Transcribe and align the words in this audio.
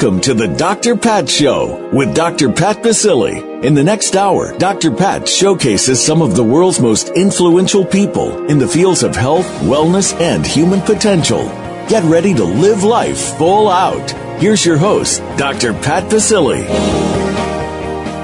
Welcome 0.00 0.22
to 0.22 0.32
the 0.32 0.48
Dr. 0.48 0.96
Pat 0.96 1.28
Show 1.28 1.90
with 1.92 2.14
Dr. 2.14 2.50
Pat 2.50 2.78
Baccili. 2.78 3.62
In 3.62 3.74
the 3.74 3.84
next 3.84 4.16
hour, 4.16 4.56
Dr. 4.56 4.90
Pat 4.90 5.28
showcases 5.28 6.02
some 6.02 6.22
of 6.22 6.34
the 6.34 6.42
world's 6.42 6.80
most 6.80 7.10
influential 7.10 7.84
people 7.84 8.46
in 8.46 8.56
the 8.56 8.66
fields 8.66 9.02
of 9.02 9.14
health, 9.14 9.44
wellness, 9.60 10.18
and 10.18 10.46
human 10.46 10.80
potential. 10.80 11.42
Get 11.86 12.02
ready 12.04 12.32
to 12.32 12.42
live 12.42 12.82
life 12.82 13.36
full 13.36 13.68
out. 13.68 14.10
Here's 14.40 14.64
your 14.64 14.78
host, 14.78 15.18
Dr. 15.36 15.74
Pat 15.74 16.10
Baccili. 16.10 16.64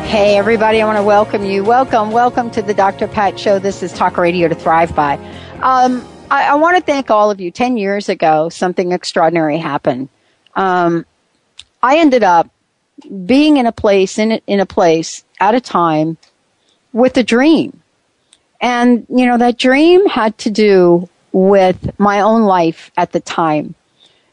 Hey, 0.07 0.39
everybody, 0.39 0.81
I 0.81 0.87
want 0.87 0.97
to 0.97 1.05
welcome 1.05 1.45
you. 1.45 1.63
Welcome, 1.63 2.11
welcome 2.11 2.51
to 2.53 2.63
the 2.63 2.73
Dr. 2.73 3.07
Pat 3.07 3.39
Show. 3.39 3.59
This 3.59 3.83
is 3.83 3.93
Talk 3.93 4.17
Radio 4.17 4.49
to 4.49 4.55
Thrive 4.55 4.97
By. 4.97 5.17
Um, 5.61 6.09
I, 6.31 6.45
I 6.45 6.55
want 6.55 6.79
to 6.79 6.83
thank 6.83 7.11
all 7.11 7.31
of 7.31 7.39
you. 7.39 7.51
Ten 7.51 7.77
years 7.77 8.09
ago, 8.09 8.49
something 8.49 8.93
extraordinary 8.93 9.59
happened. 9.59 10.09
Um, 10.55 11.05
I 11.83 11.99
ended 11.99 12.23
up 12.23 12.51
being 13.25 13.57
in 13.57 13.67
a 13.67 13.73
place 13.73 14.19
in 14.19 14.41
in 14.47 14.61
a 14.61 14.67
place 14.67 15.25
at 15.41 15.55
a 15.55 15.61
time 15.61 16.17
with 16.93 17.17
a 17.17 17.23
dream. 17.23 17.83
And 18.61 19.07
you 19.09 19.27
know 19.27 19.39
that 19.39 19.59
dream 19.59 20.07
had 20.07 20.37
to 20.39 20.51
do 20.51 21.09
with 21.33 21.99
my 21.99 22.21
own 22.21 22.43
life 22.43 22.91
at 22.97 23.13
the 23.13 23.21
time. 23.21 23.75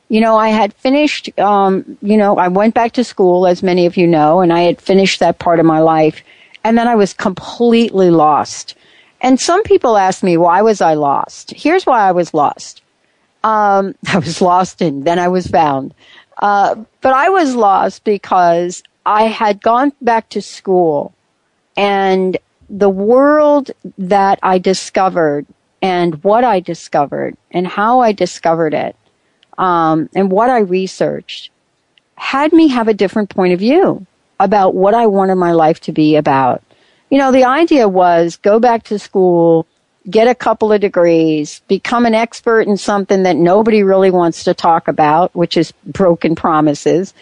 You 0.07 0.21
know, 0.21 0.37
I 0.37 0.49
had 0.49 0.73
finished 0.73 1.37
um, 1.39 1.97
you 2.01 2.17
know, 2.17 2.37
I 2.37 2.47
went 2.47 2.73
back 2.73 2.93
to 2.93 3.03
school 3.03 3.47
as 3.47 3.63
many 3.63 3.85
of 3.85 3.97
you 3.97 4.07
know, 4.07 4.41
and 4.41 4.53
I 4.53 4.61
had 4.61 4.81
finished 4.81 5.19
that 5.19 5.39
part 5.39 5.59
of 5.59 5.65
my 5.65 5.79
life 5.79 6.23
and 6.63 6.77
then 6.77 6.87
I 6.87 6.95
was 6.95 7.13
completely 7.13 8.09
lost. 8.09 8.75
And 9.21 9.39
some 9.39 9.63
people 9.63 9.97
ask 9.97 10.23
me 10.23 10.37
why 10.37 10.61
was 10.61 10.81
I 10.81 10.93
lost? 10.93 11.51
Here's 11.51 11.85
why 11.85 12.07
I 12.07 12.11
was 12.11 12.33
lost. 12.33 12.81
Um, 13.43 13.95
I 14.07 14.19
was 14.19 14.41
lost 14.41 14.81
and 14.81 15.03
then 15.03 15.19
I 15.19 15.27
was 15.27 15.47
found. 15.47 15.93
Uh, 16.43 16.75
but 16.99 17.13
I 17.13 17.29
was 17.29 17.55
lost 17.55 18.03
because 18.03 18.83
I 19.05 19.23
had 19.23 19.61
gone 19.61 19.93
back 20.01 20.27
to 20.31 20.41
school 20.41 21.13
and 21.77 22.37
the 22.69 22.89
world 22.89 23.71
that 23.97 24.39
I 24.43 24.57
discovered 24.57 25.45
and 25.81 26.21
what 26.21 26.43
I 26.43 26.59
discovered 26.59 27.37
and 27.51 27.65
how 27.65 28.01
I 28.01 28.11
discovered 28.11 28.73
it 28.73 28.97
um, 29.57 30.09
and 30.13 30.29
what 30.29 30.49
I 30.49 30.59
researched 30.59 31.49
had 32.15 32.51
me 32.51 32.67
have 32.67 32.89
a 32.89 32.93
different 32.93 33.29
point 33.29 33.53
of 33.53 33.59
view 33.59 34.05
about 34.37 34.75
what 34.75 34.93
I 34.93 35.07
wanted 35.07 35.35
my 35.35 35.53
life 35.53 35.79
to 35.81 35.93
be 35.93 36.17
about. 36.17 36.61
You 37.09 37.19
know, 37.19 37.31
the 37.31 37.45
idea 37.45 37.87
was 37.87 38.35
go 38.35 38.59
back 38.59 38.83
to 38.85 38.99
school, 38.99 39.65
get 40.09 40.27
a 40.27 40.35
couple 40.35 40.71
of 40.71 40.81
degrees, 40.81 41.61
become 41.67 42.05
an 42.05 42.13
expert 42.13 42.67
in 42.67 42.77
something 42.77 43.23
that 43.23 43.35
nobody 43.35 43.83
really 43.83 44.11
wants 44.11 44.43
to 44.43 44.53
talk 44.53 44.87
about, 44.87 45.33
which 45.35 45.57
is 45.57 45.71
broken 45.85 46.35
promises, 46.35 47.13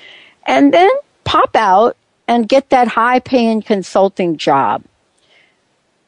and 0.46 0.74
then 0.74 0.90
pop 1.24 1.56
out 1.56 1.96
and 2.28 2.50
get 2.50 2.70
that 2.70 2.88
high 2.88 3.20
paying 3.20 3.62
consulting 3.62 4.38
job. 4.38 4.84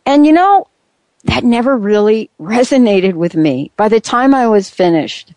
And 0.06 0.26
you 0.26 0.34
know, 0.34 0.68
that 1.26 1.44
never 1.44 1.78
really 1.78 2.30
resonated 2.40 3.14
with 3.14 3.36
me. 3.36 3.72
By 3.78 3.90
the 3.90 4.02
time 4.02 4.34
I 4.34 4.48
was 4.48 4.70
finished, 4.70 5.34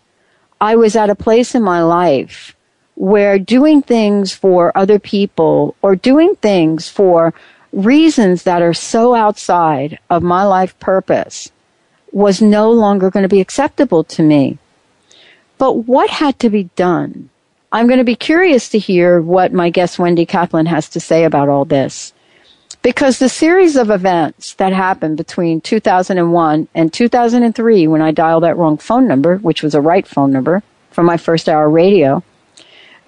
I 0.60 0.76
was 0.76 0.97
at 0.97 1.10
a 1.10 1.14
place 1.14 1.54
in 1.54 1.62
my 1.62 1.82
life 1.82 2.56
where 2.94 3.38
doing 3.38 3.82
things 3.82 4.34
for 4.34 4.76
other 4.76 4.98
people 4.98 5.76
or 5.82 5.94
doing 5.94 6.34
things 6.36 6.88
for 6.88 7.34
reasons 7.72 8.44
that 8.44 8.62
are 8.62 8.75
so 8.75 9.15
outside 9.15 9.99
of 10.10 10.22
my 10.22 10.44
life 10.44 10.78
purpose 10.78 11.50
was 12.12 12.41
no 12.41 12.71
longer 12.71 13.10
going 13.10 13.22
to 13.25 13.28
be 13.28 13.41
acceptable 13.41 14.04
to 14.04 14.22
me. 14.22 14.59
But 15.59 15.87
what 15.87 16.10
had 16.10 16.38
to 16.41 16.50
be 16.50 16.65
done? 16.77 17.31
I'm 17.72 17.87
going 17.87 17.99
to 17.99 18.04
be 18.04 18.16
curious 18.16 18.69
to 18.71 18.78
hear 18.78 19.21
what 19.21 19.53
my 19.53 19.71
guest 19.71 19.99
Wendy 19.99 20.25
Capland 20.25 20.69
has 20.69 20.88
to 20.91 21.00
say 21.00 21.25
about 21.25 21.49
all 21.49 21.65
this. 21.65 22.12
Because 22.82 23.19
the 23.19 23.28
series 23.28 23.77
of 23.77 23.91
events 23.91 24.54
that 24.54 24.72
happened 24.72 25.16
between 25.16 25.60
2001 25.60 26.69
and 26.75 26.93
2003 26.93 27.87
when 27.88 28.03
I 28.03 28.12
dialed 28.12 28.44
that 28.44 28.56
wrong 28.56 28.78
phone 28.78 29.09
number, 29.09 29.38
which 29.38 29.62
was 29.62 29.75
a 29.75 29.81
right 29.81 30.06
phone 30.06 30.33
number 30.33 30.62
for 30.91 31.03
my 31.03 31.16
first 31.16 31.48
hour 31.48 31.69
radio, 31.69 32.22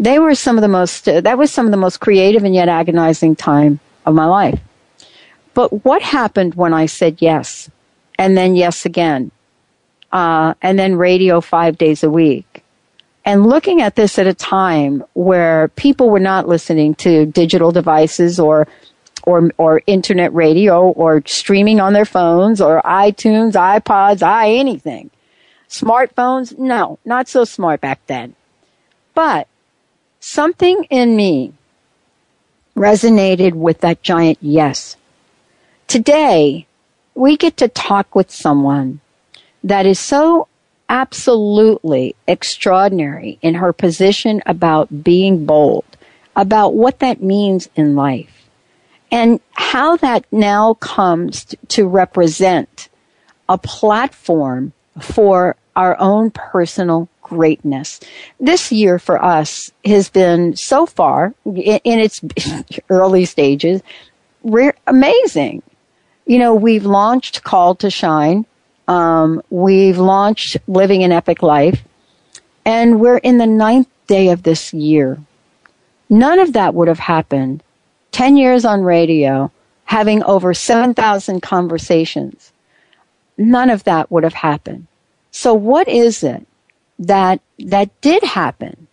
they 0.01 0.19
were 0.19 0.35
some 0.35 0.59
of 0.59 0.63
the 0.63 0.69
most, 0.69 1.09
uh, 1.09 1.21
that 1.21 1.39
was 1.39 1.53
some 1.53 1.67
of 1.67 1.71
the 1.71 1.77
most 1.77 2.01
creative 2.01 2.45
and 2.45 2.55
yet 2.55 2.69
agonizing 2.69 3.37
time 3.37 3.81
of 4.09 4.15
my 4.15 4.25
life. 4.25 4.61
But 5.55 5.85
what 5.85 6.03
happened 6.03 6.55
when 6.55 6.73
I 6.73 6.87
said 6.87 7.19
yes 7.21 7.71
and 8.19 8.37
then 8.37 8.57
yes 8.57 8.87
again? 8.87 9.31
Uh, 10.11 10.55
and 10.63 10.79
then 10.79 10.97
radio 10.97 11.41
five 11.41 11.77
days 11.77 12.03
a 12.03 12.11
week. 12.11 12.65
And 13.25 13.47
looking 13.47 13.83
at 13.83 13.95
this 13.95 14.19
at 14.19 14.27
a 14.27 14.33
time 14.33 15.05
where 15.13 15.69
people 15.69 16.09
were 16.09 16.21
not 16.21 16.49
listening 16.49 16.95
to 16.97 17.27
digital 17.27 17.73
devices 17.73 18.41
or 18.41 18.67
or 19.25 19.51
or 19.59 19.83
internet 19.87 20.33
radio 20.33 20.89
or 20.89 21.23
streaming 21.27 21.79
on 21.79 21.93
their 21.93 22.07
phones 22.07 22.61
or 22.61 22.81
iTunes, 22.83 23.53
iPods, 23.53 24.23
i 24.23 24.53
anything. 24.53 25.11
Smartphones, 25.69 26.57
no, 26.59 26.99
not 27.05 27.29
so 27.29 27.45
smart 27.45 27.83
back 27.83 28.01
then. 28.07 28.35
But 29.15 29.47
something 30.21 30.85
in 30.89 31.15
me 31.15 31.53
resonated 32.79 33.53
with 33.53 33.81
that 33.81 34.03
giant 34.03 34.39
yes. 34.41 34.97
Today, 35.87 36.67
we 37.15 37.37
get 37.37 37.57
to 37.59 37.69
talk 37.69 38.15
with 38.15 38.31
someone 38.31 39.01
that 39.65 39.87
is 39.87 39.99
so 39.99 40.49
absolutely 40.89 42.15
extraordinary 42.27 43.39
in 43.43 43.55
her 43.55 43.73
position 43.73 44.43
about 44.47 45.03
being 45.03 45.45
bold, 45.45 45.85
about 46.37 46.75
what 46.75 47.01
that 47.01 47.23
means 47.23 47.69
in 47.75 47.95
life, 47.95 48.49
and 49.11 49.41
how 49.53 49.97
that 49.97 50.25
now 50.31 50.75
comes 50.75 51.55
to 51.69 51.87
represent 51.87 52.89
a 53.49 53.59
platform 53.59 54.73
for 55.01 55.57
our 55.75 55.99
own 55.99 56.31
personal 56.31 57.09
greatness. 57.29 58.01
This 58.41 58.73
year 58.73 58.99
for 58.99 59.23
us 59.23 59.71
has 59.85 60.09
been 60.09 60.57
so 60.57 60.87
far 60.87 61.35
in, 61.45 61.81
its 61.85 62.21
early 62.91 63.25
stages, 63.25 63.83
amazing. 64.87 65.63
You 66.27 66.39
know, 66.39 66.55
we've 66.55 66.85
launched 66.85 67.43
Call 67.45 67.75
to 67.77 67.91
Shine. 67.91 68.47
Um, 68.87 69.43
we've 69.51 69.99
launched 69.99 70.57
Living 70.67 71.03
an 71.05 71.13
Epic 71.13 71.43
Life. 71.43 71.83
And 72.65 73.01
we're 73.01 73.19
in 73.19 73.39
the 73.39 73.47
ninth 73.47 73.89
day 74.07 74.29
of 74.29 74.43
this 74.43 74.73
year. 74.75 75.19
None 76.11 76.39
of 76.39 76.55
that 76.55 76.75
would 76.75 76.89
have 76.89 76.99
happened 76.99 77.63
10 78.13 78.37
years 78.37 78.65
on 78.65 78.83
radio, 78.83 79.51
having 79.85 80.23
over 80.25 80.55
7,000 80.55 81.41
conversations. 81.41 82.53
None 83.37 83.71
of 83.71 83.85
that 83.85 84.11
would 84.11 84.25
have 84.25 84.35
happened. 84.35 84.87
So 85.31 85.55
what 85.55 85.89
is 85.89 86.23
it 86.23 86.47
that 86.99 87.41
that 87.59 88.01
did 88.01 88.23
happen 88.23 88.87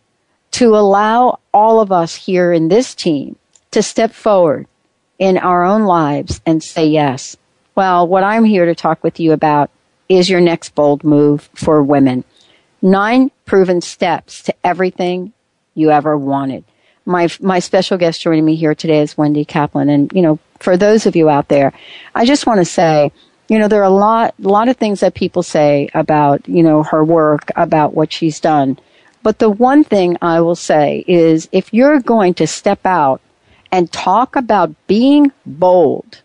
to 0.52 0.76
allow 0.76 1.40
all 1.54 1.80
of 1.80 1.92
us 1.92 2.16
here 2.16 2.52
in 2.52 2.68
this 2.68 2.96
team 2.96 3.36
to 3.72 3.84
step 3.84 4.12
forward 4.12 4.68
in 5.20 5.38
our 5.38 5.64
own 5.64 5.84
lives 5.84 6.42
and 6.46 6.64
say 6.64 6.86
yes. 6.86 7.36
Well, 7.76 8.08
what 8.08 8.24
I'm 8.24 8.46
here 8.46 8.66
to 8.66 8.76
talk 8.76 9.04
with 9.04 9.20
you 9.20 9.34
about 9.34 9.70
is 10.08 10.30
your 10.30 10.42
next 10.42 10.76
bold 10.76 11.04
move 11.04 11.50
for 11.56 11.84
women. 11.84 12.24
Nine 12.82 13.32
proven 13.46 13.82
steps 13.82 14.44
to 14.44 14.54
everything 14.64 15.34
you 15.74 15.92
ever 15.92 16.18
wanted. 16.18 16.64
My, 17.06 17.28
my 17.42 17.60
special 17.60 17.98
guest 17.98 18.22
joining 18.22 18.46
me 18.46 18.56
here 18.56 18.76
today 18.76 19.02
is 19.02 19.18
Wendy 19.18 19.46
Capland. 19.46 19.90
And, 19.90 20.12
you 20.14 20.22
know, 20.22 20.40
for 20.60 20.78
those 20.78 21.06
of 21.06 21.16
you 21.16 21.30
out 21.30 21.50
there, 21.50 21.74
I 22.14 22.26
just 22.26 22.48
want 22.48 22.60
to 22.60 22.66
say, 22.66 23.12
you 23.48 23.60
know, 23.60 23.68
there 23.68 23.82
are 23.82 23.84
a 23.84 23.90
lot, 23.90 24.34
lot 24.40 24.70
of 24.70 24.78
things 24.78 25.02
that 25.02 25.14
people 25.14 25.44
say 25.44 25.90
about, 25.94 26.48
you 26.48 26.64
know, 26.64 26.84
her 26.84 27.04
work, 27.04 27.52
about 27.56 27.94
what 27.94 28.12
she's 28.12 28.40
done. 28.40 28.80
But 29.24 29.40
the 29.40 29.50
one 29.50 29.84
thing 29.84 30.18
I 30.22 30.42
will 30.42 30.56
say 30.56 31.04
is 31.08 31.50
if 31.52 31.74
you're 31.74 32.00
going 32.00 32.36
to 32.36 32.48
step 32.48 32.86
out 32.86 33.22
and 33.72 33.92
talk 33.92 34.36
about 34.36 34.74
being 34.88 35.32
bold, 35.46 36.22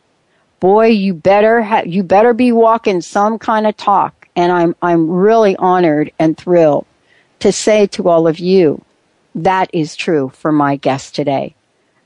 boy, 0.60 0.86
you 0.86 1.14
better 1.14 1.62
ha- 1.62 1.82
you 1.86 2.02
better 2.02 2.34
be 2.34 2.52
walking 2.52 3.00
some 3.00 3.38
kind 3.38 3.66
of 3.66 3.76
talk. 3.76 4.28
And 4.36 4.52
I'm, 4.52 4.76
I'm 4.80 5.10
really 5.10 5.56
honored 5.56 6.12
and 6.18 6.36
thrilled 6.36 6.86
to 7.40 7.52
say 7.52 7.86
to 7.88 8.08
all 8.08 8.28
of 8.28 8.38
you, 8.38 8.82
that 9.34 9.70
is 9.72 9.96
true 9.96 10.30
for 10.34 10.52
my 10.52 10.76
guest 10.76 11.14
today. 11.14 11.54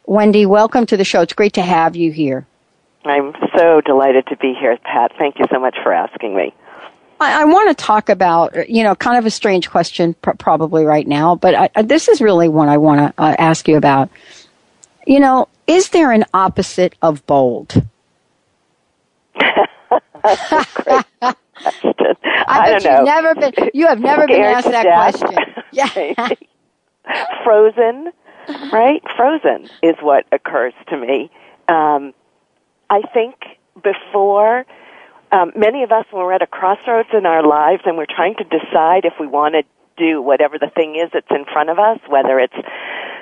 Wendy, 0.06 0.46
welcome 0.46 0.86
to 0.86 0.96
the 0.96 1.04
show. 1.04 1.22
It's 1.22 1.32
great 1.32 1.54
to 1.54 1.62
have 1.62 1.96
you 1.96 2.12
here. 2.12 2.46
I'm 3.04 3.34
so 3.56 3.80
delighted 3.80 4.26
to 4.28 4.36
be 4.36 4.54
here, 4.54 4.76
Pat. 4.78 5.12
Thank 5.18 5.38
you 5.38 5.44
so 5.52 5.58
much 5.60 5.76
for 5.82 5.92
asking 5.92 6.34
me. 6.36 6.54
I, 7.20 7.42
I 7.42 7.44
want 7.44 7.76
to 7.76 7.84
talk 7.84 8.08
about, 8.08 8.68
you 8.68 8.82
know, 8.82 8.94
kind 8.94 9.18
of 9.18 9.26
a 9.26 9.30
strange 9.30 9.70
question 9.70 10.14
pr- 10.14 10.32
probably 10.32 10.84
right 10.84 11.06
now, 11.06 11.36
but 11.36 11.54
I, 11.54 11.82
this 11.82 12.08
is 12.08 12.20
really 12.20 12.48
one 12.48 12.68
I 12.68 12.78
want 12.78 13.00
to 13.00 13.22
uh, 13.22 13.36
ask 13.38 13.68
you 13.68 13.76
about. 13.76 14.10
You 15.06 15.20
know, 15.20 15.48
is 15.66 15.90
there 15.90 16.12
an 16.12 16.24
opposite 16.32 16.94
of 17.02 17.24
bold? 17.26 17.82
I, 19.36 21.34
I 22.46 22.70
don't 22.70 22.84
know. 22.84 22.96
You've 22.96 23.04
never 23.04 23.34
been, 23.34 23.70
you 23.74 23.86
have 23.86 24.00
never 24.00 24.26
been 24.26 24.40
asked 24.40 24.70
that 24.70 24.84
death. 24.84 25.18
question. 25.20 25.38
Yeah. 25.74 26.28
Frozen, 27.42 28.12
right? 28.72 29.02
Frozen 29.16 29.68
is 29.82 29.96
what 30.00 30.24
occurs 30.30 30.72
to 30.86 30.96
me. 30.96 31.28
Um, 31.66 32.14
I 32.90 33.02
think 33.02 33.34
before 33.82 34.64
um, 35.32 35.52
many 35.56 35.82
of 35.82 35.90
us, 35.90 36.06
when 36.10 36.22
we're 36.22 36.32
at 36.32 36.42
a 36.42 36.46
crossroads 36.46 37.08
in 37.12 37.26
our 37.26 37.42
lives 37.46 37.82
and 37.86 37.96
we're 37.96 38.06
trying 38.06 38.36
to 38.36 38.44
decide 38.44 39.04
if 39.04 39.14
we 39.18 39.26
want 39.26 39.54
to 39.54 39.62
do 39.96 40.20
whatever 40.22 40.58
the 40.58 40.70
thing 40.74 40.96
is 40.96 41.10
that's 41.12 41.30
in 41.30 41.44
front 41.44 41.70
of 41.70 41.78
us, 41.78 41.98
whether 42.08 42.38
it's 42.38 42.54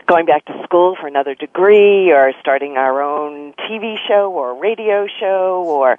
going 0.06 0.26
back 0.26 0.44
to 0.47 0.62
school 0.64 0.97
for 1.00 1.06
another 1.06 1.35
degree 1.35 2.11
or 2.12 2.32
starting 2.41 2.76
our 2.76 3.03
own 3.03 3.53
TV 3.55 3.97
show 4.09 4.32
or 4.32 4.61
radio 4.61 5.06
show 5.20 5.65
or 5.67 5.99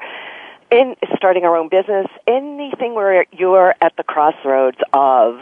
in 0.72 0.96
starting 1.16 1.44
our 1.46 1.56
own 1.56 1.70
business, 1.70 2.08
anything 2.28 2.96
where 2.96 3.26
you're 3.32 3.76
at 3.82 3.96
the 3.96 4.04
crossroads 4.04 4.78
of, 4.92 5.40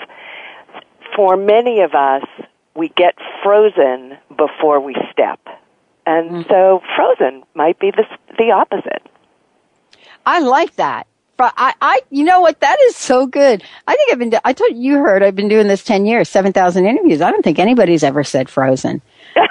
for 1.15 1.37
many 1.37 1.81
of 1.81 1.93
us, 1.93 2.23
we 2.75 2.89
get 2.89 3.15
frozen 3.43 4.17
before 4.35 4.79
we 4.79 4.95
step. 5.11 5.39
And 6.05 6.31
mm-hmm. 6.31 6.49
so 6.49 6.81
frozen 6.95 7.43
might 7.53 7.79
be 7.79 7.91
the, 7.91 8.05
the 8.37 8.51
opposite. 8.51 9.07
I 10.25 10.39
like 10.39 10.75
that. 10.75 11.07
But 11.37 11.53
I, 11.57 11.73
I, 11.81 12.01
you 12.11 12.23
know 12.23 12.39
what? 12.41 12.59
That 12.59 12.79
is 12.81 12.95
so 12.95 13.25
good. 13.25 13.63
I 13.87 13.95
think 13.95 14.11
I've 14.11 14.19
been, 14.19 14.39
I 14.43 14.53
told 14.53 14.75
you 14.75 14.97
heard 14.97 15.23
I've 15.23 15.35
been 15.35 15.47
doing 15.47 15.67
this 15.67 15.83
10 15.83 16.05
years, 16.05 16.29
7,000 16.29 16.85
interviews. 16.85 17.19
I 17.19 17.31
don't 17.31 17.41
think 17.41 17.57
anybody's 17.57 18.03
ever 18.03 18.23
said 18.23 18.47
frozen. 18.47 19.01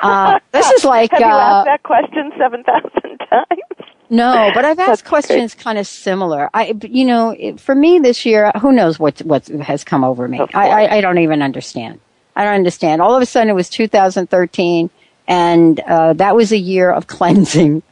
Uh, 0.00 0.38
this 0.52 0.70
is 0.70 0.84
like, 0.84 1.10
Have 1.10 1.20
you 1.20 1.26
uh, 1.26 1.30
asked 1.30 1.66
that 1.66 1.82
question 1.82 2.30
7,000 2.38 3.18
times? 3.30 3.90
No, 4.08 4.50
but 4.54 4.64
I've 4.64 4.78
asked 4.90 5.04
questions 5.04 5.54
kind 5.54 5.78
of 5.78 5.86
similar. 5.86 6.48
I, 6.54 6.76
you 6.82 7.04
know, 7.04 7.34
for 7.58 7.74
me 7.74 7.98
this 7.98 8.24
year, 8.24 8.52
who 8.60 8.72
knows 8.72 9.00
what, 9.00 9.18
what 9.20 9.48
has 9.48 9.82
come 9.82 10.04
over 10.04 10.28
me? 10.28 10.40
I, 10.54 10.68
I, 10.68 10.96
I 10.98 11.00
don't 11.00 11.18
even 11.18 11.42
understand. 11.42 11.98
I 12.36 12.44
don't 12.44 12.54
understand. 12.54 13.02
All 13.02 13.16
of 13.16 13.22
a 13.22 13.26
sudden 13.26 13.50
it 13.50 13.54
was 13.54 13.68
2013 13.68 14.90
and, 15.30 15.80
uh, 15.80 16.12
that 16.14 16.36
was 16.36 16.52
a 16.52 16.58
year 16.58 16.90
of 16.90 17.06
cleansing. 17.16 17.82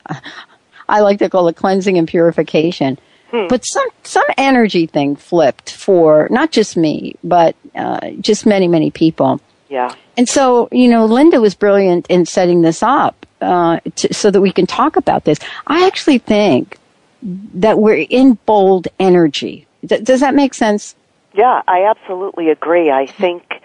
I 0.88 1.00
like 1.00 1.18
to 1.20 1.30
call 1.30 1.48
it 1.48 1.56
cleansing 1.56 1.96
and 1.98 2.08
purification. 2.08 2.98
Hmm. 3.30 3.46
But 3.48 3.66
some 3.66 3.86
some 4.04 4.24
energy 4.38 4.86
thing 4.86 5.14
flipped 5.14 5.70
for 5.74 6.28
not 6.30 6.50
just 6.50 6.78
me, 6.78 7.14
but 7.22 7.56
uh, 7.74 8.10
just 8.20 8.46
many 8.46 8.68
many 8.68 8.90
people. 8.90 9.40
Yeah. 9.68 9.94
And 10.16 10.26
so 10.26 10.68
you 10.72 10.88
know, 10.88 11.04
Linda 11.04 11.40
was 11.40 11.54
brilliant 11.54 12.06
in 12.08 12.24
setting 12.24 12.62
this 12.62 12.82
up 12.82 13.26
uh, 13.42 13.80
to, 13.96 14.14
so 14.14 14.30
that 14.30 14.40
we 14.40 14.50
can 14.50 14.66
talk 14.66 14.96
about 14.96 15.24
this. 15.24 15.38
I 15.66 15.86
actually 15.86 16.18
think 16.18 16.78
that 17.22 17.78
we're 17.78 18.06
in 18.08 18.38
bold 18.46 18.88
energy. 18.98 19.66
D- 19.84 20.00
does 20.00 20.20
that 20.20 20.34
make 20.34 20.54
sense? 20.54 20.96
Yeah, 21.34 21.62
I 21.68 21.84
absolutely 21.84 22.48
agree. 22.48 22.90
I 22.90 23.06
think 23.06 23.57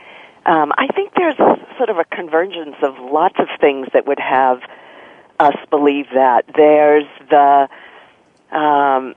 um, 0.46 0.72
I 0.78 0.88
think 0.88 1.12
there's 1.16 1.38
sort 1.78 1.90
of 1.90 1.98
a 1.98 2.06
convergence 2.06 2.76
of 2.82 2.96
lots 3.00 3.36
of 3.40 3.48
things 3.60 3.88
that 3.94 4.06
would 4.08 4.20
have 4.20 4.62
us 5.40 5.56
believe 5.70 6.08
that. 6.14 6.46
There's 6.56 7.06
the 7.30 7.70
um, 8.56 9.16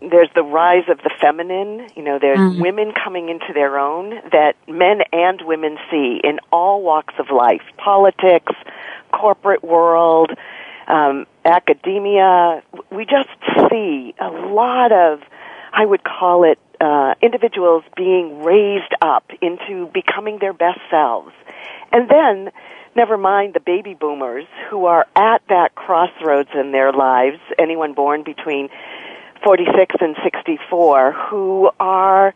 there's 0.00 0.28
the 0.34 0.42
rise 0.42 0.88
of 0.88 0.98
the 0.98 1.10
feminine. 1.20 1.88
You 1.96 2.02
know, 2.02 2.18
there's 2.18 2.38
mm-hmm. 2.38 2.60
women 2.60 2.92
coming 2.92 3.28
into 3.28 3.52
their 3.54 3.78
own 3.78 4.10
that 4.32 4.56
men 4.68 5.00
and 5.12 5.40
women 5.42 5.78
see 5.90 6.20
in 6.22 6.40
all 6.52 6.82
walks 6.82 7.14
of 7.18 7.30
life, 7.30 7.62
politics, 7.78 8.52
corporate 9.12 9.62
world, 9.62 10.32
um, 10.88 11.26
academia. 11.44 12.62
We 12.90 13.06
just 13.06 13.30
see 13.70 14.14
a 14.20 14.28
lot 14.28 14.92
of, 14.92 15.20
I 15.72 15.84
would 15.86 16.02
call 16.04 16.44
it, 16.44 16.58
uh, 16.80 17.14
individuals 17.22 17.84
being 17.96 18.42
raised 18.42 18.94
up 19.00 19.24
into 19.40 19.90
becoming 19.92 20.38
their 20.40 20.52
best 20.52 20.80
selves. 20.90 21.32
And 21.92 22.08
then, 22.08 22.50
never 22.96 23.16
mind 23.16 23.54
the 23.54 23.60
baby 23.60 23.94
boomers 23.94 24.46
who 24.70 24.86
are 24.86 25.06
at 25.16 25.42
that 25.48 25.74
crossroads 25.74 26.50
in 26.54 26.72
their 26.72 26.92
lives, 26.92 27.38
anyone 27.58 27.94
born 27.94 28.22
between 28.24 28.68
46 29.44 29.96
and 30.00 30.16
64 30.22 31.12
who 31.12 31.70
are 31.78 32.34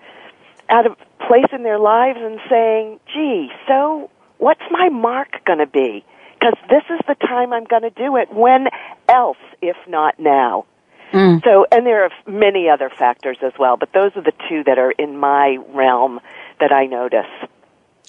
at 0.69 0.87
a 0.87 0.97
place 1.27 1.47
in 1.53 1.63
their 1.63 1.79
lives 1.79 2.19
and 2.21 2.39
saying, 2.49 3.01
gee, 3.13 3.51
so 3.67 4.11
what's 4.39 4.63
my 4.71 4.89
mark 4.89 5.45
going 5.45 5.59
to 5.59 5.67
be? 5.67 6.05
Because 6.35 6.55
this 6.69 6.85
is 6.91 7.01
the 7.09 7.15
time 7.15 7.53
I'm 7.53 7.65
going 7.65 7.83
to 7.83 7.91
do 7.91 8.17
it. 8.17 8.33
When 8.33 8.69
else, 9.09 9.39
if 9.61 9.77
not 9.89 10.21
now? 10.21 10.67
Mm. 11.13 11.43
So, 11.43 11.67
and 11.73 11.87
there 11.87 12.05
are 12.05 12.11
many 12.27 12.69
other 12.69 12.91
factors 12.91 13.39
as 13.43 13.53
well, 13.59 13.77
but 13.77 13.93
those 13.93 14.13
are 14.17 14.23
the 14.23 14.33
two 14.49 14.65
that 14.65 14.79
are 14.79 14.91
in 14.93 15.17
my 15.17 15.59
realm 15.69 16.21
that 16.61 16.73
I 16.73 16.87
notice. 16.87 17.27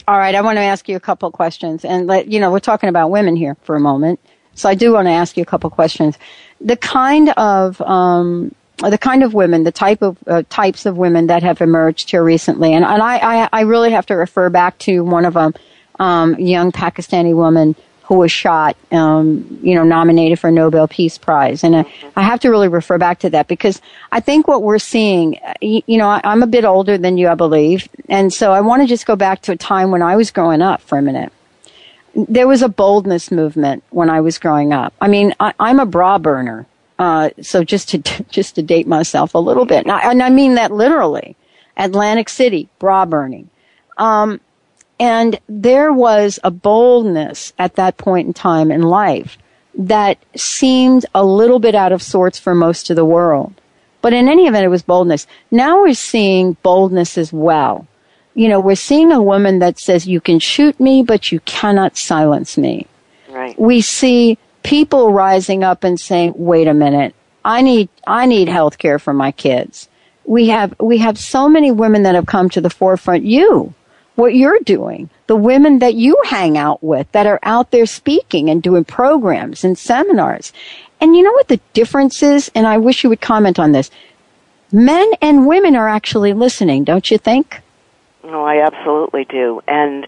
All 0.07 0.17
right, 0.17 0.35
I 0.35 0.41
want 0.41 0.57
to 0.57 0.61
ask 0.61 0.89
you 0.89 0.95
a 0.95 0.99
couple 0.99 1.29
questions, 1.31 1.85
and 1.85 2.07
let 2.07 2.27
you 2.27 2.39
know 2.39 2.51
we're 2.51 2.59
talking 2.59 2.89
about 2.89 3.09
women 3.09 3.35
here 3.35 3.55
for 3.63 3.75
a 3.75 3.79
moment, 3.79 4.19
so 4.53 4.67
I 4.67 4.75
do 4.75 4.93
want 4.93 5.07
to 5.07 5.11
ask 5.11 5.37
you 5.37 5.43
a 5.43 5.45
couple 5.45 5.69
questions. 5.69 6.17
The 6.61 6.75
kind 6.75 7.29
of 7.29 7.79
um, 7.81 8.53
the 8.77 8.97
kind 8.97 9.23
of 9.23 9.33
women, 9.33 9.63
the 9.63 9.71
type 9.71 10.01
of 10.01 10.17
uh, 10.27 10.43
types 10.49 10.85
of 10.85 10.97
women 10.97 11.27
that 11.27 11.43
have 11.43 11.61
emerged 11.61 12.09
here 12.09 12.23
recently, 12.23 12.73
and, 12.73 12.85
and 12.85 13.01
I, 13.01 13.17
I, 13.17 13.49
I 13.51 13.61
really 13.61 13.91
have 13.91 14.05
to 14.07 14.15
refer 14.15 14.49
back 14.49 14.77
to 14.79 15.03
one 15.03 15.25
of 15.25 15.33
them, 15.33 15.53
um, 15.99 16.35
young 16.35 16.71
Pakistani 16.71 17.35
woman 17.35 17.75
who 18.09 18.15
was 18.15 18.31
shot, 18.31 18.75
um, 18.91 19.59
you 19.61 19.75
know, 19.75 19.83
nominated 19.83 20.39
for 20.39 20.47
a 20.47 20.51
Nobel 20.51 20.87
Peace 20.87 21.19
Prize, 21.19 21.63
and 21.63 21.75
I, 21.75 21.85
I 22.15 22.23
have 22.23 22.39
to 22.41 22.49
really 22.49 22.67
refer 22.67 22.97
back 22.97 23.19
to 23.19 23.29
that 23.29 23.47
because 23.47 23.81
I 24.11 24.19
think 24.19 24.47
what 24.47 24.63
we're 24.63 24.79
seeing, 24.79 25.37
uh, 25.37 25.53
you, 25.61 25.83
you 25.85 25.97
know, 25.99 26.09
I, 26.09 26.19
I'm 26.23 26.41
a 26.41 26.47
bit 26.47 26.65
older 26.65 26.97
than 26.97 27.19
you, 27.19 27.29
I 27.29 27.35
believe, 27.35 27.87
and 28.09 28.33
so 28.33 28.51
I 28.51 28.61
want 28.61 28.81
to 28.81 28.87
just 28.87 29.05
go 29.05 29.15
back 29.15 29.43
to 29.43 29.51
a 29.51 29.55
time 29.55 29.91
when 29.91 30.01
I 30.01 30.15
was 30.15 30.31
growing 30.31 30.61
up 30.61 30.81
for 30.81 30.97
a 30.97 31.01
minute 31.01 31.31
there 32.15 32.47
was 32.47 32.63
a 32.63 32.67
boldness 32.67 33.31
movement 33.31 33.83
when 33.91 34.09
I 34.09 34.19
was 34.19 34.39
growing 34.39 34.73
up. 34.73 34.93
I 34.99 35.07
mean, 35.07 35.35
I, 35.39 35.53
I'm 35.59 35.79
a 35.79 35.85
bra 35.85 36.17
burner. 36.17 36.65
Uh, 36.97 37.29
so 37.39 37.63
just 37.63 37.89
to 37.89 37.99
just 38.29 38.55
to 38.55 38.63
date 38.63 38.87
myself 38.87 39.35
a 39.35 39.39
little 39.39 39.65
bit, 39.65 39.85
and 39.85 39.91
I, 39.91 40.11
and 40.11 40.21
I 40.21 40.29
mean 40.29 40.55
that 40.55 40.71
literally. 40.71 41.35
Atlantic 41.77 42.27
City, 42.27 42.67
bra 42.79 43.05
burning, 43.05 43.49
um, 43.97 44.41
and 44.99 45.39
there 45.47 45.93
was 45.93 46.39
a 46.43 46.51
boldness 46.51 47.53
at 47.57 47.75
that 47.75 47.97
point 47.97 48.27
in 48.27 48.33
time 48.33 48.71
in 48.71 48.81
life 48.81 49.37
that 49.75 50.17
seemed 50.35 51.05
a 51.15 51.23
little 51.23 51.59
bit 51.59 51.73
out 51.73 51.93
of 51.93 52.01
sorts 52.01 52.37
for 52.37 52.53
most 52.53 52.89
of 52.89 52.95
the 52.97 53.05
world. 53.05 53.53
But 54.01 54.13
in 54.13 54.27
any 54.27 54.47
event, 54.47 54.65
it 54.65 54.69
was 54.69 54.81
boldness. 54.81 55.25
Now 55.51 55.81
we're 55.81 55.93
seeing 55.93 56.53
boldness 56.63 57.17
as 57.17 57.31
well. 57.31 57.87
You 58.33 58.47
know, 58.47 58.59
we're 58.59 58.75
seeing 58.75 59.11
a 59.11 59.21
woman 59.21 59.59
that 59.59 59.79
says, 59.79 60.07
you 60.07 60.21
can 60.21 60.39
shoot 60.39 60.79
me, 60.79 61.03
but 61.03 61.31
you 61.31 61.39
cannot 61.41 61.97
silence 61.97 62.57
me. 62.57 62.87
Right. 63.29 63.59
We 63.59 63.81
see 63.81 64.37
people 64.63 65.13
rising 65.13 65.63
up 65.63 65.83
and 65.83 65.99
saying, 65.99 66.33
wait 66.35 66.67
a 66.67 66.73
minute, 66.73 67.15
I 67.43 67.61
need, 67.61 67.89
I 68.05 68.25
need 68.25 68.49
health 68.49 68.77
care 68.77 68.99
for 68.99 69.13
my 69.13 69.31
kids. 69.31 69.87
We 70.25 70.47
have, 70.49 70.73
we 70.79 70.99
have 70.99 71.17
so 71.17 71.49
many 71.49 71.71
women 71.71 72.03
that 72.03 72.15
have 72.15 72.25
come 72.25 72.49
to 72.51 72.61
the 72.61 72.69
forefront. 72.69 73.23
You, 73.23 73.73
what 74.19 74.35
you're 74.35 74.59
doing, 74.65 75.09
the 75.27 75.35
women 75.35 75.79
that 75.79 75.95
you 75.95 76.21
hang 76.25 76.57
out 76.57 76.83
with 76.83 77.09
that 77.13 77.25
are 77.25 77.39
out 77.43 77.71
there 77.71 77.85
speaking 77.85 78.49
and 78.49 78.61
doing 78.61 78.83
programs 78.83 79.63
and 79.63 79.77
seminars. 79.77 80.51
And 80.99 81.15
you 81.15 81.23
know 81.23 81.31
what 81.31 81.47
the 81.47 81.59
difference 81.73 82.21
is? 82.21 82.51
And 82.53 82.67
I 82.67 82.77
wish 82.77 83.03
you 83.03 83.09
would 83.09 83.21
comment 83.21 83.57
on 83.57 83.71
this. 83.71 83.89
Men 84.71 85.09
and 85.21 85.47
women 85.47 85.75
are 85.75 85.87
actually 85.87 86.33
listening, 86.33 86.83
don't 86.83 87.09
you 87.09 87.17
think? 87.17 87.61
No, 88.23 88.43
I 88.43 88.61
absolutely 88.61 89.23
do. 89.23 89.61
And 89.67 90.05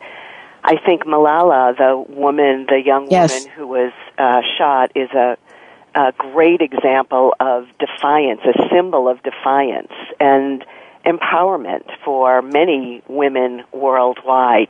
I 0.63 0.75
think 0.85 1.05
Malala, 1.05 1.75
the 1.77 2.13
woman, 2.13 2.67
the 2.67 2.81
young 2.85 3.09
yes. 3.09 3.33
woman 3.33 3.51
who 3.55 3.67
was 3.67 3.93
uh, 4.17 4.41
shot, 4.57 4.91
is 4.93 5.09
a, 5.11 5.37
a 5.95 6.11
great 6.17 6.61
example 6.61 7.33
of 7.39 7.65
defiance, 7.79 8.41
a 8.43 8.69
symbol 8.69 9.07
of 9.07 9.23
defiance 9.23 9.93
and 10.19 10.65
empowerment 11.05 11.89
for 12.03 12.41
many 12.41 13.01
women 13.07 13.63
worldwide. 13.71 14.69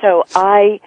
So 0.00 0.24
I, 0.34 0.80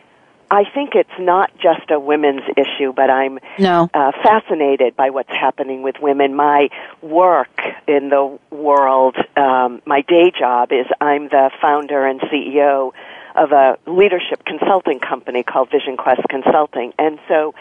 I 0.52 0.64
think 0.74 0.96
it's 0.96 1.10
not 1.20 1.52
just 1.58 1.90
a 1.90 2.00
women's 2.00 2.44
issue, 2.58 2.94
but 2.94 3.10
I'm 3.10 3.40
no. 3.58 3.90
uh, 3.94 4.12
fascinated 4.24 4.96
by 4.96 5.10
what's 5.10 5.30
happening 5.30 5.82
with 5.82 5.96
women. 6.02 6.36
My 6.36 6.70
work 7.02 7.62
in 7.88 8.10
the 8.10 8.38
world, 8.52 9.16
um, 9.36 9.82
my 9.86 10.02
day 10.02 10.32
job 10.38 10.72
is 10.72 10.86
I'm 11.02 11.30
the 11.30 11.50
founder 11.62 12.06
and 12.06 12.20
CEO 12.22 12.94
of 13.36 13.52
a 13.52 13.78
leadership 13.86 14.46
consulting 14.46 15.00
company 15.00 15.44
called 15.44 15.70
Vision 15.70 15.98
Quest 15.98 16.22
Consulting. 16.30 16.94
And 16.98 17.20
so 17.28 17.54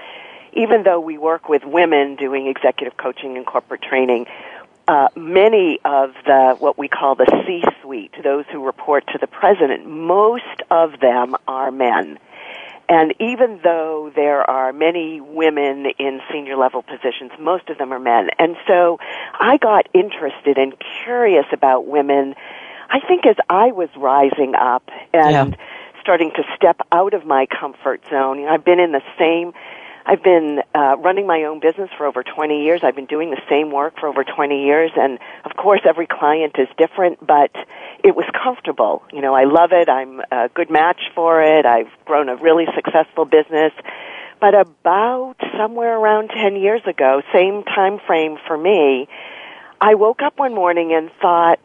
even 0.52 0.84
though 0.84 1.00
we 1.00 1.18
work 1.18 1.48
with 1.48 1.64
women 1.64 2.16
doing 2.16 2.46
executive 2.46 2.96
coaching 2.96 3.36
and 3.36 3.44
corporate 3.44 3.82
training, 3.82 4.26
uh, 4.86 5.08
many 5.16 5.78
of 5.84 6.12
the 6.26 6.56
what 6.58 6.78
we 6.78 6.88
call 6.88 7.14
the 7.14 7.26
C-suite, 7.46 8.12
those 8.22 8.44
who 8.52 8.64
report 8.64 9.04
to 9.12 9.18
the 9.18 9.26
president, 9.26 9.86
most 9.86 10.62
of 10.70 11.00
them 11.00 11.34
are 11.48 11.70
men. 11.70 12.18
And 12.86 13.14
even 13.18 13.60
though 13.62 14.12
there 14.14 14.48
are 14.48 14.72
many 14.72 15.20
women 15.20 15.86
in 15.98 16.20
senior 16.30 16.56
level 16.56 16.82
positions, 16.82 17.32
most 17.40 17.70
of 17.70 17.78
them 17.78 17.92
are 17.92 17.98
men. 17.98 18.28
And 18.38 18.56
so 18.66 18.98
I 19.32 19.56
got 19.56 19.88
interested 19.94 20.58
and 20.58 20.74
curious 21.02 21.46
about 21.50 21.86
women. 21.86 22.34
I 22.90 23.00
think 23.00 23.24
as 23.26 23.36
I 23.48 23.72
was 23.72 23.88
rising 23.96 24.54
up 24.54 24.90
and 25.14 25.52
yeah. 25.52 25.56
starting 26.02 26.30
to 26.36 26.42
step 26.56 26.80
out 26.92 27.14
of 27.14 27.24
my 27.24 27.46
comfort 27.46 28.02
zone, 28.10 28.40
you 28.40 28.44
know, 28.44 28.52
I've 28.52 28.64
been 28.66 28.80
in 28.80 28.92
the 28.92 29.02
same 29.18 29.54
I've 30.06 30.22
been 30.22 30.60
uh, 30.74 30.96
running 30.98 31.26
my 31.26 31.44
own 31.44 31.60
business 31.60 31.88
for 31.96 32.04
over 32.04 32.22
20 32.22 32.62
years. 32.62 32.80
I've 32.82 32.94
been 32.94 33.06
doing 33.06 33.30
the 33.30 33.40
same 33.48 33.70
work 33.70 33.98
for 33.98 34.06
over 34.06 34.22
20 34.22 34.64
years, 34.64 34.90
and 34.96 35.18
of 35.44 35.56
course, 35.56 35.80
every 35.88 36.06
client 36.06 36.56
is 36.58 36.68
different, 36.76 37.26
but 37.26 37.50
it 38.02 38.14
was 38.14 38.26
comfortable. 38.34 39.02
You 39.12 39.22
know, 39.22 39.34
I 39.34 39.44
love 39.44 39.72
it. 39.72 39.88
I'm 39.88 40.20
a 40.30 40.50
good 40.52 40.70
match 40.70 41.00
for 41.14 41.42
it. 41.42 41.64
I've 41.64 41.88
grown 42.04 42.28
a 42.28 42.36
really 42.36 42.66
successful 42.74 43.24
business. 43.24 43.72
But 44.40 44.54
about 44.54 45.36
somewhere 45.56 45.98
around 45.98 46.28
10 46.28 46.56
years 46.56 46.82
ago, 46.86 47.22
same 47.32 47.62
time 47.64 47.98
frame 48.06 48.36
for 48.46 48.58
me, 48.58 49.08
I 49.80 49.94
woke 49.94 50.20
up 50.20 50.38
one 50.38 50.54
morning 50.54 50.92
and 50.92 51.10
thought, 51.22 51.60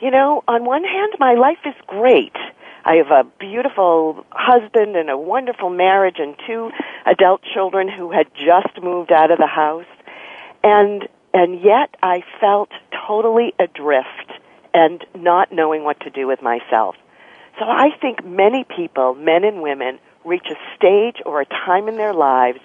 you 0.00 0.10
know, 0.10 0.42
on 0.48 0.64
one 0.64 0.82
hand, 0.82 1.12
my 1.20 1.34
life 1.34 1.58
is 1.64 1.74
great. 1.86 2.34
I 2.84 2.96
have 2.96 3.10
a 3.10 3.24
beautiful 3.38 4.26
husband 4.30 4.94
and 4.96 5.08
a 5.08 5.16
wonderful 5.16 5.70
marriage 5.70 6.16
and 6.18 6.36
two 6.46 6.70
adult 7.06 7.40
children 7.54 7.88
who 7.88 8.10
had 8.10 8.26
just 8.34 8.82
moved 8.82 9.10
out 9.10 9.30
of 9.30 9.38
the 9.38 9.46
house. 9.46 9.86
And, 10.62 11.08
and 11.32 11.62
yet 11.62 11.96
I 12.02 12.22
felt 12.40 12.70
totally 13.06 13.54
adrift 13.58 14.32
and 14.74 15.04
not 15.14 15.50
knowing 15.50 15.84
what 15.84 16.00
to 16.00 16.10
do 16.10 16.26
with 16.26 16.42
myself. 16.42 16.96
So 17.58 17.64
I 17.64 17.90
think 18.00 18.24
many 18.24 18.64
people, 18.64 19.14
men 19.14 19.44
and 19.44 19.62
women, 19.62 19.98
reach 20.24 20.46
a 20.50 20.76
stage 20.76 21.22
or 21.24 21.40
a 21.40 21.46
time 21.46 21.88
in 21.88 21.96
their 21.96 22.12
lives 22.12 22.60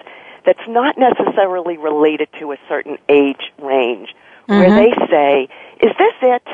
that's 0.46 0.68
not 0.68 0.98
necessarily 0.98 1.78
related 1.78 2.28
to 2.40 2.52
a 2.52 2.58
certain 2.68 2.98
age 3.08 3.52
range, 3.62 4.16
mm-hmm. 4.48 4.60
where 4.60 4.70
they 4.70 4.92
say, 5.10 5.44
is 5.82 5.92
this 5.98 6.14
it? 6.22 6.48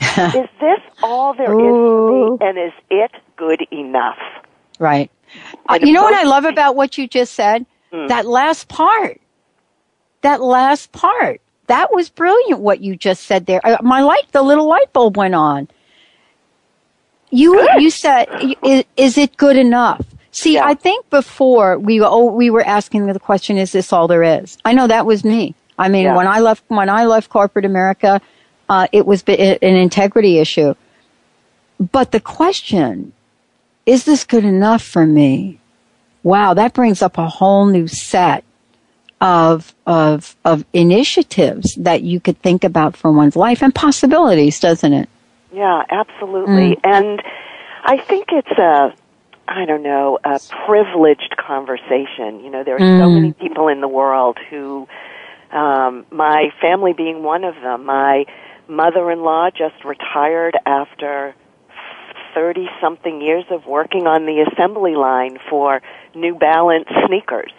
is 0.00 0.48
this 0.60 0.80
all 1.02 1.34
there 1.34 1.52
is 1.52 1.58
for 1.58 2.30
me? 2.30 2.38
And 2.40 2.58
is 2.58 2.72
it 2.90 3.12
good 3.36 3.66
enough? 3.70 4.18
Right. 4.78 5.10
You 5.80 5.92
know 5.92 6.02
what 6.02 6.14
I 6.14 6.24
love 6.24 6.44
about 6.44 6.76
what 6.76 6.98
you 6.98 7.06
just 7.06 7.34
said? 7.34 7.64
Mm. 7.92 8.08
That 8.08 8.26
last 8.26 8.68
part. 8.68 9.20
That 10.22 10.40
last 10.40 10.92
part. 10.92 11.40
That 11.66 11.94
was 11.94 12.10
brilliant 12.10 12.60
what 12.60 12.80
you 12.80 12.96
just 12.96 13.24
said 13.24 13.46
there. 13.46 13.60
Uh, 13.64 13.78
my 13.82 14.02
light, 14.02 14.30
the 14.32 14.42
little 14.42 14.66
light 14.66 14.92
bulb 14.92 15.16
went 15.16 15.34
on. 15.34 15.68
You, 17.30 17.54
good. 17.54 17.82
you 17.82 17.90
said, 17.90 18.28
is, 18.62 18.84
is, 18.96 19.18
it 19.18 19.36
good 19.36 19.56
enough? 19.56 20.04
See, 20.30 20.54
yeah. 20.54 20.66
I 20.66 20.74
think 20.74 21.08
before 21.10 21.78
we, 21.78 22.00
oh, 22.00 22.26
we 22.26 22.50
were 22.50 22.64
asking 22.64 23.06
the 23.06 23.18
question, 23.18 23.56
is 23.56 23.72
this 23.72 23.92
all 23.92 24.06
there 24.06 24.22
is? 24.22 24.58
I 24.64 24.72
know 24.72 24.86
that 24.86 25.06
was 25.06 25.24
me. 25.24 25.54
I 25.78 25.88
mean, 25.88 26.04
yeah. 26.04 26.16
when 26.16 26.26
I 26.26 26.40
left, 26.40 26.64
when 26.68 26.88
I 26.88 27.06
left 27.06 27.30
corporate 27.30 27.64
America, 27.64 28.20
uh, 28.68 28.86
it 28.92 29.06
was 29.06 29.22
an 29.26 29.58
integrity 29.62 30.38
issue. 30.38 30.74
But 31.78 32.12
the 32.12 32.20
question, 32.20 33.12
is 33.86 34.04
this 34.04 34.24
good 34.24 34.44
enough 34.44 34.82
for 34.82 35.06
me? 35.06 35.58
Wow, 36.22 36.54
that 36.54 36.72
brings 36.72 37.02
up 37.02 37.18
a 37.18 37.28
whole 37.28 37.66
new 37.66 37.86
set 37.86 38.44
of 39.20 39.74
of 39.86 40.36
of 40.44 40.64
initiatives 40.72 41.74
that 41.76 42.02
you 42.02 42.20
could 42.20 42.40
think 42.42 42.64
about 42.64 42.96
for 42.96 43.12
one's 43.12 43.36
life 43.36 43.62
and 43.62 43.74
possibilities, 43.74 44.60
doesn't 44.60 44.92
it? 44.92 45.08
Yeah, 45.52 45.82
absolutely. 45.90 46.76
Mm. 46.76 46.80
And 46.84 47.22
I 47.84 47.98
think 47.98 48.26
it's 48.32 48.58
a 48.58 48.94
I 49.46 49.66
don't 49.66 49.82
know, 49.82 50.18
a 50.24 50.40
privileged 50.66 51.36
conversation. 51.36 52.40
You 52.40 52.50
know, 52.50 52.64
there 52.64 52.76
are 52.76 52.80
mm. 52.80 52.98
so 52.98 53.10
many 53.10 53.32
people 53.32 53.68
in 53.68 53.80
the 53.80 53.88
world 53.88 54.38
who 54.50 54.88
um 55.52 56.06
my 56.10 56.50
family 56.60 56.92
being 56.92 57.22
one 57.22 57.44
of 57.44 57.54
them. 57.56 57.86
My 57.86 58.24
mother-in-law 58.68 59.50
just 59.50 59.84
retired 59.84 60.56
after 60.66 61.34
30 62.34 62.68
something 62.80 63.20
years 63.20 63.44
of 63.50 63.66
working 63.66 64.06
on 64.06 64.26
the 64.26 64.44
assembly 64.50 64.94
line 64.96 65.38
for 65.48 65.80
New 66.14 66.34
Balance 66.34 66.88
sneakers. 67.06 67.52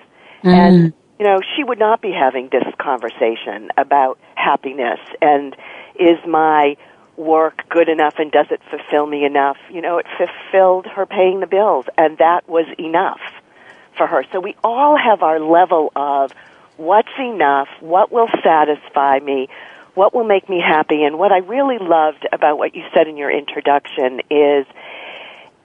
Mm. 0.44 0.54
And, 0.54 0.94
you 1.20 1.26
know, 1.26 1.40
she 1.56 1.64
would 1.64 1.80
not 1.80 2.02
be 2.02 2.12
having 2.12 2.50
this 2.52 2.66
conversation 2.78 3.70
about 3.78 4.20
happiness 4.36 5.00
and 5.22 5.56
is 5.98 6.18
my 6.28 6.76
work 7.18 7.62
good 7.70 7.88
enough 7.88 8.16
and 8.18 8.32
does 8.32 8.48
it 8.52 8.62
fulfill 8.70 9.08
me 9.08 9.24
enough? 9.24 9.58
You 9.72 9.82
know, 9.82 9.98
it 9.98 10.06
fulfilled 10.18 10.86
her 10.88 11.06
paying 11.06 11.40
the 11.40 11.48
bills 11.48 11.86
and 11.98 12.18
that 12.18 12.48
was 12.50 12.66
enough 12.78 13.22
for 13.96 14.08
her. 14.08 14.26
So 14.34 14.42
we 14.42 14.56
all 14.64 14.98
have 14.98 15.24
our 15.24 15.40
level 15.40 15.92
of 15.96 16.32
what's 16.78 17.08
enough, 17.18 17.70
what 17.80 18.12
will 18.12 18.28
satisfy 18.44 19.20
me, 19.20 19.48
what 19.96 20.14
will 20.14 20.24
make 20.26 20.48
me 20.48 20.62
happy. 20.62 21.04
And 21.04 21.18
what 21.18 21.32
I 21.32 21.40
really 21.40 21.78
loved 21.80 22.28
about 22.32 22.58
what 22.58 22.76
you 22.76 22.84
said 22.94 23.08
in 23.08 23.18
your 23.18 23.32
introduction 23.32 24.22
is 24.30 24.66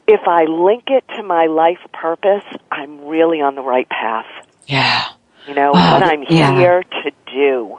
if 0.06 0.26
I 0.26 0.44
link 0.44 0.84
it 0.88 1.04
to 1.16 1.22
my 1.22 1.46
life 1.46 1.78
purpose, 1.92 2.44
I'm 2.70 3.04
really 3.06 3.40
on 3.40 3.54
the 3.54 3.62
right 3.62 3.88
path. 3.88 4.26
Yeah. 4.66 5.08
You 5.46 5.54
know, 5.54 5.72
wow. 5.72 5.94
what 5.94 6.02
I'm 6.02 6.24
yeah. 6.28 6.56
here 6.56 6.82
to 6.82 7.10
do. 7.32 7.78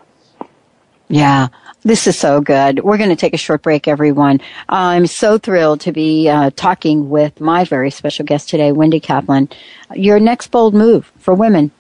Yeah, 1.08 1.50
this 1.84 2.08
is 2.08 2.18
so 2.18 2.40
good. 2.40 2.84
We're 2.86 2.98
going 2.98 3.10
to 3.10 3.18
take 3.18 3.34
a 3.34 3.38
short 3.38 3.64
break, 3.64 3.86
everyone. 3.86 4.40
I'm 4.70 5.08
so 5.08 5.38
thrilled 5.38 5.82
to 5.82 5.92
be 5.92 6.30
uh, 6.30 6.52
talking 6.56 7.10
with 7.10 7.42
my 7.42 7.66
very 7.66 7.92
special 7.92 8.24
guest 8.24 8.48
today, 8.48 8.72
Wendy 8.72 9.02
Capland. 9.02 9.54
Your 9.94 10.22
next 10.22 10.52
bold 10.52 10.74
move 10.74 11.12
for 11.18 11.34
women. 11.34 11.72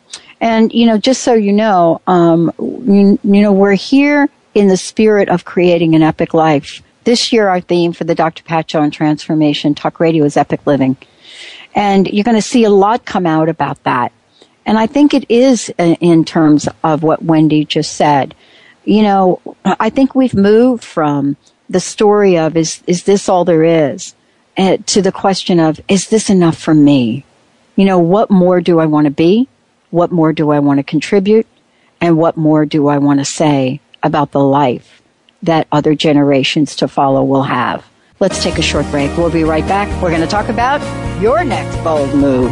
And, 0.41 0.73
you 0.73 0.85
know, 0.85 0.97
just 0.97 1.21
so 1.21 1.33
you 1.33 1.53
know, 1.53 2.01
um, 2.07 2.51
you, 2.59 3.17
you 3.23 3.41
know, 3.41 3.53
we're 3.53 3.75
here 3.75 4.27
in 4.53 4.67
the 4.67 4.77
spirit 4.77 5.29
of 5.29 5.45
creating 5.45 5.95
an 5.95 6.01
epic 6.01 6.33
life. 6.33 6.81
This 7.03 7.33
year, 7.33 7.47
our 7.47 7.61
theme 7.61 7.93
for 7.93 8.03
the 8.03 8.15
Dr. 8.15 8.43
Pat 8.43 8.73
and 8.75 8.93
Transformation 8.93 9.73
Talk 9.73 9.99
Radio 9.99 10.23
is 10.25 10.37
epic 10.37 10.67
living. 10.67 10.97
And 11.73 12.07
you're 12.07 12.23
going 12.23 12.37
to 12.37 12.41
see 12.41 12.63
a 12.63 12.69
lot 12.69 13.05
come 13.05 13.25
out 13.25 13.49
about 13.49 13.81
that. 13.83 14.11
And 14.65 14.77
I 14.77 14.87
think 14.87 15.13
it 15.13 15.25
is 15.29 15.73
uh, 15.79 15.95
in 15.99 16.25
terms 16.25 16.67
of 16.83 17.01
what 17.01 17.23
Wendy 17.23 17.65
just 17.65 17.93
said. 17.93 18.35
You 18.83 19.03
know, 19.03 19.41
I 19.65 19.89
think 19.89 20.13
we've 20.13 20.33
moved 20.33 20.83
from 20.83 21.37
the 21.69 21.79
story 21.79 22.37
of 22.37 22.57
is, 22.57 22.83
is 22.85 23.03
this 23.03 23.29
all 23.29 23.45
there 23.45 23.63
is? 23.63 24.13
Uh, 24.57 24.77
to 24.85 25.01
the 25.01 25.11
question 25.11 25.59
of, 25.59 25.79
is 25.87 26.09
this 26.09 26.29
enough 26.29 26.57
for 26.57 26.73
me? 26.73 27.25
You 27.75 27.85
know, 27.85 27.99
what 27.99 28.29
more 28.29 28.59
do 28.59 28.79
I 28.79 28.85
want 28.85 29.05
to 29.05 29.11
be? 29.11 29.47
What 29.91 30.11
more 30.11 30.33
do 30.33 30.51
I 30.51 30.59
want 30.59 30.79
to 30.79 30.83
contribute? 30.83 31.47
And 32.01 32.17
what 32.17 32.37
more 32.37 32.65
do 32.65 32.87
I 32.87 32.97
want 32.97 33.19
to 33.19 33.25
say 33.25 33.79
about 34.03 34.31
the 34.31 34.43
life 34.43 35.01
that 35.43 35.67
other 35.71 35.95
generations 35.95 36.75
to 36.77 36.87
follow 36.87 37.23
will 37.23 37.43
have. 37.43 37.85
Let's 38.19 38.43
take 38.43 38.59
a 38.59 38.61
short 38.61 38.89
break. 38.91 39.15
We'll 39.17 39.31
be 39.31 39.43
right 39.43 39.67
back. 39.67 39.89
We're 40.01 40.11
going 40.11 40.21
to 40.21 40.27
talk 40.27 40.49
about 40.49 40.79
your 41.21 41.43
next 41.43 41.75
bold 41.83 42.13
move. 42.13 42.51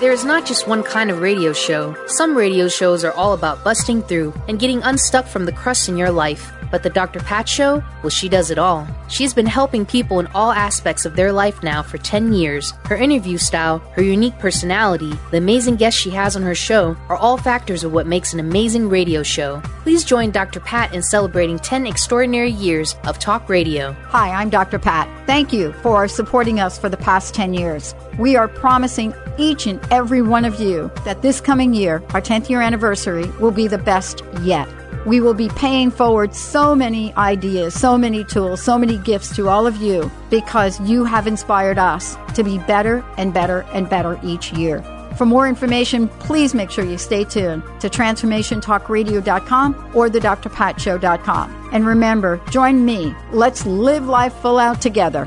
There 0.00 0.12
is 0.12 0.24
not 0.24 0.46
just 0.46 0.68
one 0.68 0.84
kind 0.84 1.10
of 1.10 1.20
radio 1.20 1.52
show. 1.52 1.96
Some 2.06 2.36
radio 2.36 2.68
shows 2.68 3.02
are 3.02 3.12
all 3.12 3.34
about 3.34 3.64
busting 3.64 4.02
through 4.02 4.32
and 4.46 4.58
getting 4.58 4.80
unstuck 4.84 5.26
from 5.26 5.44
the 5.44 5.52
crust 5.52 5.88
in 5.88 5.96
your 5.96 6.12
life. 6.12 6.52
But 6.70 6.82
the 6.82 6.90
Dr. 6.90 7.20
Pat 7.20 7.48
Show? 7.48 7.82
Well, 8.02 8.10
she 8.10 8.28
does 8.28 8.50
it 8.50 8.58
all. 8.58 8.86
She's 9.08 9.32
been 9.32 9.46
helping 9.46 9.86
people 9.86 10.20
in 10.20 10.26
all 10.28 10.52
aspects 10.52 11.06
of 11.06 11.16
their 11.16 11.32
life 11.32 11.62
now 11.62 11.82
for 11.82 11.98
10 11.98 12.32
years. 12.32 12.72
Her 12.84 12.96
interview 12.96 13.38
style, 13.38 13.78
her 13.92 14.02
unique 14.02 14.38
personality, 14.38 15.12
the 15.30 15.38
amazing 15.38 15.76
guests 15.76 16.00
she 16.00 16.10
has 16.10 16.36
on 16.36 16.42
her 16.42 16.54
show 16.54 16.96
are 17.08 17.16
all 17.16 17.36
factors 17.36 17.84
of 17.84 17.92
what 17.92 18.06
makes 18.06 18.32
an 18.32 18.40
amazing 18.40 18.88
radio 18.88 19.22
show. 19.22 19.60
Please 19.82 20.04
join 20.04 20.30
Dr. 20.30 20.60
Pat 20.60 20.94
in 20.94 21.02
celebrating 21.02 21.58
10 21.58 21.86
extraordinary 21.86 22.50
years 22.50 22.96
of 23.04 23.18
talk 23.18 23.48
radio. 23.48 23.92
Hi, 24.08 24.30
I'm 24.30 24.50
Dr. 24.50 24.78
Pat. 24.78 25.08
Thank 25.26 25.52
you 25.52 25.72
for 25.74 26.06
supporting 26.08 26.60
us 26.60 26.78
for 26.78 26.88
the 26.88 26.96
past 26.96 27.34
10 27.34 27.54
years. 27.54 27.94
We 28.18 28.36
are 28.36 28.48
promising 28.48 29.14
each 29.38 29.66
and 29.66 29.80
every 29.90 30.22
one 30.22 30.44
of 30.44 30.60
you 30.60 30.90
that 31.04 31.22
this 31.22 31.40
coming 31.40 31.72
year, 31.72 32.02
our 32.10 32.20
10th 32.20 32.48
year 32.48 32.60
anniversary, 32.60 33.26
will 33.40 33.52
be 33.52 33.68
the 33.68 33.78
best 33.78 34.22
yet 34.42 34.68
we 35.08 35.22
will 35.22 35.32
be 35.32 35.48
paying 35.48 35.90
forward 35.90 36.34
so 36.34 36.74
many 36.74 37.14
ideas, 37.14 37.72
so 37.72 37.96
many 37.96 38.22
tools, 38.24 38.62
so 38.62 38.78
many 38.78 38.98
gifts 38.98 39.34
to 39.34 39.48
all 39.48 39.66
of 39.66 39.78
you 39.78 40.10
because 40.28 40.78
you 40.82 41.02
have 41.02 41.26
inspired 41.26 41.78
us 41.78 42.18
to 42.34 42.44
be 42.44 42.58
better 42.58 43.02
and 43.16 43.32
better 43.32 43.60
and 43.72 43.88
better 43.88 44.20
each 44.22 44.52
year. 44.52 44.82
For 45.16 45.24
more 45.24 45.48
information, 45.48 46.08
please 46.20 46.54
make 46.54 46.70
sure 46.70 46.84
you 46.84 46.98
stay 46.98 47.24
tuned 47.24 47.62
to 47.80 47.88
transformationtalkradio.com 47.88 49.92
or 49.94 50.10
the 50.10 50.20
drpatshow.com. 50.20 51.70
And 51.72 51.86
remember, 51.86 52.40
join 52.50 52.84
me. 52.84 53.14
Let's 53.32 53.64
live 53.64 54.06
life 54.06 54.34
full 54.34 54.58
out 54.58 54.82
together. 54.82 55.26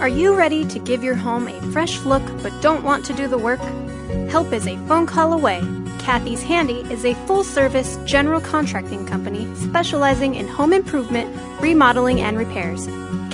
Are 0.00 0.08
you 0.08 0.36
ready 0.36 0.64
to 0.66 0.78
give 0.80 1.02
your 1.02 1.14
home 1.14 1.48
a 1.48 1.72
fresh 1.72 2.04
look 2.04 2.22
but 2.42 2.52
don't 2.60 2.84
want 2.84 3.04
to 3.06 3.14
do 3.14 3.28
the 3.28 3.38
work? 3.38 3.60
Help 4.36 4.52
is 4.52 4.66
a 4.66 4.76
phone 4.86 5.06
call 5.06 5.32
away. 5.32 5.62
Kathy's 5.98 6.42
Handy 6.42 6.80
is 6.92 7.06
a 7.06 7.14
full 7.26 7.42
service 7.42 7.96
general 8.04 8.38
contracting 8.38 9.06
company 9.06 9.46
specializing 9.54 10.34
in 10.34 10.46
home 10.46 10.74
improvement, 10.74 11.34
remodeling, 11.58 12.20
and 12.20 12.36
repairs. 12.36 12.86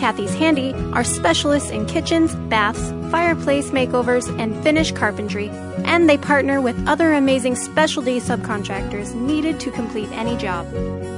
Kathy's 0.02 0.35
Handy 0.35 0.75
are 0.94 1.04
specialists 1.04 1.71
in 1.71 1.87
kitchens, 1.87 2.35
baths, 2.50 2.90
fireplace 3.12 3.71
makeovers, 3.71 4.37
and 4.37 4.61
finish 4.64 4.90
carpentry, 4.90 5.49
and 5.85 6.09
they 6.09 6.18
partner 6.18 6.61
with 6.61 6.88
other 6.88 7.12
amazing 7.12 7.54
specialty 7.54 8.18
subcontractors 8.18 9.14
needed 9.14 9.61
to 9.61 9.71
complete 9.71 10.11
any 10.11 10.37
job. 10.37 10.66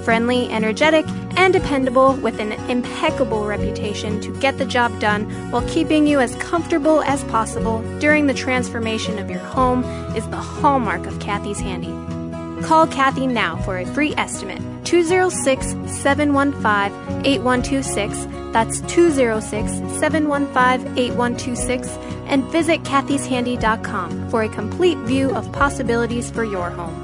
Friendly, 0.05 0.51
energetic, 0.51 1.07
and 1.39 1.55
dependable 1.55 2.13
with 2.17 2.39
an 2.41 2.53
impeccable 2.69 3.47
reputation 3.47 4.21
to 4.21 4.39
get 4.39 4.59
the 4.59 4.67
job 4.67 5.01
done 5.01 5.25
while 5.51 5.67
keeping 5.67 6.07
you 6.07 6.21
as 6.21 6.37
comfortable 6.37 7.03
as 7.05 7.25
possible 7.25 7.81
during 8.01 8.27
the 8.27 8.35
transformation 8.35 9.19
of 9.19 9.31
your 9.31 9.39
home 9.39 9.83
is 10.15 10.29
the 10.29 10.37
hallmark 10.37 11.07
of 11.07 11.19
Kathy's 11.21 11.59
Handy. 11.59 12.04
Call 12.65 12.87
Kathy 12.87 13.27
now 13.27 13.57
for 13.63 13.79
a 13.79 13.85
free 13.85 14.15
estimate. 14.17 14.63
206 14.85 15.67
715 16.01 17.27
8126 17.27 18.27
that's 18.53 18.81
206 18.83 19.71
715 19.99 20.97
8126 20.97 21.89
and 22.27 22.45
visit 22.45 22.83
kathyshandy.com 22.85 24.31
for 24.31 24.45
a 24.45 24.49
complete 24.49 24.97
view 24.99 25.31
of 25.35 25.51
possibilities 25.53 26.31
for 26.31 26.45
your 26.45 26.71
home. 26.71 27.04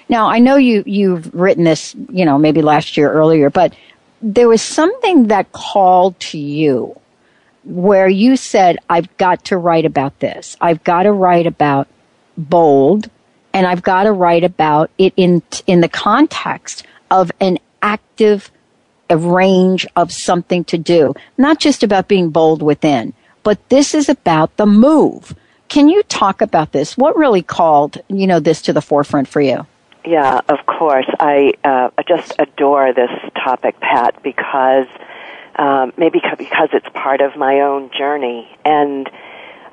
Now, 0.08 0.28
I 0.28 0.38
know 0.38 0.56
you, 0.56 0.84
you've 0.86 1.34
written 1.34 1.64
this, 1.64 1.96
you 2.10 2.24
know, 2.24 2.38
maybe 2.38 2.62
last 2.62 2.96
year 2.96 3.10
earlier, 3.10 3.50
but 3.50 3.74
there 4.22 4.48
was 4.48 4.62
something 4.62 5.28
that 5.28 5.50
called 5.50 6.18
to 6.20 6.38
you 6.38 6.98
where 7.64 8.08
you 8.08 8.36
said, 8.36 8.78
I've 8.88 9.14
got 9.16 9.44
to 9.46 9.58
write 9.58 9.84
about 9.84 10.20
this. 10.20 10.56
I've 10.60 10.84
got 10.84 11.04
to 11.04 11.12
write 11.12 11.48
about 11.48 11.88
bold 12.38 13.10
and 13.52 13.66
I've 13.66 13.82
got 13.82 14.04
to 14.04 14.12
write 14.12 14.44
about 14.44 14.92
it 14.96 15.12
in, 15.16 15.42
in 15.66 15.80
the 15.80 15.88
context 15.88 16.86
of 17.10 17.32
an 17.40 17.58
active 17.82 18.52
a 19.08 19.16
range 19.16 19.86
of 19.96 20.12
something 20.12 20.64
to 20.64 20.78
do. 20.78 21.14
Not 21.38 21.58
just 21.58 21.82
about 21.82 22.08
being 22.08 22.30
bold 22.30 22.62
within, 22.62 23.14
but 23.42 23.68
this 23.68 23.94
is 23.94 24.08
about 24.08 24.56
the 24.56 24.66
move. 24.66 25.34
Can 25.68 25.88
you 25.88 26.02
talk 26.04 26.40
about 26.40 26.72
this? 26.72 26.96
What 26.96 27.16
really 27.16 27.42
called, 27.42 27.98
you 28.08 28.26
know, 28.26 28.40
this 28.40 28.62
to 28.62 28.72
the 28.72 28.82
forefront 28.82 29.28
for 29.28 29.40
you? 29.40 29.66
Yeah, 30.04 30.40
of 30.48 30.64
course. 30.66 31.06
I 31.18 31.54
uh, 31.64 31.90
just 32.06 32.34
adore 32.38 32.92
this 32.92 33.10
topic, 33.34 33.80
Pat, 33.80 34.22
because 34.22 34.86
um, 35.56 35.92
maybe 35.96 36.20
because 36.38 36.68
it's 36.72 36.88
part 36.94 37.20
of 37.20 37.36
my 37.36 37.60
own 37.60 37.90
journey. 37.90 38.48
And 38.64 39.10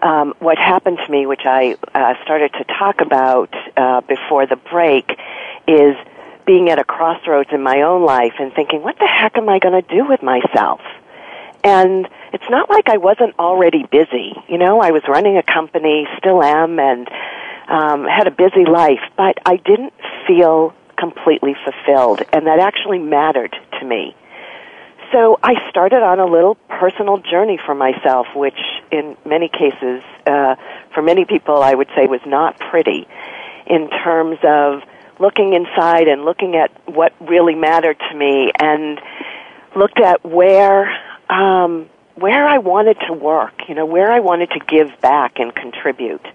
um, 0.02 0.34
what 0.40 0.58
happened 0.58 1.00
to 1.06 1.12
me, 1.12 1.26
which 1.26 1.46
I 1.46 1.76
uh, 1.94 2.16
started 2.24 2.54
to 2.54 2.64
talk 2.64 3.02
about 3.02 3.54
uh, 3.78 4.02
before 4.02 4.48
the 4.48 4.56
break, 4.56 5.12
is 5.68 5.96
being 6.46 6.70
at 6.70 6.80
a 6.80 6.84
crossroads 6.84 7.50
in 7.52 7.62
my 7.62 7.82
own 7.82 8.04
life 8.04 8.34
and 8.40 8.54
thinking, 8.54 8.82
what 8.82 8.98
the 9.00 9.08
heck 9.08 9.38
am 9.38 9.50
I 9.50 9.60
going 9.60 9.82
to 9.82 9.88
do 9.88 10.08
with 10.08 10.22
myself? 10.22 10.82
And 11.64 12.08
it's 12.34 12.50
not 12.50 12.70
like 12.70 12.90
I 12.90 12.98
wasn't 12.98 13.40
already 13.40 13.84
busy. 13.90 14.34
You 14.50 14.58
know, 14.58 14.82
I 14.82 14.92
was 14.92 15.04
running 15.08 15.38
a 15.38 15.44
company, 15.44 16.08
still 16.18 16.44
am, 16.44 16.80
and 16.80 17.08
um, 17.68 18.06
had 18.06 18.28
a 18.28 18.32
busy 18.32 18.66
life, 18.66 19.00
but 19.16 19.38
I 19.46 19.58
didn't 19.58 19.94
feel 20.28 20.74
completely 20.98 21.56
fulfilled, 21.64 22.22
and 22.32 22.48
that 22.48 22.60
actually 22.60 23.00
mattered 23.00 23.56
to 23.80 23.86
me. 23.86 24.16
So 25.12 25.38
I 25.44 25.70
started 25.70 26.02
on 26.02 26.20
a 26.20 26.26
little 26.26 26.56
personal 26.68 27.18
journey 27.18 27.60
for 27.64 27.76
myself, 27.76 28.28
which 28.36 28.58
in 28.92 29.16
many 29.26 29.48
cases, 29.48 30.02
uh, 30.26 30.56
for 30.94 31.02
many 31.02 31.26
people, 31.26 31.62
I 31.62 31.74
would 31.74 31.90
say 31.96 32.08
was 32.08 32.22
not 32.26 32.60
pretty 32.60 33.08
in 33.68 33.90
terms 33.90 34.40
of 34.44 34.82
looking 35.20 35.54
inside 35.54 36.08
and 36.08 36.26
looking 36.26 36.56
at 36.56 36.72
what 36.86 37.14
really 37.22 37.56
mattered 37.56 37.98
to 38.12 38.16
me 38.16 38.52
and 38.60 39.00
looked 39.76 40.00
at 40.00 40.26
where 40.26 40.90
um, 41.30 41.90
where 42.16 42.48
I 42.48 42.60
wanted 42.60 42.98
to 43.08 43.14
work, 43.14 43.54
you 43.68 43.76
know, 43.76 43.86
where 43.86 44.12
I 44.12 44.20
wanted 44.20 44.52
to 44.52 44.60
give 44.60 45.02
back 45.02 45.40
and 45.40 45.54
contribute 45.54 46.26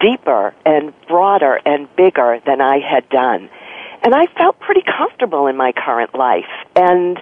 deeper 0.00 0.54
and 0.64 0.92
broader 1.06 1.60
and 1.64 1.94
bigger 1.96 2.40
than 2.46 2.60
I 2.60 2.78
had 2.78 3.08
done. 3.08 3.50
And 4.02 4.14
I 4.14 4.26
felt 4.38 4.58
pretty 4.58 4.82
comfortable 4.82 5.46
in 5.46 5.56
my 5.56 5.72
current 5.72 6.14
life. 6.14 6.50
And 6.74 7.20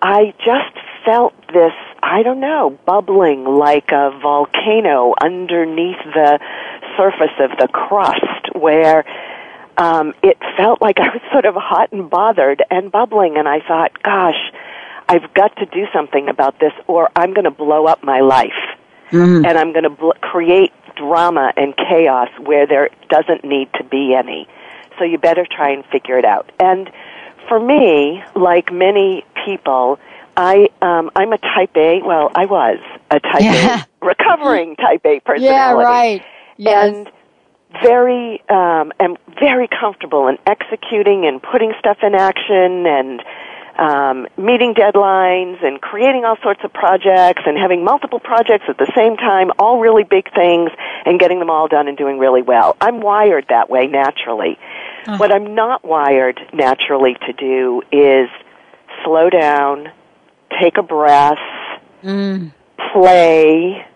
I 0.00 0.34
just 0.38 0.76
felt 1.04 1.34
this, 1.52 1.72
I 2.02 2.22
don't 2.22 2.40
know, 2.40 2.76
bubbling 2.86 3.44
like 3.44 3.90
a 3.92 4.18
volcano 4.20 5.14
underneath 5.22 6.02
the 6.12 6.40
surface 6.96 7.34
of 7.38 7.50
the 7.58 7.68
crust 7.68 8.54
where 8.54 9.04
um, 9.78 10.14
it 10.22 10.38
felt 10.56 10.80
like 10.80 10.98
I 11.00 11.08
was 11.08 11.22
sort 11.32 11.44
of 11.44 11.54
hot 11.54 11.92
and 11.92 12.08
bothered 12.08 12.62
and 12.70 12.90
bubbling, 12.90 13.36
and 13.36 13.48
I 13.48 13.60
thought, 13.60 14.02
gosh, 14.02 14.52
I've 15.08 15.32
got 15.34 15.56
to 15.56 15.66
do 15.66 15.86
something 15.92 16.28
about 16.28 16.58
this, 16.60 16.72
or 16.86 17.10
I'm 17.16 17.34
going 17.34 17.44
to 17.44 17.50
blow 17.50 17.86
up 17.86 18.02
my 18.02 18.20
life, 18.20 18.50
mm-hmm. 19.10 19.44
and 19.44 19.58
I'm 19.58 19.72
going 19.72 19.84
to 19.84 19.90
bl- 19.90 20.10
create 20.20 20.72
drama 20.96 21.52
and 21.56 21.76
chaos 21.76 22.28
where 22.40 22.66
there 22.66 22.90
doesn't 23.08 23.44
need 23.44 23.68
to 23.74 23.84
be 23.84 24.14
any. 24.14 24.48
So 24.98 25.04
you 25.04 25.18
better 25.18 25.46
try 25.50 25.70
and 25.70 25.84
figure 25.86 26.18
it 26.18 26.24
out. 26.24 26.52
And 26.60 26.90
for 27.48 27.58
me, 27.58 28.22
like 28.34 28.72
many 28.72 29.24
people, 29.44 29.98
I 30.36 30.70
um, 30.80 31.10
I'm 31.16 31.32
a 31.32 31.38
Type 31.38 31.76
A. 31.76 32.02
Well, 32.02 32.30
I 32.34 32.46
was 32.46 32.78
a 33.10 33.20
Type 33.20 33.42
yeah. 33.42 33.84
A, 33.84 34.06
recovering 34.06 34.76
Type 34.76 35.04
A 35.04 35.20
personality. 35.20 35.44
Yeah, 35.44 35.72
right. 35.72 36.24
Yes. 36.56 36.94
And 36.94 37.12
very 37.82 38.42
um, 38.48 38.92
am 39.00 39.16
very 39.40 39.68
comfortable 39.68 40.28
in 40.28 40.38
executing 40.46 41.26
and 41.26 41.42
putting 41.42 41.72
stuff 41.78 41.98
in 42.02 42.14
action 42.14 42.86
and 42.86 43.22
um, 43.78 44.26
meeting 44.36 44.74
deadlines 44.74 45.64
and 45.64 45.80
creating 45.80 46.24
all 46.24 46.36
sorts 46.42 46.60
of 46.62 46.72
projects 46.72 47.42
and 47.46 47.56
having 47.56 47.84
multiple 47.84 48.20
projects 48.20 48.64
at 48.68 48.78
the 48.78 48.90
same 48.94 49.16
time, 49.16 49.50
all 49.58 49.78
really 49.78 50.04
big 50.04 50.32
things, 50.34 50.70
and 51.04 51.18
getting 51.18 51.38
them 51.38 51.50
all 51.50 51.68
done 51.68 51.88
and 51.88 51.96
doing 51.96 52.18
really 52.18 52.42
well. 52.42 52.76
I'm 52.80 53.00
wired 53.00 53.46
that 53.48 53.70
way 53.70 53.86
naturally. 53.86 54.58
Uh-huh. 55.06 55.16
What 55.16 55.32
I'm 55.32 55.54
not 55.54 55.84
wired 55.84 56.40
naturally 56.52 57.14
to 57.26 57.32
do 57.32 57.82
is 57.90 58.28
slow 59.04 59.30
down, 59.30 59.90
take 60.60 60.76
a 60.76 60.82
breath, 60.82 61.38
mm. 62.04 62.52
play, 62.92 63.86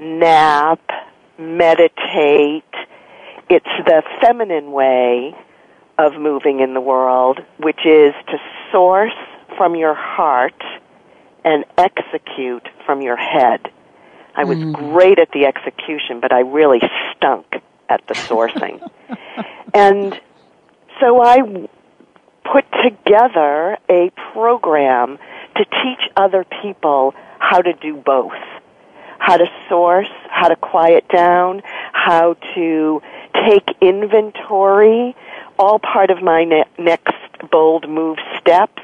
nap, 0.00 0.80
meditate, 1.38 2.64
it's 3.48 3.66
the 3.84 4.02
feminine 4.20 4.72
way 4.72 5.34
of 5.98 6.14
moving 6.14 6.60
in 6.60 6.74
the 6.74 6.80
world, 6.80 7.40
which 7.58 7.80
is 7.86 8.12
to 8.28 8.38
source 8.70 9.12
from 9.56 9.74
your 9.74 9.94
heart 9.94 10.62
and 11.44 11.64
execute 11.78 12.68
from 12.84 13.00
your 13.00 13.16
head. 13.16 13.70
I 14.34 14.44
was 14.44 14.58
mm. 14.58 14.74
great 14.74 15.18
at 15.18 15.30
the 15.32 15.46
execution, 15.46 16.20
but 16.20 16.32
I 16.32 16.40
really 16.40 16.80
stunk 17.16 17.46
at 17.88 18.06
the 18.06 18.14
sourcing. 18.14 18.86
and 19.74 20.20
so 21.00 21.22
I 21.22 21.68
put 22.52 22.64
together 22.82 23.78
a 23.88 24.10
program 24.32 25.18
to 25.56 25.64
teach 25.64 26.10
other 26.16 26.44
people 26.62 27.14
how 27.38 27.60
to 27.60 27.72
do 27.72 27.96
both. 27.96 28.32
How 29.18 29.38
to 29.38 29.46
source, 29.68 30.10
how 30.28 30.48
to 30.48 30.56
quiet 30.56 31.08
down, 31.08 31.62
how 31.92 32.34
to 32.54 33.02
take 33.46 33.76
inventory, 33.80 35.16
all 35.58 35.78
part 35.78 36.10
of 36.10 36.22
my 36.22 36.44
ne- 36.44 36.64
next 36.78 37.14
bold 37.50 37.88
move 37.88 38.18
steps. 38.40 38.82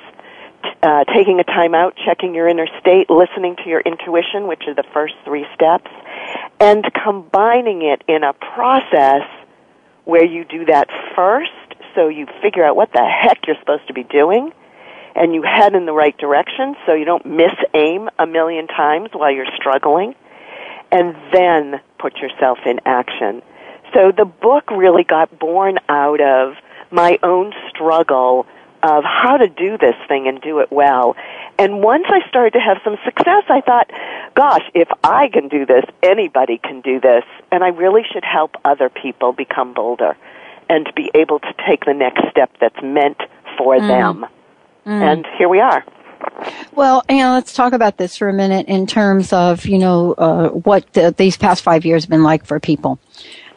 Uh, 0.82 1.04
taking 1.12 1.40
a 1.40 1.44
time 1.44 1.74
out, 1.74 1.96
checking 2.04 2.34
your 2.34 2.46
inner 2.48 2.66
state, 2.80 3.10
listening 3.10 3.56
to 3.56 3.68
your 3.68 3.80
intuition, 3.80 4.46
which 4.46 4.62
are 4.66 4.74
the 4.74 4.84
first 4.92 5.14
three 5.24 5.46
steps, 5.54 5.90
and 6.60 6.84
combining 7.04 7.82
it 7.82 8.02
in 8.08 8.22
a 8.22 8.32
process 8.32 9.22
where 10.04 10.24
you 10.24 10.44
do 10.44 10.64
that 10.64 10.88
first, 11.16 11.50
so 11.94 12.08
you 12.08 12.26
figure 12.40 12.64
out 12.64 12.76
what 12.76 12.92
the 12.92 13.04
heck 13.04 13.46
you're 13.46 13.58
supposed 13.58 13.86
to 13.88 13.92
be 13.92 14.04
doing, 14.04 14.52
and 15.14 15.34
you 15.34 15.42
head 15.42 15.74
in 15.74 15.84
the 15.86 15.92
right 15.92 16.16
direction 16.18 16.74
so 16.86 16.94
you 16.94 17.04
don't 17.04 17.26
miss 17.26 17.54
aim 17.74 18.08
a 18.18 18.26
million 18.26 18.66
times 18.66 19.10
while 19.12 19.30
you're 19.30 19.52
struggling, 19.56 20.14
and 20.90 21.16
then 21.32 21.80
put 21.98 22.16
yourself 22.16 22.58
in 22.66 22.80
action. 22.86 23.42
So 23.94 24.12
the 24.16 24.24
book 24.24 24.70
really 24.70 25.04
got 25.04 25.38
born 25.38 25.78
out 25.88 26.20
of 26.20 26.54
my 26.90 27.18
own 27.22 27.52
struggle 27.68 28.46
of 28.82 29.04
how 29.04 29.36
to 29.36 29.48
do 29.48 29.78
this 29.78 29.94
thing 30.08 30.26
and 30.26 30.40
do 30.40 30.58
it 30.58 30.72
well. 30.72 31.14
And 31.58 31.82
once 31.82 32.04
I 32.08 32.26
started 32.28 32.52
to 32.54 32.60
have 32.60 32.78
some 32.82 32.96
success, 33.04 33.44
I 33.48 33.60
thought, 33.60 33.90
gosh, 34.34 34.62
if 34.74 34.88
I 35.04 35.28
can 35.28 35.48
do 35.48 35.64
this, 35.64 35.84
anybody 36.02 36.58
can 36.58 36.80
do 36.80 37.00
this. 37.00 37.24
And 37.52 37.62
I 37.62 37.68
really 37.68 38.02
should 38.12 38.24
help 38.24 38.56
other 38.64 38.88
people 38.88 39.32
become 39.32 39.72
bolder 39.72 40.16
and 40.68 40.90
be 40.96 41.10
able 41.14 41.38
to 41.38 41.54
take 41.66 41.84
the 41.84 41.94
next 41.94 42.28
step 42.30 42.50
that's 42.60 42.82
meant 42.82 43.18
for 43.56 43.76
mm. 43.76 43.86
them. 43.86 44.26
Mm. 44.86 45.12
And 45.12 45.26
here 45.38 45.48
we 45.48 45.60
are. 45.60 45.84
Well, 46.74 47.02
know, 47.08 47.34
let's 47.34 47.52
talk 47.52 47.72
about 47.72 47.98
this 47.98 48.16
for 48.16 48.28
a 48.28 48.32
minute 48.32 48.66
in 48.66 48.86
terms 48.86 49.32
of, 49.32 49.66
you 49.66 49.78
know, 49.78 50.14
uh, 50.14 50.48
what 50.50 50.90
the, 50.92 51.14
these 51.16 51.36
past 51.36 51.62
five 51.62 51.84
years 51.84 52.04
have 52.04 52.10
been 52.10 52.22
like 52.22 52.44
for 52.44 52.58
people. 52.58 52.98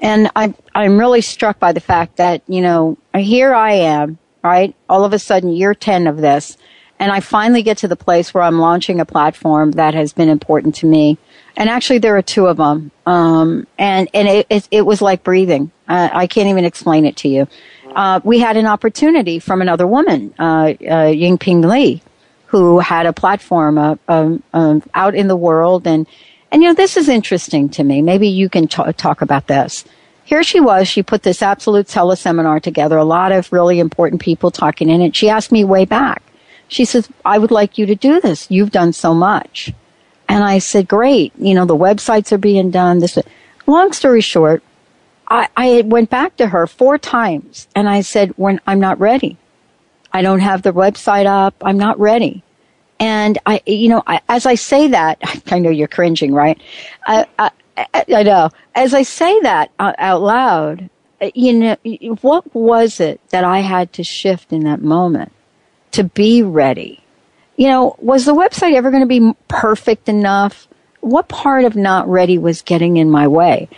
And 0.01 0.29
I'm, 0.35 0.55
I'm 0.73 0.97
really 0.97 1.21
struck 1.21 1.59
by 1.59 1.71
the 1.71 1.79
fact 1.79 2.17
that, 2.17 2.41
you 2.47 2.61
know, 2.61 2.97
here 3.15 3.53
I 3.53 3.73
am, 3.73 4.17
right? 4.43 4.75
All 4.89 5.03
of 5.03 5.13
a 5.13 5.19
sudden, 5.19 5.51
year 5.51 5.73
10 5.73 6.07
of 6.07 6.17
this. 6.17 6.57
And 6.99 7.11
I 7.11 7.19
finally 7.19 7.61
get 7.61 7.79
to 7.79 7.87
the 7.87 7.95
place 7.95 8.33
where 8.33 8.43
I'm 8.43 8.59
launching 8.59 8.99
a 8.99 9.05
platform 9.05 9.71
that 9.71 9.93
has 9.93 10.13
been 10.13 10.29
important 10.29 10.75
to 10.75 10.85
me. 10.85 11.17
And 11.57 11.69
actually, 11.69 11.99
there 11.99 12.15
are 12.17 12.21
two 12.21 12.47
of 12.47 12.57
them. 12.57 12.91
Um, 13.05 13.67
and, 13.77 14.09
and 14.13 14.27
it, 14.27 14.47
it, 14.49 14.67
it, 14.71 14.81
was 14.85 15.01
like 15.01 15.23
breathing. 15.23 15.71
Uh, 15.87 16.09
I 16.11 16.27
can't 16.27 16.49
even 16.49 16.65
explain 16.65 17.05
it 17.05 17.17
to 17.17 17.27
you. 17.27 17.47
Uh, 17.95 18.19
we 18.23 18.39
had 18.39 18.57
an 18.57 18.65
opportunity 18.65 19.39
from 19.39 19.61
another 19.61 19.87
woman, 19.87 20.33
uh, 20.37 20.73
uh 20.89 21.05
Ying 21.05 21.37
Ping 21.37 21.61
Li, 21.61 22.01
who 22.47 22.79
had 22.79 23.05
a 23.05 23.13
platform 23.13 23.77
uh, 23.77 23.95
um, 24.07 24.43
um, 24.53 24.83
out 24.93 25.15
in 25.15 25.27
the 25.27 25.35
world 25.35 25.87
and 25.87 26.07
and 26.51 26.61
you 26.61 26.69
know, 26.69 26.73
this 26.73 26.97
is 26.97 27.09
interesting 27.09 27.69
to 27.69 27.83
me. 27.83 28.01
Maybe 28.01 28.27
you 28.27 28.49
can 28.49 28.67
t- 28.67 28.93
talk 28.93 29.21
about 29.21 29.47
this. 29.47 29.85
Here 30.23 30.43
she 30.43 30.59
was. 30.59 30.87
She 30.87 31.03
put 31.03 31.23
this 31.23 31.41
absolute 31.41 31.87
teleseminar 31.87 32.61
together. 32.61 32.97
A 32.97 33.05
lot 33.05 33.31
of 33.31 33.51
really 33.51 33.79
important 33.79 34.21
people 34.21 34.49
talking 34.51 34.89
in 34.89 35.01
it. 35.01 35.15
She 35.15 35.29
asked 35.29 35.51
me 35.51 35.63
way 35.63 35.85
back. 35.85 36.23
She 36.67 36.85
says, 36.85 37.09
I 37.23 37.37
would 37.37 37.51
like 37.51 37.77
you 37.77 37.85
to 37.85 37.95
do 37.95 38.19
this. 38.19 38.49
You've 38.49 38.71
done 38.71 38.91
so 38.93 39.13
much. 39.13 39.71
And 40.27 40.43
I 40.43 40.57
said, 40.57 40.87
great. 40.87 41.31
You 41.37 41.53
know, 41.53 41.65
the 41.65 41.75
websites 41.75 42.31
are 42.31 42.39
being 42.39 42.71
done. 42.71 42.99
This, 42.99 43.19
long 43.67 43.93
story 43.93 44.21
short, 44.21 44.63
I, 45.27 45.47
I 45.55 45.83
went 45.85 46.09
back 46.09 46.37
to 46.37 46.47
her 46.47 46.65
four 46.65 46.97
times 46.97 47.67
and 47.75 47.87
I 47.87 48.01
said, 48.01 48.31
when 48.37 48.59
I'm 48.65 48.79
not 48.79 48.99
ready. 48.99 49.37
I 50.11 50.21
don't 50.21 50.39
have 50.39 50.61
the 50.61 50.73
website 50.73 51.25
up. 51.25 51.53
I'm 51.61 51.77
not 51.77 51.99
ready. 51.99 52.43
And 52.99 53.37
I, 53.45 53.61
you 53.65 53.89
know, 53.89 54.03
I, 54.07 54.21
as 54.29 54.45
I 54.45 54.55
say 54.55 54.87
that, 54.89 55.19
I 55.51 55.59
know 55.59 55.69
you're 55.69 55.87
cringing, 55.87 56.33
right? 56.33 56.59
I, 57.05 57.25
I, 57.37 57.51
I 57.77 58.23
know. 58.23 58.49
As 58.73 58.93
I 58.93 59.03
say 59.03 59.39
that 59.41 59.71
out 59.79 60.21
loud, 60.21 60.89
uh, 61.21 61.31
you 61.33 61.53
know, 61.53 61.75
what 62.21 62.53
was 62.55 62.99
it 62.99 63.19
that 63.29 63.43
I 63.43 63.59
had 63.59 63.93
to 63.93 64.03
shift 64.03 64.51
in 64.51 64.63
that 64.63 64.81
moment 64.81 65.31
to 65.91 66.03
be 66.03 66.43
ready? 66.43 67.01
You 67.57 67.67
know, 67.67 67.95
was 67.99 68.25
the 68.25 68.33
website 68.33 68.75
ever 68.75 68.91
going 68.91 69.03
to 69.03 69.07
be 69.07 69.33
perfect 69.47 70.09
enough? 70.09 70.67
What 71.01 71.27
part 71.27 71.65
of 71.65 71.75
not 71.75 72.07
ready 72.07 72.37
was 72.37 72.61
getting 72.61 72.97
in 72.97 73.09
my 73.09 73.27
way? 73.27 73.69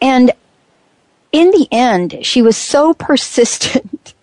And 0.00 0.32
in 1.32 1.50
the 1.50 1.68
end, 1.72 2.18
she 2.22 2.42
was 2.42 2.56
so 2.56 2.94
persistent 2.98 4.14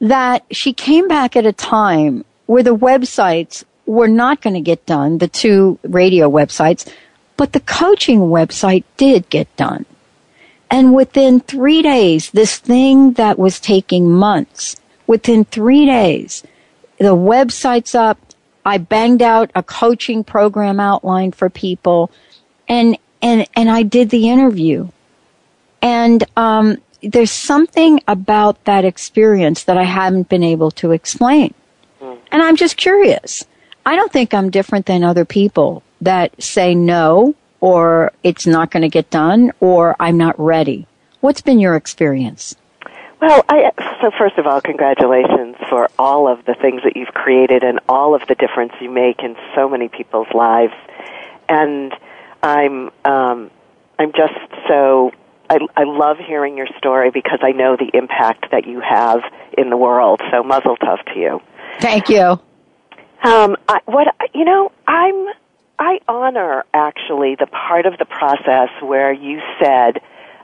that 0.00 0.44
she 0.50 0.72
came 0.72 1.06
back 1.06 1.36
at 1.36 1.46
a 1.46 1.52
time 1.52 2.24
where 2.52 2.62
the 2.62 2.76
websites 2.76 3.64
were 3.86 4.08
not 4.08 4.42
going 4.42 4.52
to 4.52 4.60
get 4.60 4.84
done, 4.84 5.16
the 5.16 5.26
two 5.26 5.78
radio 5.84 6.28
websites, 6.28 6.86
but 7.38 7.54
the 7.54 7.60
coaching 7.60 8.20
website 8.20 8.84
did 8.98 9.26
get 9.30 9.48
done. 9.56 9.86
And 10.70 10.94
within 10.94 11.40
three 11.40 11.80
days, 11.80 12.30
this 12.30 12.58
thing 12.58 13.14
that 13.14 13.38
was 13.38 13.58
taking 13.58 14.10
months, 14.10 14.76
within 15.06 15.44
three 15.46 15.86
days, 15.86 16.42
the 16.98 17.16
website's 17.16 17.94
up. 17.94 18.18
I 18.66 18.76
banged 18.76 19.22
out 19.22 19.50
a 19.54 19.62
coaching 19.62 20.22
program 20.22 20.78
outline 20.78 21.32
for 21.32 21.48
people 21.48 22.10
and, 22.68 22.98
and, 23.22 23.48
and 23.56 23.70
I 23.70 23.82
did 23.82 24.10
the 24.10 24.28
interview. 24.28 24.88
And, 25.80 26.22
um, 26.36 26.76
there's 27.02 27.32
something 27.32 28.00
about 28.06 28.62
that 28.66 28.84
experience 28.84 29.64
that 29.64 29.78
I 29.78 29.84
haven't 29.84 30.28
been 30.28 30.44
able 30.44 30.70
to 30.72 30.92
explain. 30.92 31.54
And 32.32 32.42
I'm 32.42 32.56
just 32.56 32.76
curious. 32.76 33.44
I 33.84 33.94
don't 33.94 34.10
think 34.10 34.32
I'm 34.32 34.50
different 34.50 34.86
than 34.86 35.04
other 35.04 35.24
people 35.24 35.82
that 36.00 36.42
say 36.42 36.74
no 36.74 37.34
or 37.60 38.12
it's 38.22 38.46
not 38.46 38.70
going 38.70 38.82
to 38.82 38.88
get 38.88 39.10
done 39.10 39.52
or 39.60 39.94
I'm 40.00 40.16
not 40.16 40.38
ready. 40.40 40.86
What's 41.20 41.42
been 41.42 41.60
your 41.60 41.76
experience? 41.76 42.56
Well, 43.20 43.44
I, 43.48 43.70
so 44.00 44.10
first 44.18 44.38
of 44.38 44.46
all, 44.48 44.60
congratulations 44.60 45.56
for 45.68 45.88
all 45.96 46.26
of 46.26 46.44
the 46.44 46.54
things 46.54 46.82
that 46.82 46.96
you've 46.96 47.14
created 47.14 47.62
and 47.62 47.78
all 47.88 48.16
of 48.16 48.22
the 48.26 48.34
difference 48.34 48.72
you 48.80 48.90
make 48.90 49.20
in 49.20 49.36
so 49.54 49.68
many 49.68 49.88
people's 49.88 50.26
lives. 50.34 50.74
And 51.48 51.94
I'm, 52.42 52.90
um, 53.04 53.50
I'm 53.98 54.12
just 54.12 54.34
so 54.66 55.12
I, 55.52 55.58
I 55.76 55.84
love 55.84 56.16
hearing 56.18 56.56
your 56.56 56.66
story 56.78 57.10
because 57.10 57.40
I 57.42 57.52
know 57.52 57.76
the 57.76 57.90
impact 57.94 58.50
that 58.52 58.66
you 58.66 58.80
have 58.80 59.20
in 59.58 59.68
the 59.68 59.76
world. 59.76 60.22
So 60.30 60.42
muzzle 60.42 60.76
tough 60.76 61.00
to 61.12 61.18
you. 61.18 61.42
Thank 61.80 62.08
you. 62.08 62.40
Um, 63.24 63.56
I, 63.68 63.80
what 63.86 64.08
you 64.34 64.44
know, 64.44 64.72
I'm 64.86 65.28
I 65.78 66.00
honor 66.08 66.64
actually 66.74 67.36
the 67.36 67.46
part 67.46 67.86
of 67.86 67.98
the 67.98 68.04
process 68.04 68.70
where 68.80 69.12
you 69.12 69.40
said, 69.60 70.00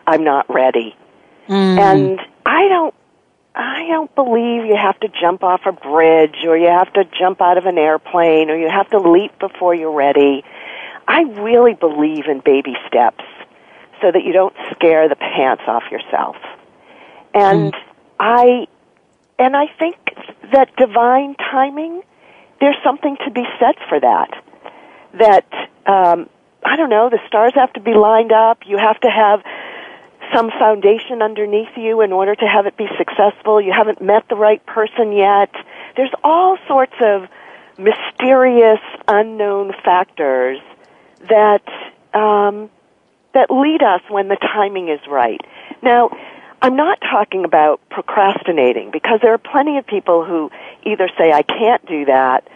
"I'm 0.06 0.24
not 0.24 0.48
ready," 0.52 0.96
mm. 1.48 1.78
and 1.78 2.20
I 2.46 2.68
don't. 2.68 2.94
I 3.54 3.88
don't 3.88 4.14
believe 4.14 4.66
you 4.66 4.76
have 4.76 5.00
to 5.00 5.08
jump 5.08 5.42
off 5.42 5.62
a 5.66 5.72
bridge 5.72 6.44
or 6.46 6.56
you 6.56 6.68
have 6.68 6.92
to 6.92 7.04
jump 7.18 7.40
out 7.40 7.58
of 7.58 7.66
an 7.66 7.76
airplane 7.76 8.50
or 8.50 8.56
you 8.56 8.68
have 8.68 8.88
to 8.90 8.98
leap 8.98 9.36
before 9.40 9.74
you're 9.74 9.90
ready. 9.90 10.44
I 11.08 11.22
really 11.22 11.74
believe 11.74 12.26
in 12.26 12.38
baby 12.38 12.76
steps 12.86 13.24
so 14.00 14.12
that 14.12 14.22
you 14.22 14.32
don't 14.32 14.54
scare 14.70 15.08
the 15.08 15.16
pants 15.16 15.64
off 15.66 15.82
yourself. 15.90 16.36
And 17.34 17.72
mm. 17.72 17.80
I 18.20 18.68
and 19.38 19.56
I 19.56 19.66
think 19.78 19.96
that 20.52 20.74
divine 20.76 21.34
timing 21.36 22.02
there's 22.60 22.76
something 22.82 23.16
to 23.24 23.30
be 23.30 23.44
said 23.60 23.76
for 23.88 24.00
that. 24.00 24.30
That 25.14 25.46
um 25.86 26.28
I 26.64 26.76
don't 26.76 26.90
know, 26.90 27.08
the 27.08 27.20
stars 27.26 27.52
have 27.54 27.72
to 27.74 27.80
be 27.80 27.94
lined 27.94 28.32
up, 28.32 28.58
you 28.66 28.76
have 28.78 29.00
to 29.00 29.08
have 29.08 29.42
some 30.34 30.50
foundation 30.58 31.22
underneath 31.22 31.76
you 31.76 32.00
in 32.00 32.12
order 32.12 32.34
to 32.34 32.44
have 32.44 32.66
it 32.66 32.76
be 32.76 32.86
successful. 32.98 33.60
You 33.60 33.72
haven't 33.72 34.02
met 34.02 34.28
the 34.28 34.36
right 34.36 34.64
person 34.66 35.12
yet. 35.12 35.50
There's 35.96 36.12
all 36.22 36.58
sorts 36.66 36.94
of 37.00 37.28
mysterious, 37.78 38.80
unknown 39.06 39.72
factors 39.84 40.58
that 41.28 41.62
um, 42.12 42.70
that 43.34 43.50
lead 43.50 43.82
us 43.82 44.02
when 44.08 44.28
the 44.28 44.36
timing 44.36 44.88
is 44.88 45.00
right. 45.08 45.40
Now, 45.82 46.10
I'm 46.60 46.76
not 46.76 46.98
talking 47.00 47.44
about 47.44 47.80
procrastinating 47.88 48.90
because 48.90 49.20
there 49.22 49.32
are 49.32 49.38
plenty 49.38 49.78
of 49.78 49.86
people 49.86 50.24
who 50.24 50.50
either 50.84 51.08
say, 51.16 51.32
I 51.32 51.42
can't 51.42 51.84
do 51.86 52.06
that, 52.06 52.48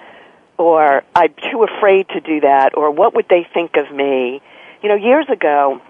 or 0.58 1.04
I'm 1.14 1.34
too 1.50 1.64
afraid 1.64 2.08
to 2.10 2.20
do 2.20 2.40
that, 2.40 2.76
or 2.76 2.90
what 2.90 3.14
would 3.14 3.26
they 3.28 3.46
think 3.54 3.76
of 3.76 3.94
me? 3.94 4.42
You 4.82 4.88
know, 4.88 4.96
years 4.96 5.26
ago, 5.30 5.80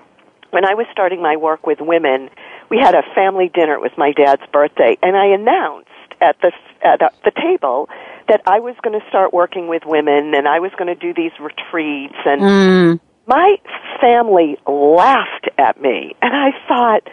when 0.51 0.64
I 0.66 0.75
was 0.75 0.87
starting 0.92 1.22
my 1.22 1.37
work 1.37 1.66
with 1.66 1.81
women, 1.81 2.29
we 2.68 2.79
had 2.79 2.94
a 2.94 3.03
family 3.14 3.51
dinner. 3.53 3.75
It 3.75 3.81
was 3.81 3.92
my 3.96 4.12
dad's 4.12 4.42
birthday, 4.53 4.98
and 5.03 5.16
I 5.16 5.27
announced 5.27 5.88
at 6.20 6.37
the 6.42 6.53
at 6.83 7.01
the 7.25 7.31
table 7.31 7.88
that 8.29 8.42
I 8.46 8.61
was 8.61 8.75
going 8.83 8.98
to 8.98 9.07
start 9.09 9.33
working 9.33 9.68
with 9.68 9.85
women, 9.87 10.35
and 10.35 10.46
I 10.46 10.61
was 10.61 10.70
going 10.79 10.88
to 10.88 10.94
do 10.94 11.14
these 11.14 11.33
retreats, 11.40 12.16
and 12.27 12.40
mm 12.42 13.01
my 13.27 13.57
family 14.01 14.59
laughed 14.66 15.48
at 15.59 15.81
me 15.81 16.14
and 16.20 16.35
I 16.35 16.51
thought, 16.66 17.09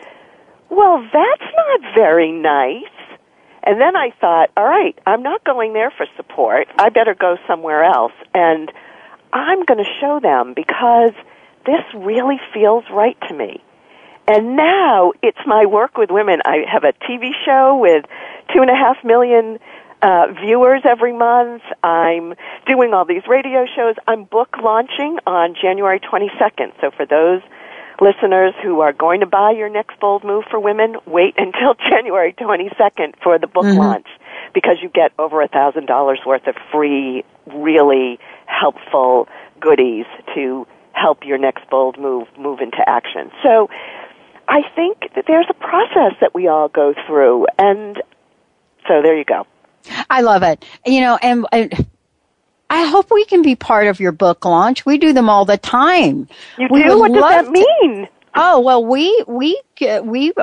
well, 0.69 1.01
that's 1.01 1.51
not 1.55 1.95
very 1.95 2.31
nice. 2.31 2.83
And 3.63 3.79
then 3.79 3.95
I 3.95 4.11
thought, 4.19 4.51
all 4.55 4.65
right, 4.65 4.97
I'm 5.05 5.21
not 5.21 5.43
going 5.43 5.73
there 5.73 5.91
for 5.91 6.05
support. 6.15 6.67
I 6.77 6.89
better 6.89 7.13
go 7.13 7.37
somewhere 7.47 7.83
else. 7.83 8.13
And 8.33 8.71
I'm 9.33 9.63
going 9.65 9.83
to 9.83 9.89
show 9.99 10.19
them 10.21 10.53
because 10.55 11.11
this 11.65 11.83
really 11.93 12.39
feels 12.53 12.83
right 12.91 13.17
to 13.27 13.33
me. 13.33 13.63
And 14.27 14.55
now 14.55 15.13
it's 15.21 15.39
my 15.45 15.65
work 15.65 15.97
with 15.97 16.09
women. 16.11 16.41
I 16.45 16.59
have 16.71 16.83
a 16.83 16.93
TV 16.93 17.31
show 17.45 17.77
with 17.77 18.05
two 18.53 18.61
and 18.61 18.69
a 18.69 18.75
half 18.75 19.03
million 19.03 19.59
uh, 20.01 20.27
viewers 20.39 20.81
every 20.85 21.13
month. 21.13 21.63
I'm 21.83 22.35
doing 22.67 22.93
all 22.93 23.05
these 23.05 23.23
radio 23.27 23.65
shows. 23.75 23.95
I'm 24.07 24.23
book 24.23 24.57
launching 24.61 25.17
on 25.25 25.55
January 25.59 25.99
22nd. 25.99 26.73
So 26.79 26.91
for 26.95 27.05
those 27.05 27.41
listeners 28.01 28.53
who 28.63 28.81
are 28.81 28.93
going 28.93 29.19
to 29.19 29.25
buy 29.25 29.51
your 29.51 29.69
next 29.69 29.99
bold 29.99 30.23
move 30.23 30.45
for 30.49 30.59
women, 30.59 30.95
wait 31.05 31.35
until 31.37 31.75
January 31.89 32.33
22nd 32.33 33.15
for 33.23 33.37
the 33.39 33.47
book 33.47 33.65
mm-hmm. 33.65 33.77
launch 33.77 34.07
because 34.53 34.77
you 34.81 34.89
get 34.89 35.11
over 35.19 35.41
a 35.41 35.47
thousand 35.47 35.85
dollars 35.85 36.19
worth 36.25 36.47
of 36.47 36.55
free, 36.71 37.23
really 37.47 38.19
helpful 38.45 39.27
goodies 39.59 40.05
to 40.33 40.65
help 40.93 41.23
your 41.23 41.37
next 41.37 41.69
bold 41.69 41.99
move 41.99 42.27
move 42.37 42.59
into 42.59 42.77
action. 42.87 43.31
So 43.43 43.69
I 44.47 44.61
think 44.75 44.97
that 45.15 45.25
there's 45.27 45.45
a 45.49 45.53
process 45.53 46.13
that 46.21 46.33
we 46.33 46.47
all 46.47 46.67
go 46.67 46.93
through 47.07 47.45
and 47.57 48.01
so 48.87 49.01
there 49.01 49.17
you 49.17 49.25
go. 49.25 49.45
I 50.09 50.21
love 50.21 50.43
it. 50.43 50.65
You 50.85 51.01
know, 51.01 51.17
and, 51.21 51.45
and 51.51 51.87
I 52.69 52.85
hope 52.85 53.09
we 53.11 53.25
can 53.25 53.41
be 53.41 53.55
part 53.55 53.87
of 53.87 53.99
your 53.99 54.11
book 54.11 54.45
launch. 54.45 54.85
We 54.85 54.97
do 54.97 55.13
them 55.13 55.29
all 55.29 55.45
the 55.45 55.57
time. 55.57 56.27
You 56.57 56.67
we 56.69 56.83
do? 56.83 56.99
What 56.99 57.11
does 57.11 57.21
that 57.21 57.49
mean? 57.49 58.05
To, 58.05 58.09
oh 58.35 58.59
well, 58.59 58.85
we 58.85 59.23
we 59.27 59.59
we. 60.03 60.33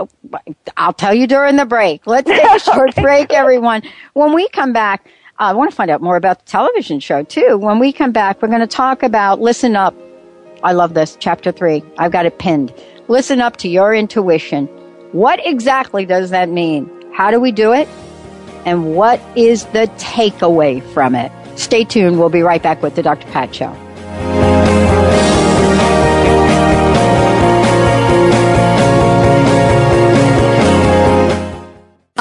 I'll 0.76 0.92
tell 0.92 1.14
you 1.14 1.26
during 1.26 1.56
the 1.56 1.66
break. 1.66 2.06
Let's 2.06 2.28
take 2.28 2.42
a 2.44 2.58
short 2.72 2.90
okay. 2.90 3.02
break, 3.02 3.32
everyone. 3.32 3.82
When 4.14 4.34
we 4.34 4.48
come 4.48 4.72
back, 4.72 5.06
uh, 5.38 5.44
I 5.44 5.52
want 5.52 5.70
to 5.70 5.76
find 5.76 5.90
out 5.90 6.02
more 6.02 6.16
about 6.16 6.44
the 6.44 6.50
television 6.50 7.00
show 7.00 7.22
too. 7.22 7.58
When 7.58 7.78
we 7.78 7.92
come 7.92 8.12
back, 8.12 8.42
we're 8.42 8.48
going 8.48 8.60
to 8.60 8.66
talk 8.66 9.02
about 9.02 9.40
listen 9.40 9.76
up. 9.76 9.94
I 10.62 10.72
love 10.72 10.94
this 10.94 11.16
chapter 11.20 11.52
three. 11.52 11.84
I've 11.98 12.12
got 12.12 12.26
it 12.26 12.38
pinned. 12.38 12.74
Listen 13.08 13.40
up 13.40 13.56
to 13.58 13.68
your 13.68 13.94
intuition. 13.94 14.66
What 15.12 15.40
exactly 15.46 16.04
does 16.04 16.30
that 16.30 16.48
mean? 16.48 16.90
How 17.12 17.30
do 17.30 17.38
we 17.40 17.52
do 17.52 17.72
it? 17.72 17.88
and 18.66 18.96
what 18.96 19.20
is 19.36 19.64
the 19.66 19.86
takeaway 19.96 20.82
from 20.92 21.14
it? 21.14 21.32
Stay 21.56 21.84
tuned. 21.84 22.18
We'll 22.18 22.28
be 22.30 22.42
right 22.42 22.62
back 22.62 22.82
with 22.82 22.94
the 22.94 23.02
Dr. 23.02 23.26
Pat 23.32 23.54
Show. 23.54 23.85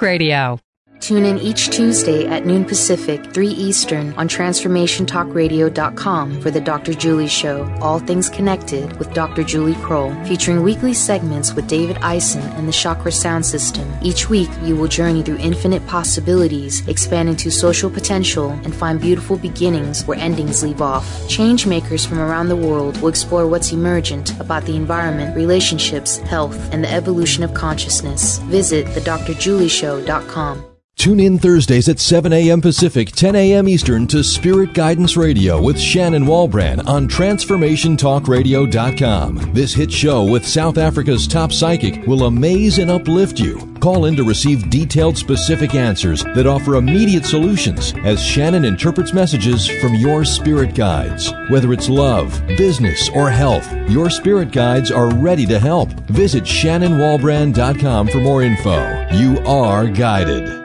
Radio. 0.00 0.58
Tune 1.02 1.24
in 1.24 1.38
each 1.40 1.70
Tuesday 1.70 2.26
at 2.26 2.46
noon 2.46 2.64
Pacific, 2.64 3.24
3 3.34 3.48
Eastern 3.48 4.12
on 4.12 4.28
TransformationTalkRadio.com 4.28 6.40
for 6.40 6.52
the 6.52 6.60
Dr. 6.60 6.94
Julie 6.94 7.26
Show, 7.26 7.68
All 7.80 7.98
Things 7.98 8.28
Connected 8.28 8.96
with 9.00 9.12
Dr. 9.12 9.42
Julie 9.42 9.74
Krull, 9.74 10.14
featuring 10.28 10.62
weekly 10.62 10.94
segments 10.94 11.54
with 11.54 11.66
David 11.66 11.98
Ison 12.04 12.48
and 12.52 12.68
the 12.68 12.72
Chakra 12.72 13.10
Sound 13.10 13.44
System. 13.44 13.92
Each 14.00 14.30
week, 14.30 14.48
you 14.62 14.76
will 14.76 14.86
journey 14.86 15.24
through 15.24 15.38
infinite 15.38 15.84
possibilities, 15.88 16.86
expand 16.86 17.28
into 17.28 17.50
social 17.50 17.90
potential, 17.90 18.50
and 18.50 18.72
find 18.72 19.00
beautiful 19.00 19.36
beginnings 19.36 20.04
where 20.04 20.18
endings 20.18 20.62
leave 20.62 20.80
off. 20.80 21.28
Change 21.28 21.66
makers 21.66 22.06
from 22.06 22.20
around 22.20 22.48
the 22.48 22.54
world 22.54 23.02
will 23.02 23.08
explore 23.08 23.48
what's 23.48 23.72
emergent 23.72 24.38
about 24.38 24.66
the 24.66 24.76
environment, 24.76 25.34
relationships, 25.34 26.18
health, 26.18 26.72
and 26.72 26.84
the 26.84 26.92
evolution 26.92 27.42
of 27.42 27.52
consciousness. 27.54 28.38
Visit 28.38 28.86
thedrjulieshow.com. 28.86 30.71
Tune 31.02 31.18
in 31.18 31.36
Thursdays 31.36 31.88
at 31.88 31.98
7 31.98 32.32
a.m. 32.32 32.60
Pacific, 32.60 33.10
10 33.10 33.34
a.m. 33.34 33.68
Eastern 33.68 34.06
to 34.06 34.22
Spirit 34.22 34.72
Guidance 34.72 35.16
Radio 35.16 35.60
with 35.60 35.76
Shannon 35.76 36.22
Walbrand 36.22 36.86
on 36.86 37.08
TransformationTalkRadio.com. 37.08 39.52
This 39.52 39.74
hit 39.74 39.90
show 39.90 40.22
with 40.22 40.46
South 40.46 40.78
Africa's 40.78 41.26
top 41.26 41.52
psychic 41.52 42.06
will 42.06 42.26
amaze 42.26 42.78
and 42.78 42.88
uplift 42.88 43.40
you. 43.40 43.58
Call 43.80 44.04
in 44.04 44.14
to 44.14 44.22
receive 44.22 44.70
detailed, 44.70 45.18
specific 45.18 45.74
answers 45.74 46.22
that 46.36 46.46
offer 46.46 46.76
immediate 46.76 47.26
solutions 47.26 47.94
as 48.04 48.22
Shannon 48.22 48.64
interprets 48.64 49.12
messages 49.12 49.66
from 49.80 49.96
your 49.96 50.24
spirit 50.24 50.76
guides. 50.76 51.32
Whether 51.48 51.72
it's 51.72 51.88
love, 51.88 52.40
business, 52.56 53.08
or 53.08 53.28
health, 53.28 53.68
your 53.90 54.08
spirit 54.08 54.52
guides 54.52 54.92
are 54.92 55.12
ready 55.12 55.46
to 55.46 55.58
help. 55.58 55.88
Visit 56.10 56.44
ShannonWalbrand.com 56.44 58.06
for 58.06 58.18
more 58.18 58.44
info. 58.44 59.08
You 59.10 59.40
are 59.40 59.88
guided. 59.88 60.61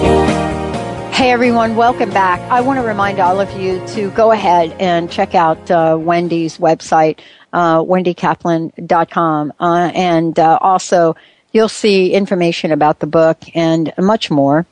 Hey 1.12 1.32
everyone, 1.32 1.74
welcome 1.74 2.10
back. 2.10 2.38
I 2.52 2.60
want 2.60 2.78
to 2.78 2.86
remind 2.86 3.18
all 3.18 3.40
of 3.40 3.50
you 3.60 3.84
to 3.94 4.12
go 4.12 4.30
ahead 4.30 4.76
and 4.78 5.10
check 5.10 5.34
out 5.34 5.68
uh, 5.72 5.98
Wendy's 6.00 6.58
website, 6.58 7.18
uh, 7.52 7.80
wendycapland.com, 7.80 9.52
uh, 9.58 9.90
and 9.92 10.38
uh, 10.38 10.58
also 10.60 11.16
you'll 11.52 11.68
see 11.68 12.12
information 12.12 12.72
about 12.72 12.98
the 13.00 13.06
book 13.06 13.38
and 13.54 13.92
much 13.98 14.30
more. 14.30 14.66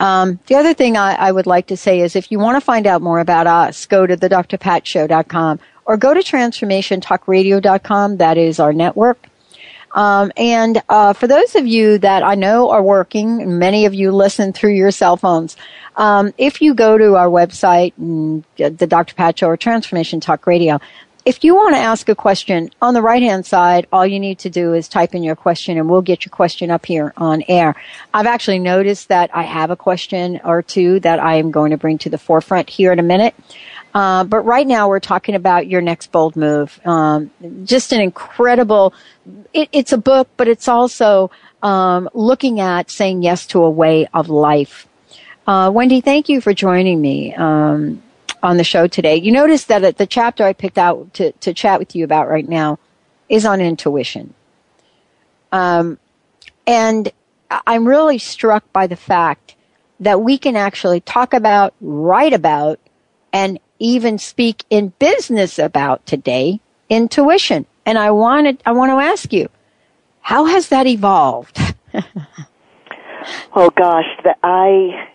Um, 0.00 0.38
the 0.46 0.54
other 0.54 0.74
thing 0.74 0.96
I, 0.96 1.14
I, 1.14 1.32
would 1.32 1.46
like 1.46 1.66
to 1.68 1.76
say 1.76 2.00
is 2.00 2.14
if 2.14 2.30
you 2.30 2.38
want 2.38 2.54
to 2.56 2.60
find 2.60 2.86
out 2.86 3.02
more 3.02 3.18
about 3.18 3.48
us, 3.48 3.84
go 3.86 4.06
to 4.06 4.14
the 4.14 4.28
drpatshow.com 4.28 5.58
or 5.86 5.96
go 5.96 6.14
to 6.14 6.20
transformationtalkradio.com. 6.20 8.18
That 8.18 8.38
is 8.38 8.60
our 8.60 8.72
network. 8.72 9.26
Um, 9.92 10.30
and 10.36 10.80
uh, 10.88 11.14
for 11.14 11.26
those 11.26 11.56
of 11.56 11.66
you 11.66 11.98
that 11.98 12.22
I 12.22 12.34
know 12.36 12.70
are 12.70 12.82
working, 12.82 13.58
many 13.58 13.86
of 13.86 13.94
you 13.94 14.12
listen 14.12 14.52
through 14.52 14.74
your 14.74 14.90
cell 14.90 15.16
phones. 15.16 15.56
Um, 15.96 16.32
if 16.38 16.60
you 16.60 16.74
go 16.74 16.96
to 16.98 17.16
our 17.16 17.26
website, 17.26 17.92
the 18.56 18.86
Dr. 18.86 19.14
Pat 19.14 19.38
Show 19.38 19.48
or 19.48 19.56
Transformation 19.56 20.20
Talk 20.20 20.46
Radio, 20.46 20.78
if 21.24 21.44
you 21.44 21.54
want 21.54 21.74
to 21.74 21.80
ask 21.80 22.08
a 22.08 22.14
question 22.14 22.70
on 22.80 22.94
the 22.94 23.02
right 23.02 23.22
hand 23.22 23.44
side, 23.44 23.86
all 23.92 24.06
you 24.06 24.18
need 24.18 24.38
to 24.40 24.50
do 24.50 24.72
is 24.72 24.88
type 24.88 25.14
in 25.14 25.22
your 25.22 25.36
question 25.36 25.76
and 25.76 25.88
we'll 25.88 26.02
get 26.02 26.24
your 26.24 26.30
question 26.30 26.70
up 26.70 26.86
here 26.86 27.12
on 27.16 27.42
air. 27.48 27.76
I've 28.14 28.26
actually 28.26 28.58
noticed 28.60 29.08
that 29.08 29.30
I 29.34 29.42
have 29.42 29.70
a 29.70 29.76
question 29.76 30.40
or 30.44 30.62
two 30.62 31.00
that 31.00 31.18
I 31.18 31.36
am 31.36 31.50
going 31.50 31.70
to 31.72 31.76
bring 31.76 31.98
to 31.98 32.10
the 32.10 32.18
forefront 32.18 32.70
here 32.70 32.92
in 32.92 32.98
a 32.98 33.02
minute. 33.02 33.34
Uh, 33.94 34.24
but 34.24 34.40
right 34.40 34.66
now 34.66 34.88
we're 34.88 35.00
talking 35.00 35.34
about 35.34 35.66
your 35.66 35.80
next 35.80 36.12
bold 36.12 36.36
move. 36.36 36.80
Um, 36.86 37.30
just 37.64 37.92
an 37.92 38.00
incredible, 38.00 38.94
it, 39.52 39.68
it's 39.72 39.92
a 39.92 39.98
book, 39.98 40.28
but 40.36 40.48
it's 40.48 40.68
also 40.68 41.30
um, 41.62 42.08
looking 42.14 42.60
at 42.60 42.90
saying 42.90 43.22
yes 43.22 43.46
to 43.48 43.62
a 43.64 43.70
way 43.70 44.06
of 44.14 44.28
life. 44.28 44.86
Uh, 45.46 45.70
Wendy, 45.72 46.00
thank 46.00 46.28
you 46.28 46.40
for 46.40 46.52
joining 46.52 47.00
me. 47.00 47.34
Um, 47.34 48.02
on 48.42 48.56
the 48.56 48.64
show 48.64 48.86
today. 48.86 49.16
You 49.16 49.32
notice 49.32 49.64
that 49.64 49.98
the 49.98 50.06
chapter 50.06 50.44
I 50.44 50.52
picked 50.52 50.78
out 50.78 51.14
to, 51.14 51.32
to 51.32 51.52
chat 51.52 51.78
with 51.78 51.94
you 51.94 52.04
about 52.04 52.28
right 52.28 52.48
now 52.48 52.78
is 53.28 53.44
on 53.44 53.60
intuition. 53.60 54.34
Um, 55.52 55.98
and 56.66 57.10
I'm 57.50 57.86
really 57.86 58.18
struck 58.18 58.70
by 58.72 58.86
the 58.86 58.96
fact 58.96 59.56
that 60.00 60.20
we 60.20 60.38
can 60.38 60.56
actually 60.56 61.00
talk 61.00 61.34
about, 61.34 61.74
write 61.80 62.32
about, 62.32 62.78
and 63.32 63.58
even 63.78 64.18
speak 64.18 64.64
in 64.70 64.92
business 64.98 65.58
about 65.58 66.04
today 66.06 66.60
intuition. 66.88 67.66
And 67.84 67.98
I 67.98 68.10
wanted, 68.10 68.62
I 68.66 68.72
want 68.72 68.90
to 68.90 68.96
ask 68.96 69.32
you, 69.32 69.48
how 70.20 70.44
has 70.44 70.68
that 70.68 70.86
evolved? 70.86 71.58
oh 73.54 73.70
gosh, 73.70 74.06
that 74.24 74.38
I 74.42 75.08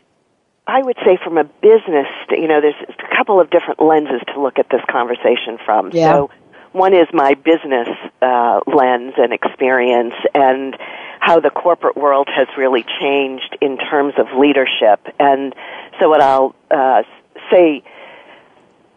I 0.65 0.81
would 0.81 0.97
say 1.05 1.17
from 1.23 1.37
a 1.37 1.43
business, 1.43 2.07
you 2.29 2.47
know, 2.47 2.61
there's 2.61 2.75
a 2.87 3.15
couple 3.15 3.41
of 3.41 3.49
different 3.49 3.81
lenses 3.81 4.21
to 4.33 4.41
look 4.41 4.59
at 4.59 4.69
this 4.69 4.81
conversation 4.89 5.57
from. 5.65 5.91
Yeah. 5.91 6.13
So 6.13 6.31
one 6.71 6.93
is 6.93 7.07
my 7.13 7.33
business 7.33 7.89
uh, 8.21 8.61
lens 8.65 9.13
and 9.17 9.33
experience 9.33 10.13
and 10.33 10.75
how 11.19 11.39
the 11.39 11.49
corporate 11.49 11.97
world 11.97 12.27
has 12.33 12.47
really 12.57 12.85
changed 12.99 13.57
in 13.61 13.77
terms 13.77 14.13
of 14.17 14.27
leadership. 14.37 14.99
And 15.19 15.53
so 15.99 16.09
what 16.09 16.21
I'll 16.21 16.55
uh, 16.71 17.03
say 17.51 17.83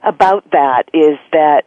about 0.02 0.50
that 0.52 0.85
is 0.94 1.18
that 1.33 1.66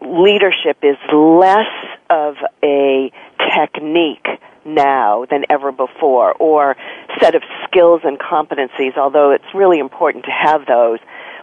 leadership 0.00 0.78
is 0.82 0.96
less 1.12 1.72
of 2.10 2.36
a 2.62 3.12
technique 3.54 4.26
now 4.66 5.24
than 5.30 5.44
ever 5.48 5.72
before, 5.72 6.34
or 6.34 6.76
set 7.20 7.34
of 7.34 7.42
skills 7.64 8.02
and 8.04 8.18
competencies, 8.18 8.96
although 8.96 9.30
it's 9.30 9.54
really 9.54 9.78
important 9.78 10.24
to 10.24 10.30
have 10.30 10.66
those. 10.66 10.98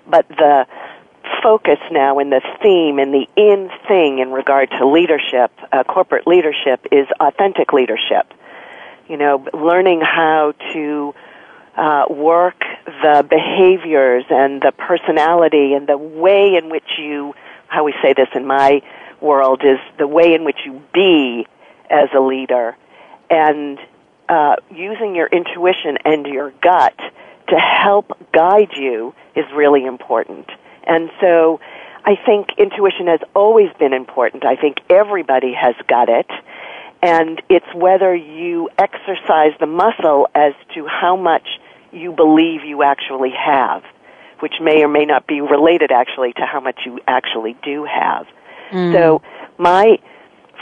But 0.07 0.27
the 0.27 0.65
focus 1.41 1.79
now 1.91 2.19
in 2.19 2.29
the 2.29 2.41
theme 2.61 2.99
and 2.99 3.13
the 3.13 3.27
in 3.35 3.69
thing 3.87 4.19
in 4.19 4.31
regard 4.31 4.69
to 4.71 4.87
leadership, 4.87 5.51
uh, 5.71 5.83
corporate 5.83 6.27
leadership, 6.27 6.85
is 6.91 7.07
authentic 7.19 7.73
leadership. 7.73 8.33
You 9.07 9.17
know, 9.17 9.45
learning 9.53 10.01
how 10.01 10.53
to 10.73 11.13
uh, 11.75 12.05
work 12.09 12.59
the 12.85 13.25
behaviors 13.27 14.25
and 14.29 14.61
the 14.61 14.71
personality 14.71 15.73
and 15.73 15.87
the 15.87 15.97
way 15.97 16.55
in 16.55 16.69
which 16.69 16.87
you, 16.97 17.33
how 17.67 17.83
we 17.83 17.93
say 18.01 18.13
this 18.13 18.29
in 18.35 18.45
my 18.45 18.81
world, 19.21 19.61
is 19.63 19.79
the 19.97 20.07
way 20.07 20.33
in 20.33 20.43
which 20.43 20.59
you 20.65 20.81
be 20.93 21.47
as 21.89 22.09
a 22.15 22.19
leader 22.19 22.75
and 23.29 23.79
uh, 24.29 24.55
using 24.71 25.15
your 25.15 25.27
intuition 25.27 25.97
and 26.05 26.25
your 26.25 26.51
gut 26.61 26.97
to 27.49 27.55
help 27.55 28.17
guide 28.31 28.71
you 28.75 29.13
is 29.35 29.45
really 29.53 29.85
important. 29.85 30.49
And 30.85 31.09
so 31.19 31.59
I 32.05 32.15
think 32.25 32.49
intuition 32.57 33.07
has 33.07 33.19
always 33.35 33.69
been 33.79 33.93
important. 33.93 34.45
I 34.45 34.55
think 34.55 34.77
everybody 34.89 35.53
has 35.53 35.75
got 35.87 36.09
it. 36.09 36.29
And 37.01 37.41
it's 37.49 37.65
whether 37.75 38.15
you 38.15 38.69
exercise 38.77 39.51
the 39.59 39.65
muscle 39.65 40.29
as 40.33 40.53
to 40.73 40.87
how 40.87 41.17
much 41.17 41.47
you 41.91 42.13
believe 42.13 42.63
you 42.63 42.81
actually 42.81 43.31
have, 43.31 43.83
which 44.39 44.53
may 44.61 44.83
or 44.83 44.87
may 44.87 45.05
not 45.05 45.27
be 45.27 45.41
related 45.41 45.91
actually 45.91 46.33
to 46.33 46.45
how 46.45 46.61
much 46.61 46.79
you 46.85 46.99
actually 47.07 47.57
do 47.61 47.83
have. 47.83 48.25
Mm. 48.71 48.93
So 48.93 49.21
my 49.57 49.99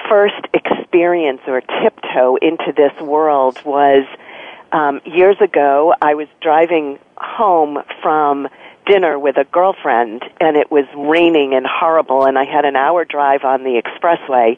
first 0.09 0.45
experience 0.53 1.41
or 1.47 1.61
tiptoe 1.61 2.35
into 2.37 2.73
this 2.75 2.93
world 3.01 3.59
was 3.65 4.05
um, 4.71 5.01
years 5.05 5.37
ago. 5.41 5.93
I 6.01 6.15
was 6.15 6.27
driving 6.41 6.99
home 7.17 7.79
from 8.01 8.47
dinner 8.85 9.17
with 9.19 9.37
a 9.37 9.43
girlfriend 9.45 10.23
and 10.39 10.57
it 10.57 10.71
was 10.71 10.85
raining 10.95 11.53
and 11.53 11.65
horrible 11.67 12.25
and 12.25 12.37
I 12.37 12.45
had 12.45 12.65
an 12.65 12.75
hour 12.75 13.05
drive 13.05 13.43
on 13.43 13.63
the 13.63 13.81
expressway 13.81 14.57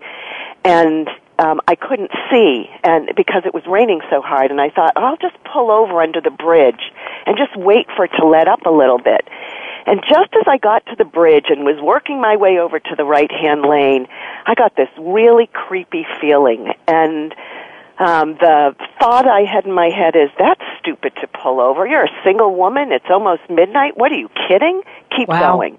and 0.63 1.09
um 1.39 1.59
I 1.67 1.75
couldn't 1.75 2.11
see 2.31 2.69
and 2.83 3.11
because 3.15 3.43
it 3.45 3.53
was 3.53 3.63
raining 3.67 4.01
so 4.09 4.21
hard 4.21 4.49
and 4.49 4.61
I 4.61 4.69
thought 4.69 4.93
I'll 4.95 5.17
just 5.17 5.35
pull 5.43 5.71
over 5.71 6.01
under 6.01 6.21
the 6.21 6.31
bridge 6.31 6.91
and 7.25 7.37
just 7.37 7.55
wait 7.57 7.87
for 7.95 8.05
it 8.05 8.11
to 8.19 8.25
let 8.25 8.47
up 8.47 8.65
a 8.65 8.71
little 8.71 8.97
bit. 8.99 9.27
And 9.85 10.01
just 10.07 10.33
as 10.33 10.43
I 10.47 10.57
got 10.57 10.85
to 10.87 10.95
the 10.97 11.05
bridge 11.05 11.45
and 11.49 11.65
was 11.65 11.81
working 11.81 12.21
my 12.21 12.35
way 12.37 12.59
over 12.59 12.79
to 12.79 12.95
the 12.95 13.03
right 13.03 13.31
hand 13.31 13.63
lane, 13.63 14.07
I 14.45 14.55
got 14.55 14.75
this 14.75 14.89
really 14.97 15.49
creepy 15.51 16.05
feeling 16.21 16.73
and 16.87 17.35
um, 17.99 18.33
the 18.39 18.75
thought 18.99 19.27
I 19.27 19.41
had 19.41 19.65
in 19.65 19.71
my 19.71 19.89
head 19.89 20.15
is, 20.15 20.29
that's 20.39 20.61
stupid 20.79 21.13
to 21.21 21.27
pull 21.27 21.59
over. 21.61 21.85
You're 21.85 22.05
a 22.05 22.23
single 22.23 22.55
woman. 22.55 22.91
It's 22.91 23.05
almost 23.09 23.41
midnight. 23.49 23.97
What 23.97 24.11
are 24.11 24.17
you 24.17 24.29
kidding? 24.47 24.81
Keep 25.15 25.29
wow. 25.29 25.55
going. 25.55 25.77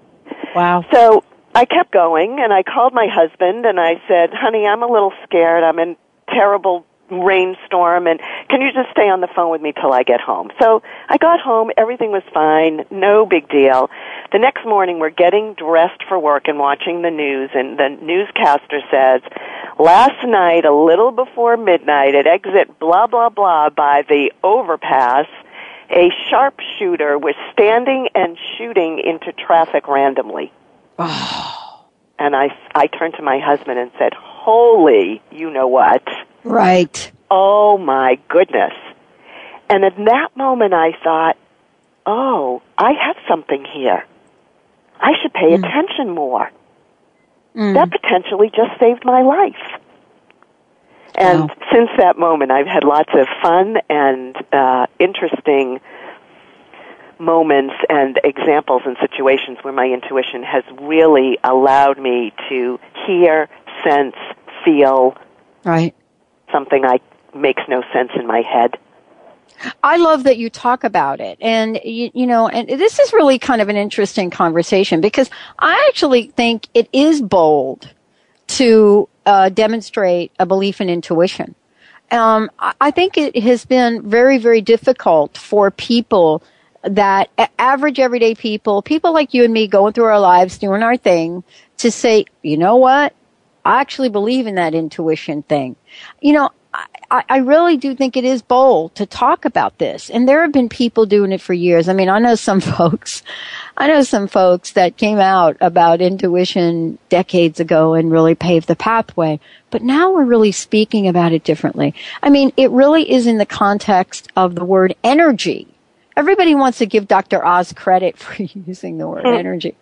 Wow. 0.55 0.85
So 0.91 1.23
I 1.53 1.65
kept 1.65 1.91
going 1.91 2.39
and 2.39 2.53
I 2.53 2.63
called 2.63 2.93
my 2.93 3.07
husband 3.11 3.65
and 3.65 3.79
I 3.79 4.01
said, 4.07 4.29
honey, 4.33 4.65
I'm 4.65 4.81
a 4.81 4.87
little 4.87 5.13
scared. 5.23 5.63
I'm 5.63 5.77
in 5.79 5.97
terrible 6.29 6.85
rainstorm 7.09 8.07
and 8.07 8.19
can 8.49 8.61
you 8.61 8.71
just 8.73 8.89
stay 8.91 9.09
on 9.09 9.21
the 9.21 9.27
phone 9.35 9.51
with 9.51 9.61
me 9.61 9.73
till 9.73 9.93
I 9.93 10.03
get 10.03 10.21
home? 10.21 10.49
So 10.59 10.81
I 11.07 11.17
got 11.17 11.39
home, 11.39 11.71
everything 11.77 12.11
was 12.11 12.23
fine, 12.33 12.85
no 12.89 13.25
big 13.25 13.47
deal. 13.49 13.89
The 14.31 14.39
next 14.39 14.65
morning 14.65 14.99
we're 14.99 15.11
getting 15.11 15.53
dressed 15.53 16.03
for 16.07 16.17
work 16.17 16.47
and 16.47 16.57
watching 16.57 17.01
the 17.01 17.11
news 17.11 17.51
and 17.53 17.77
the 17.77 17.89
newscaster 18.01 18.81
says, 18.91 19.21
last 19.77 20.25
night 20.27 20.65
a 20.65 20.73
little 20.73 21.11
before 21.11 21.57
midnight 21.57 22.15
at 22.15 22.27
exit 22.27 22.79
blah 22.79 23.07
blah 23.07 23.29
blah 23.29 23.69
by 23.69 24.03
the 24.07 24.31
overpass, 24.43 25.27
a 25.89 26.09
sharpshooter 26.29 27.17
was 27.17 27.35
standing 27.53 28.09
and 28.15 28.37
shooting 28.57 28.99
into 28.99 29.31
traffic 29.33 29.87
randomly. 29.87 30.51
Oh. 30.97 31.85
And 32.17 32.35
I, 32.35 32.57
I 32.73 32.87
turned 32.87 33.15
to 33.15 33.21
my 33.21 33.39
husband 33.39 33.77
and 33.77 33.91
said, 33.99 34.13
holy, 34.15 35.21
you 35.31 35.51
know 35.51 35.67
what? 35.67 36.03
Right. 36.45 37.11
Oh 37.29 37.77
my 37.77 38.19
goodness. 38.29 38.73
And 39.67 39.83
in 39.83 40.05
that 40.05 40.37
moment 40.37 40.73
I 40.73 40.91
thought, 41.03 41.37
oh, 42.05 42.61
I 42.77 42.93
have 42.93 43.17
something 43.27 43.65
here. 43.73 44.05
I 44.99 45.11
should 45.21 45.33
pay 45.33 45.57
mm. 45.57 45.59
attention 45.59 46.11
more. 46.11 46.49
Mm. 47.55 47.73
That 47.73 47.91
potentially 47.91 48.49
just 48.49 48.79
saved 48.79 49.03
my 49.03 49.21
life. 49.21 49.81
And 51.17 51.49
wow. 51.49 51.55
since 51.71 51.89
that 51.97 52.17
moment, 52.17 52.51
I've 52.51 52.67
had 52.67 52.83
lots 52.83 53.09
of 53.13 53.27
fun 53.41 53.77
and 53.89 54.35
uh, 54.51 54.87
interesting 54.99 55.79
moments 57.17 57.73
and 57.87 58.19
examples 58.25 58.81
and 58.85 58.97
situations 58.99 59.57
where 59.61 59.73
my 59.73 59.85
intuition 59.85 60.43
has 60.43 60.63
really 60.81 61.37
allowed 61.43 61.97
me 61.97 62.33
to 62.49 62.77
hear, 63.07 63.47
sense, 63.85 64.15
feel, 64.65 65.15
right 65.63 65.95
something 66.55 66.85
I 66.85 66.99
makes 67.35 67.63
no 67.67 67.83
sense 67.93 68.11
in 68.15 68.25
my 68.25 68.41
head. 68.41 68.77
I 69.83 69.97
love 69.97 70.23
that 70.23 70.37
you 70.37 70.49
talk 70.49 70.83
about 70.83 71.19
it. 71.19 71.37
And, 71.41 71.79
you, 71.83 72.11
you, 72.13 72.27
know, 72.27 72.47
and 72.47 72.67
this 72.67 72.99
is 72.99 73.11
really 73.13 73.39
kind 73.39 73.61
of 73.61 73.67
an 73.69 73.75
interesting 73.75 74.29
conversation 74.29 75.01
because 75.01 75.29
I 75.59 75.85
actually 75.89 76.27
think 76.27 76.67
it 76.73 76.89
is 76.93 77.21
bold 77.21 77.89
to 78.47 79.09
uh, 79.25 79.49
demonstrate 79.49 80.31
a 80.39 80.45
belief 80.45 80.81
in 80.81 80.89
intuition. 80.89 81.55
Um, 82.11 82.51
I 82.59 82.91
think 82.91 83.17
it 83.17 83.35
has 83.43 83.65
been 83.65 84.07
very, 84.07 84.37
very 84.37 84.61
difficult 84.61 85.37
for 85.37 85.71
people 85.71 86.43
that 86.83 87.29
average 87.57 87.99
everyday 87.99 88.35
people, 88.35 88.81
people 88.81 89.11
like 89.11 89.33
you 89.33 89.43
and 89.43 89.53
me 89.53 89.67
going 89.67 89.93
through 89.93 90.05
our 90.05 90.19
lives, 90.19 90.59
doing 90.59 90.83
our 90.83 90.97
thing, 90.97 91.43
to 91.77 91.91
say, 91.91 92.25
you 92.43 92.57
know 92.57 92.75
what? 92.75 93.13
I 93.65 93.81
actually 93.81 94.09
believe 94.09 94.47
in 94.47 94.55
that 94.55 94.75
intuition 94.75 95.41
thing. 95.41 95.75
You 96.21 96.33
know, 96.33 96.51
I, 97.09 97.23
I, 97.29 97.37
really 97.37 97.77
do 97.77 97.95
think 97.95 98.17
it 98.17 98.25
is 98.25 98.41
bold 98.41 98.95
to 98.95 99.05
talk 99.05 99.45
about 99.45 99.77
this. 99.77 100.09
And 100.09 100.27
there 100.27 100.41
have 100.41 100.51
been 100.51 100.69
people 100.69 101.05
doing 101.05 101.31
it 101.31 101.41
for 101.41 101.53
years. 101.53 101.87
I 101.87 101.93
mean, 101.93 102.09
I 102.09 102.19
know 102.19 102.35
some 102.35 102.61
folks, 102.77 103.23
I 103.77 103.87
know 103.87 104.03
some 104.03 104.27
folks 104.27 104.73
that 104.73 104.97
came 104.97 105.19
out 105.19 105.57
about 105.61 106.01
intuition 106.01 106.97
decades 107.09 107.59
ago 107.59 107.93
and 107.93 108.11
really 108.11 108.35
paved 108.35 108.67
the 108.67 108.75
pathway. 108.75 109.39
But 109.71 109.83
now 109.83 110.13
we're 110.13 110.25
really 110.25 110.51
speaking 110.51 111.07
about 111.07 111.31
it 111.31 111.43
differently. 111.43 111.93
I 112.21 112.29
mean, 112.29 112.51
it 112.57 112.71
really 112.71 113.09
is 113.09 113.27
in 113.27 113.37
the 113.37 113.45
context 113.45 114.31
of 114.35 114.55
the 114.55 114.65
word 114.65 114.95
energy. 115.03 115.67
Everybody 116.17 116.55
wants 116.55 116.77
to 116.79 116.85
give 116.85 117.07
Dr. 117.07 117.45
Oz 117.45 117.73
credit 117.73 118.17
for 118.19 118.43
using 118.43 118.97
the 118.97 119.07
word 119.07 119.25
mm. 119.25 119.37
energy 119.37 119.75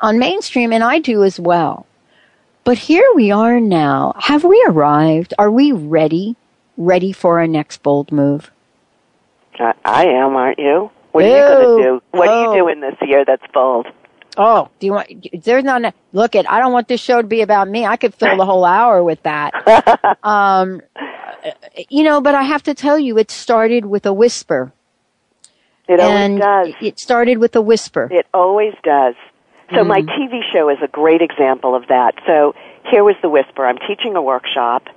on 0.00 0.18
mainstream, 0.18 0.72
and 0.72 0.82
I 0.82 0.98
do 0.98 1.24
as 1.24 1.38
well. 1.38 1.86
But 2.64 2.78
here 2.78 3.06
we 3.14 3.30
are 3.30 3.60
now. 3.60 4.14
Have 4.18 4.44
we 4.44 4.62
arrived? 4.68 5.34
Are 5.38 5.50
we 5.50 5.72
ready? 5.72 6.36
Ready 6.76 7.12
for 7.12 7.38
our 7.40 7.46
next 7.46 7.82
bold 7.82 8.12
move? 8.12 8.50
I, 9.58 9.74
I 9.84 10.04
am, 10.06 10.36
aren't 10.36 10.58
you? 10.58 10.90
What 11.12 11.24
are 11.24 11.28
you 11.28 11.34
going 11.34 11.78
to 11.78 11.82
do? 11.82 12.02
What 12.12 12.28
oh. 12.28 12.32
are 12.32 12.54
you 12.54 12.62
doing 12.62 12.80
this 12.80 12.96
year 13.02 13.24
that's 13.24 13.42
bold? 13.52 13.86
Oh, 14.36 14.68
do 14.78 14.86
you 14.86 14.92
want? 14.92 15.26
There's 15.44 15.64
not. 15.64 15.84
A, 15.84 15.92
look, 16.12 16.34
it. 16.34 16.46
I 16.48 16.60
don't 16.60 16.72
want 16.72 16.88
this 16.88 17.00
show 17.00 17.20
to 17.20 17.26
be 17.26 17.42
about 17.42 17.68
me. 17.68 17.84
I 17.84 17.96
could 17.96 18.14
fill 18.14 18.36
the 18.36 18.46
whole 18.46 18.64
hour 18.78 19.02
with 19.02 19.22
that. 19.24 20.18
um, 20.22 20.80
you 21.88 22.04
know, 22.04 22.20
but 22.20 22.34
I 22.34 22.42
have 22.42 22.62
to 22.64 22.74
tell 22.74 22.98
you, 22.98 23.18
it 23.18 23.30
started 23.30 23.86
with 23.86 24.06
a 24.06 24.12
whisper. 24.12 24.72
It 25.88 25.98
and 25.98 26.40
always 26.40 26.74
does. 26.74 26.82
It 26.82 27.00
started 27.00 27.38
with 27.38 27.56
a 27.56 27.60
whisper. 27.60 28.08
It 28.10 28.26
always 28.32 28.74
does. 28.84 29.16
So 29.70 29.78
mm-hmm. 29.78 29.88
my 29.88 30.02
TV 30.02 30.40
show 30.52 30.68
is 30.68 30.78
a 30.82 30.88
great 30.88 31.22
example 31.22 31.74
of 31.74 31.88
that. 31.88 32.14
So 32.26 32.54
here 32.90 33.04
was 33.04 33.16
the 33.22 33.28
whisper. 33.28 33.66
I'm 33.66 33.78
teaching 33.78 34.16
a 34.16 34.22
workshop 34.22 34.88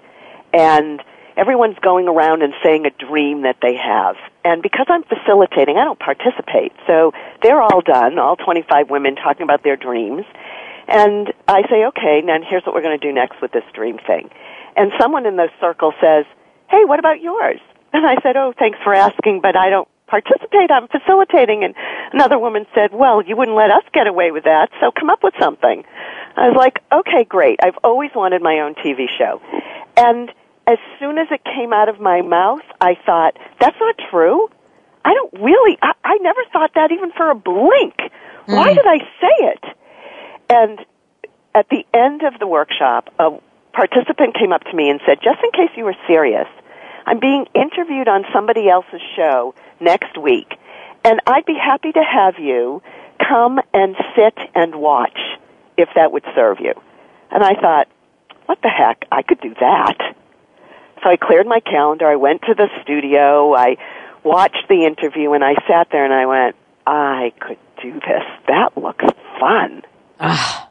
and 0.53 1.01
everyone's 1.37 1.77
going 1.81 2.07
around 2.07 2.41
and 2.41 2.53
saying 2.63 2.85
a 2.85 2.91
dream 2.91 3.43
that 3.43 3.57
they 3.61 3.75
have. 3.75 4.15
And 4.43 4.61
because 4.61 4.87
I'm 4.89 5.03
facilitating, 5.03 5.77
I 5.77 5.83
don't 5.83 5.99
participate. 5.99 6.73
So 6.87 7.11
they're 7.41 7.61
all 7.61 7.81
done, 7.81 8.19
all 8.19 8.35
25 8.35 8.89
women 8.89 9.15
talking 9.15 9.43
about 9.43 9.63
their 9.63 9.75
dreams. 9.75 10.25
And 10.87 11.31
I 11.47 11.61
say, 11.69 11.85
okay, 11.85 12.21
now 12.23 12.37
here's 12.47 12.63
what 12.63 12.75
we're 12.75 12.81
going 12.81 12.99
to 12.99 13.07
do 13.07 13.13
next 13.13 13.41
with 13.41 13.51
this 13.51 13.63
dream 13.73 13.97
thing. 14.05 14.29
And 14.75 14.91
someone 14.99 15.25
in 15.25 15.37
the 15.37 15.49
circle 15.61 15.93
says, 16.01 16.25
hey, 16.69 16.83
what 16.85 16.99
about 16.99 17.21
yours? 17.21 17.59
And 17.93 18.05
I 18.05 18.15
said, 18.23 18.35
oh, 18.35 18.53
thanks 18.57 18.79
for 18.83 18.93
asking, 18.93 19.41
but 19.41 19.55
I 19.55 19.69
don't 19.69 19.87
participate. 20.07 20.71
I'm 20.71 20.87
facilitating. 20.87 21.63
And 21.63 21.75
another 22.13 22.37
woman 22.37 22.65
said, 22.73 22.93
well, 22.93 23.21
you 23.21 23.35
wouldn't 23.35 23.57
let 23.57 23.71
us 23.71 23.83
get 23.93 24.07
away 24.07 24.31
with 24.31 24.43
that, 24.43 24.69
so 24.79 24.91
come 24.91 25.09
up 25.09 25.23
with 25.23 25.33
something. 25.39 25.83
I 26.35 26.49
was 26.49 26.55
like, 26.57 26.81
okay, 26.91 27.23
great. 27.23 27.59
I've 27.63 27.77
always 27.83 28.11
wanted 28.15 28.41
my 28.41 28.59
own 28.59 28.75
TV 28.75 29.05
show. 29.17 29.41
And 29.95 30.31
as 30.65 30.77
soon 30.99 31.17
as 31.17 31.27
it 31.31 31.41
came 31.43 31.73
out 31.73 31.89
of 31.89 31.99
my 31.99 32.21
mouth, 32.21 32.63
I 32.79 32.95
thought, 33.05 33.37
that's 33.59 33.77
not 33.79 33.95
true. 34.09 34.49
I 35.05 35.13
don't 35.13 35.33
really, 35.43 35.77
I, 35.81 35.91
I 36.03 36.17
never 36.21 36.41
thought 36.51 36.71
that 36.75 36.91
even 36.91 37.11
for 37.11 37.29
a 37.29 37.35
blink. 37.35 37.97
Mm. 38.47 38.57
Why 38.57 38.73
did 38.73 38.85
I 38.85 38.99
say 39.19 39.35
it? 39.51 39.63
And 40.49 40.79
at 41.53 41.67
the 41.69 41.85
end 41.93 42.23
of 42.23 42.39
the 42.39 42.47
workshop, 42.47 43.13
a 43.19 43.37
participant 43.73 44.35
came 44.39 44.53
up 44.53 44.63
to 44.63 44.73
me 44.75 44.89
and 44.89 44.99
said, 45.05 45.19
just 45.23 45.39
in 45.43 45.51
case 45.51 45.75
you 45.75 45.83
were 45.83 45.95
serious, 46.07 46.47
I'm 47.05 47.19
being 47.19 47.45
interviewed 47.53 48.07
on 48.07 48.23
somebody 48.33 48.69
else's 48.69 49.01
show 49.15 49.53
next 49.79 50.17
week, 50.17 50.53
and 51.03 51.19
I'd 51.27 51.45
be 51.45 51.57
happy 51.61 51.91
to 51.91 52.03
have 52.03 52.35
you 52.39 52.81
come 53.27 53.59
and 53.73 53.95
sit 54.15 54.37
and 54.55 54.75
watch 54.75 55.17
if 55.77 55.89
that 55.95 56.11
would 56.11 56.23
serve 56.35 56.59
you. 56.59 56.73
And 57.31 57.43
I 57.43 57.53
thought, 57.59 57.87
what 58.45 58.61
the 58.61 58.69
heck? 58.69 59.05
I 59.11 59.21
could 59.21 59.41
do 59.41 59.53
that. 59.59 60.15
So 61.03 61.09
I 61.09 61.17
cleared 61.17 61.47
my 61.47 61.59
calendar. 61.59 62.07
I 62.07 62.15
went 62.15 62.41
to 62.43 62.53
the 62.53 62.69
studio. 62.81 63.53
I 63.55 63.77
watched 64.23 64.65
the 64.69 64.85
interview 64.85 65.33
and 65.33 65.43
I 65.43 65.55
sat 65.67 65.87
there 65.91 66.05
and 66.05 66.13
I 66.13 66.25
went, 66.25 66.55
I 66.85 67.33
could 67.39 67.57
do 67.81 67.93
this. 67.93 68.23
That 68.47 68.77
looks 68.77 69.05
fun. 69.39 69.81
Ah. 70.19 70.69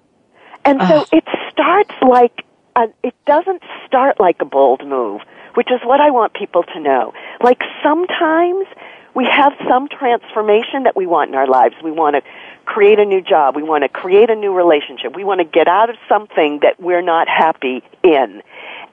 And 0.65 0.81
so 0.81 1.05
it 1.13 1.25
starts 1.51 1.95
like, 2.01 2.45
a, 2.77 2.85
it 3.03 3.15
doesn't 3.27 3.63
start 3.87 4.21
like 4.21 4.37
a 4.41 4.45
bold 4.45 4.87
move, 4.87 5.21
which 5.55 5.69
is 5.71 5.81
what 5.85 6.01
I 6.01 6.11
want 6.11 6.35
people 6.35 6.63
to 6.63 6.81
know. 6.81 7.13
Like 7.43 7.61
sometimes 7.83 8.67
we 9.15 9.25
have 9.25 9.53
some 9.69 9.89
transformation 9.89 10.85
that 10.85 10.97
we 10.97 11.07
want 11.07 11.31
in 11.31 11.35
our 11.37 11.47
lives. 11.47 11.75
We 11.83 11.91
want 11.91 12.17
to 12.17 12.23
create 12.65 12.99
a 12.99 13.05
new 13.05 13.21
job. 13.21 13.57
We 13.57 13.63
want 13.63 13.83
to 13.83 13.89
create 13.89 14.31
a 14.31 14.35
new 14.35 14.55
relationship. 14.55 15.15
We 15.15 15.25
want 15.25 15.41
to 15.41 15.45
get 15.45 15.69
out 15.69 15.91
of 15.91 15.97
something 16.09 16.61
that 16.63 16.81
we're 16.81 17.03
not 17.03 17.29
happy 17.29 17.83
in. 18.03 18.43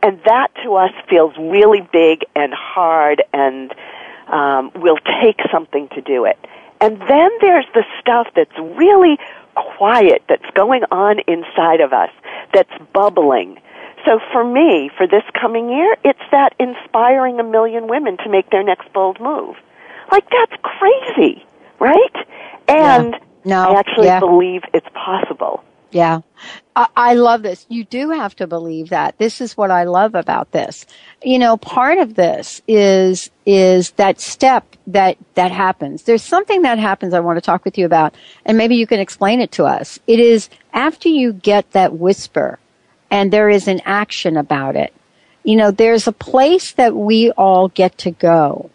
And 0.01 0.19
that 0.25 0.47
to 0.63 0.75
us 0.75 0.91
feels 1.09 1.33
really 1.37 1.87
big 1.91 2.25
and 2.35 2.53
hard 2.53 3.23
and 3.33 3.73
um, 4.27 4.71
will 4.75 4.97
take 5.21 5.39
something 5.51 5.87
to 5.89 6.01
do 6.01 6.25
it. 6.25 6.37
And 6.81 6.99
then 7.01 7.29
there's 7.41 7.65
the 7.73 7.83
stuff 7.99 8.27
that's 8.35 8.57
really 8.57 9.17
quiet 9.55 10.23
that's 10.29 10.49
going 10.53 10.83
on 10.91 11.19
inside 11.27 11.81
of 11.81 11.91
us, 11.91 12.09
that's 12.53 12.71
bubbling. 12.93 13.59
So 14.05 14.19
for 14.31 14.43
me, 14.45 14.89
for 14.95 15.05
this 15.05 15.23
coming 15.39 15.69
year, 15.69 15.97
it's 16.05 16.19
that 16.31 16.55
inspiring 16.57 17.39
a 17.39 17.43
million 17.43 17.87
women 17.87 18.17
to 18.23 18.29
make 18.29 18.49
their 18.49 18.63
next 18.63 18.91
bold 18.93 19.19
move. 19.19 19.57
Like 20.11 20.25
that's 20.29 20.61
crazy, 20.61 21.45
right? 21.79 22.15
And 22.67 23.13
yeah. 23.13 23.19
No, 23.45 23.73
I 23.73 23.79
actually 23.79 24.07
yeah. 24.07 24.19
believe 24.19 24.61
it's 24.73 24.87
possible. 24.93 25.63
Yeah. 25.91 26.21
I, 26.75 26.87
I 26.95 27.13
love 27.15 27.41
this. 27.41 27.65
You 27.69 27.83
do 27.83 28.11
have 28.11 28.35
to 28.35 28.47
believe 28.47 28.89
that. 28.89 29.17
This 29.17 29.41
is 29.41 29.57
what 29.57 29.71
I 29.71 29.85
love 29.85 30.13
about 30.13 30.51
this. 30.51 30.85
You 31.23 31.39
know, 31.39 31.57
part 31.57 31.97
of 31.97 32.15
this 32.15 32.61
is, 32.67 33.31
is 33.45 33.91
that 33.91 34.19
step 34.19 34.75
that, 34.87 35.17
that 35.33 35.51
happens. 35.51 36.03
There's 36.03 36.23
something 36.23 36.61
that 36.61 36.77
happens 36.77 37.13
I 37.13 37.21
want 37.21 37.37
to 37.37 37.41
talk 37.41 37.65
with 37.65 37.77
you 37.77 37.85
about, 37.85 38.13
and 38.45 38.57
maybe 38.57 38.75
you 38.75 38.85
can 38.85 38.99
explain 38.99 39.41
it 39.41 39.51
to 39.53 39.65
us. 39.65 39.99
It 40.05 40.19
is 40.19 40.49
after 40.73 41.09
you 41.09 41.33
get 41.33 41.71
that 41.71 41.97
whisper 41.97 42.59
and 43.09 43.33
there 43.33 43.49
is 43.49 43.67
an 43.67 43.81
action 43.85 44.37
about 44.37 44.75
it. 44.75 44.93
You 45.43 45.55
know, 45.55 45.71
there's 45.71 46.07
a 46.07 46.11
place 46.11 46.73
that 46.73 46.95
we 46.95 47.31
all 47.31 47.69
get 47.69 47.97
to 47.99 48.11
go. 48.11 48.69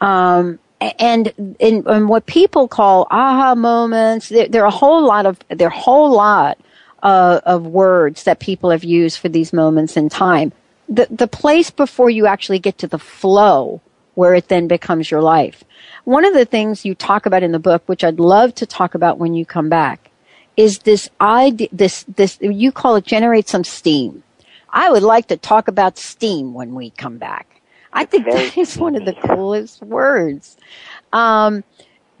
Um, 0.00 0.58
and 0.80 1.32
in, 1.58 1.84
in, 1.86 2.08
what 2.08 2.26
people 2.26 2.68
call 2.68 3.06
aha 3.10 3.54
moments, 3.54 4.28
there, 4.28 4.48
there, 4.48 4.62
are 4.62 4.68
a 4.68 4.70
whole 4.70 5.04
lot 5.04 5.26
of 5.26 5.38
there 5.48 5.68
are 5.68 5.72
a 5.72 5.78
whole 5.78 6.12
lot 6.12 6.58
uh, 7.02 7.40
of 7.44 7.66
words 7.66 8.24
that 8.24 8.38
people 8.38 8.70
have 8.70 8.84
used 8.84 9.18
for 9.18 9.28
these 9.28 9.52
moments 9.52 9.96
in 9.96 10.08
time. 10.08 10.52
The 10.88 11.06
the 11.10 11.26
place 11.26 11.70
before 11.70 12.10
you 12.10 12.26
actually 12.26 12.60
get 12.60 12.78
to 12.78 12.86
the 12.86 12.98
flow 12.98 13.80
where 14.14 14.34
it 14.34 14.48
then 14.48 14.68
becomes 14.68 15.10
your 15.10 15.20
life. 15.20 15.64
One 16.04 16.24
of 16.24 16.34
the 16.34 16.44
things 16.44 16.84
you 16.84 16.94
talk 16.94 17.26
about 17.26 17.42
in 17.42 17.52
the 17.52 17.58
book, 17.58 17.82
which 17.86 18.04
I'd 18.04 18.20
love 18.20 18.54
to 18.56 18.66
talk 18.66 18.94
about 18.94 19.18
when 19.18 19.34
you 19.34 19.44
come 19.44 19.68
back, 19.68 20.10
is 20.56 20.80
this 20.80 21.10
idea. 21.20 21.68
This 21.72 22.04
this 22.04 22.38
you 22.40 22.70
call 22.70 22.96
it 22.96 23.04
generate 23.04 23.48
some 23.48 23.64
steam. 23.64 24.22
I 24.70 24.90
would 24.90 25.02
like 25.02 25.28
to 25.28 25.36
talk 25.36 25.66
about 25.66 25.98
steam 25.98 26.54
when 26.54 26.74
we 26.74 26.90
come 26.90 27.18
back 27.18 27.57
I 27.92 28.04
think 28.04 28.26
that 28.26 28.56
is 28.58 28.76
one 28.76 28.96
of 28.96 29.04
the 29.04 29.14
coolest 29.14 29.82
words. 29.82 30.56
Um, 31.12 31.64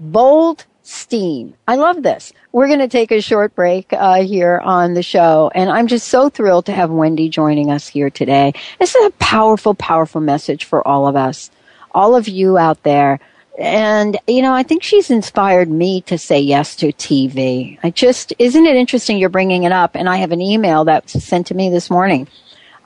bold 0.00 0.64
steam. 0.82 1.54
I 1.66 1.76
love 1.76 2.02
this. 2.02 2.32
We're 2.52 2.66
going 2.66 2.78
to 2.78 2.88
take 2.88 3.10
a 3.10 3.20
short 3.20 3.54
break 3.54 3.92
uh, 3.92 4.22
here 4.22 4.60
on 4.64 4.94
the 4.94 5.02
show, 5.02 5.50
and 5.54 5.70
I'm 5.70 5.86
just 5.86 6.08
so 6.08 6.30
thrilled 6.30 6.66
to 6.66 6.72
have 6.72 6.90
Wendy 6.90 7.28
joining 7.28 7.70
us 7.70 7.86
here 7.86 8.08
today. 8.08 8.54
This 8.78 8.94
is 8.94 9.06
a 9.06 9.10
powerful, 9.18 9.74
powerful 9.74 10.20
message 10.20 10.64
for 10.64 10.86
all 10.86 11.06
of 11.06 11.14
us, 11.14 11.50
all 11.92 12.16
of 12.16 12.26
you 12.26 12.56
out 12.56 12.82
there. 12.84 13.20
And, 13.58 14.16
you 14.28 14.40
know, 14.40 14.54
I 14.54 14.62
think 14.62 14.82
she's 14.82 15.10
inspired 15.10 15.68
me 15.68 16.00
to 16.02 16.16
say 16.16 16.38
yes 16.38 16.76
to 16.76 16.92
TV. 16.92 17.76
I 17.82 17.90
just, 17.90 18.32
isn't 18.38 18.66
it 18.66 18.76
interesting 18.76 19.18
you're 19.18 19.28
bringing 19.28 19.64
it 19.64 19.72
up? 19.72 19.96
And 19.96 20.08
I 20.08 20.18
have 20.18 20.30
an 20.30 20.40
email 20.40 20.84
that 20.84 21.12
was 21.12 21.24
sent 21.24 21.48
to 21.48 21.54
me 21.54 21.68
this 21.68 21.90
morning 21.90 22.28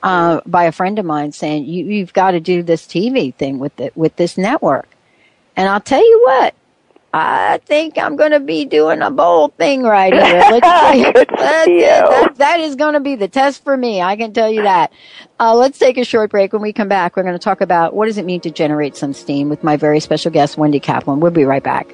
uh, 0.03 0.41
by 0.45 0.65
a 0.65 0.71
friend 0.71 0.99
of 0.99 1.05
mine 1.05 1.31
saying, 1.31 1.65
you, 1.65 1.85
you've 1.85 2.13
got 2.13 2.31
to 2.31 2.39
do 2.39 2.61
this 2.61 2.85
TV 2.85 3.33
thing 3.33 3.57
with 3.57 3.75
the, 3.77 3.91
with 3.95 4.15
this 4.17 4.37
network. 4.37 4.87
And 5.55 5.69
I'll 5.69 5.81
tell 5.81 6.05
you 6.05 6.21
what, 6.25 6.53
I 7.13 7.59
think 7.65 7.97
I'm 7.97 8.15
going 8.15 8.31
to 8.31 8.39
be 8.39 8.65
doing 8.65 9.01
a 9.01 9.11
bold 9.11 9.55
thing 9.55 9.83
right 9.83 10.11
here. 10.11 10.21
Let's 10.51 10.67
that, 10.67 12.33
that 12.37 12.59
is 12.59 12.75
going 12.75 12.93
to 12.93 12.99
be 12.99 13.15
the 13.15 13.27
test 13.27 13.63
for 13.63 13.77
me. 13.77 14.01
I 14.01 14.15
can 14.15 14.33
tell 14.33 14.49
you 14.49 14.63
that. 14.63 14.91
Uh, 15.39 15.55
let's 15.55 15.77
take 15.77 15.97
a 15.97 16.05
short 16.05 16.31
break. 16.31 16.53
When 16.53 16.61
we 16.61 16.73
come 16.73 16.87
back, 16.87 17.15
we're 17.15 17.23
going 17.23 17.35
to 17.35 17.39
talk 17.39 17.61
about 17.61 17.93
what 17.93 18.07
does 18.07 18.17
it 18.17 18.25
mean 18.25 18.41
to 18.41 18.51
generate 18.51 18.95
some 18.95 19.13
steam 19.13 19.47
with 19.47 19.63
my 19.63 19.77
very 19.77 19.99
special 19.99 20.31
guest, 20.31 20.57
Wendy 20.57 20.79
Capland. 20.79 21.19
We'll 21.19 21.31
be 21.31 21.45
right 21.45 21.63
back. 21.63 21.93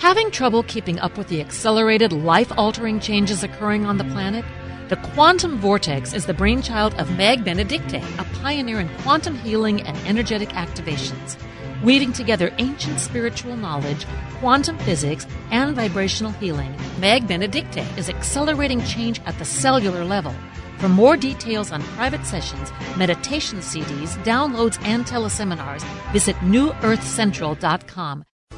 Having 0.00 0.30
trouble 0.30 0.62
keeping 0.62 0.98
up 0.98 1.18
with 1.18 1.28
the 1.28 1.42
accelerated, 1.42 2.10
life 2.10 2.50
altering 2.56 3.00
changes 3.00 3.44
occurring 3.44 3.84
on 3.84 3.98
the 3.98 4.04
planet? 4.04 4.46
The 4.88 4.96
quantum 4.96 5.58
vortex 5.58 6.14
is 6.14 6.24
the 6.24 6.32
brainchild 6.32 6.94
of 6.94 7.14
Meg 7.18 7.44
Benedicte, 7.44 8.02
a 8.18 8.24
pioneer 8.40 8.80
in 8.80 8.88
quantum 9.00 9.36
healing 9.36 9.82
and 9.82 9.98
energetic 10.08 10.48
activations. 10.50 11.36
Weaving 11.84 12.14
together 12.14 12.50
ancient 12.56 12.98
spiritual 12.98 13.58
knowledge, 13.58 14.06
quantum 14.38 14.78
physics, 14.78 15.26
and 15.50 15.76
vibrational 15.76 16.32
healing, 16.32 16.74
Meg 16.98 17.28
Benedicte 17.28 17.84
is 17.98 18.08
accelerating 18.08 18.82
change 18.84 19.20
at 19.26 19.38
the 19.38 19.44
cellular 19.44 20.02
level. 20.02 20.34
For 20.78 20.88
more 20.88 21.18
details 21.18 21.72
on 21.72 21.82
private 21.82 22.24
sessions, 22.24 22.72
meditation 22.96 23.58
CDs, 23.58 24.16
downloads, 24.24 24.82
and 24.82 25.04
teleseminars, 25.04 25.84
visit 26.10 26.36
newearthcentral.com. 26.36 28.24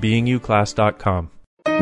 beinguclass.com. 0.00 1.30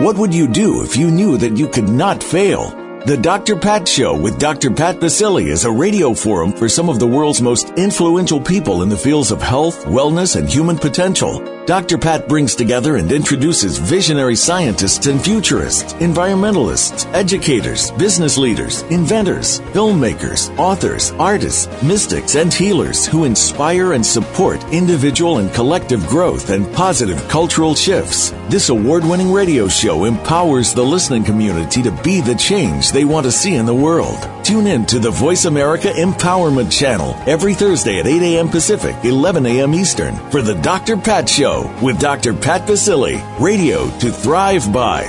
What 0.04 0.18
would 0.18 0.34
you 0.34 0.48
do 0.48 0.82
if 0.82 0.96
you 0.96 1.10
knew 1.10 1.38
that 1.38 1.56
you 1.56 1.68
could 1.68 1.88
not 1.88 2.22
fail? 2.22 2.70
The 3.06 3.16
Dr. 3.16 3.54
Pat 3.54 3.86
Show 3.86 4.20
with 4.20 4.38
Dr. 4.38 4.70
Pat 4.70 4.96
Baccili 4.96 5.46
is 5.46 5.64
a 5.64 5.70
radio 5.70 6.12
forum 6.12 6.52
for 6.52 6.68
some 6.68 6.88
of 6.88 6.98
the 6.98 7.06
world's 7.06 7.40
most 7.40 7.70
influential 7.76 8.40
people 8.40 8.82
in 8.82 8.88
the 8.88 8.96
fields 8.96 9.30
of 9.30 9.40
health, 9.40 9.84
wellness, 9.84 10.34
and 10.34 10.48
human 10.48 10.76
potential. 10.76 11.55
Dr. 11.66 11.98
Pat 11.98 12.28
brings 12.28 12.54
together 12.54 12.94
and 12.94 13.10
introduces 13.10 13.76
visionary 13.76 14.36
scientists 14.36 15.08
and 15.08 15.20
futurists, 15.20 15.94
environmentalists, 15.94 17.12
educators, 17.12 17.90
business 17.90 18.38
leaders, 18.38 18.82
inventors, 18.82 19.58
filmmakers, 19.72 20.56
authors, 20.60 21.10
artists, 21.18 21.66
mystics, 21.82 22.36
and 22.36 22.54
healers 22.54 23.04
who 23.04 23.24
inspire 23.24 23.94
and 23.94 24.06
support 24.06 24.62
individual 24.72 25.38
and 25.38 25.52
collective 25.52 26.06
growth 26.06 26.50
and 26.50 26.72
positive 26.72 27.20
cultural 27.26 27.74
shifts. 27.74 28.30
This 28.48 28.68
award 28.68 29.04
winning 29.04 29.32
radio 29.32 29.66
show 29.66 30.04
empowers 30.04 30.72
the 30.72 30.84
listening 30.84 31.24
community 31.24 31.82
to 31.82 31.90
be 32.04 32.20
the 32.20 32.36
change 32.36 32.92
they 32.92 33.04
want 33.04 33.26
to 33.26 33.32
see 33.32 33.56
in 33.56 33.66
the 33.66 33.74
world. 33.74 34.35
Tune 34.46 34.68
in 34.68 34.86
to 34.86 35.00
the 35.00 35.10
Voice 35.10 35.44
America 35.44 35.88
Empowerment 35.88 36.70
Channel 36.70 37.16
every 37.26 37.52
Thursday 37.52 37.98
at 37.98 38.06
8 38.06 38.22
a.m. 38.22 38.48
Pacific, 38.48 38.94
11 39.02 39.44
a.m. 39.44 39.74
Eastern 39.74 40.14
for 40.30 40.40
the 40.40 40.54
Dr. 40.54 40.96
Pat 40.96 41.28
Show 41.28 41.68
with 41.82 41.98
Dr. 41.98 42.32
Pat 42.32 42.60
Baccili. 42.60 43.20
Radio 43.40 43.90
to 43.98 44.12
thrive 44.12 44.72
by. 44.72 45.02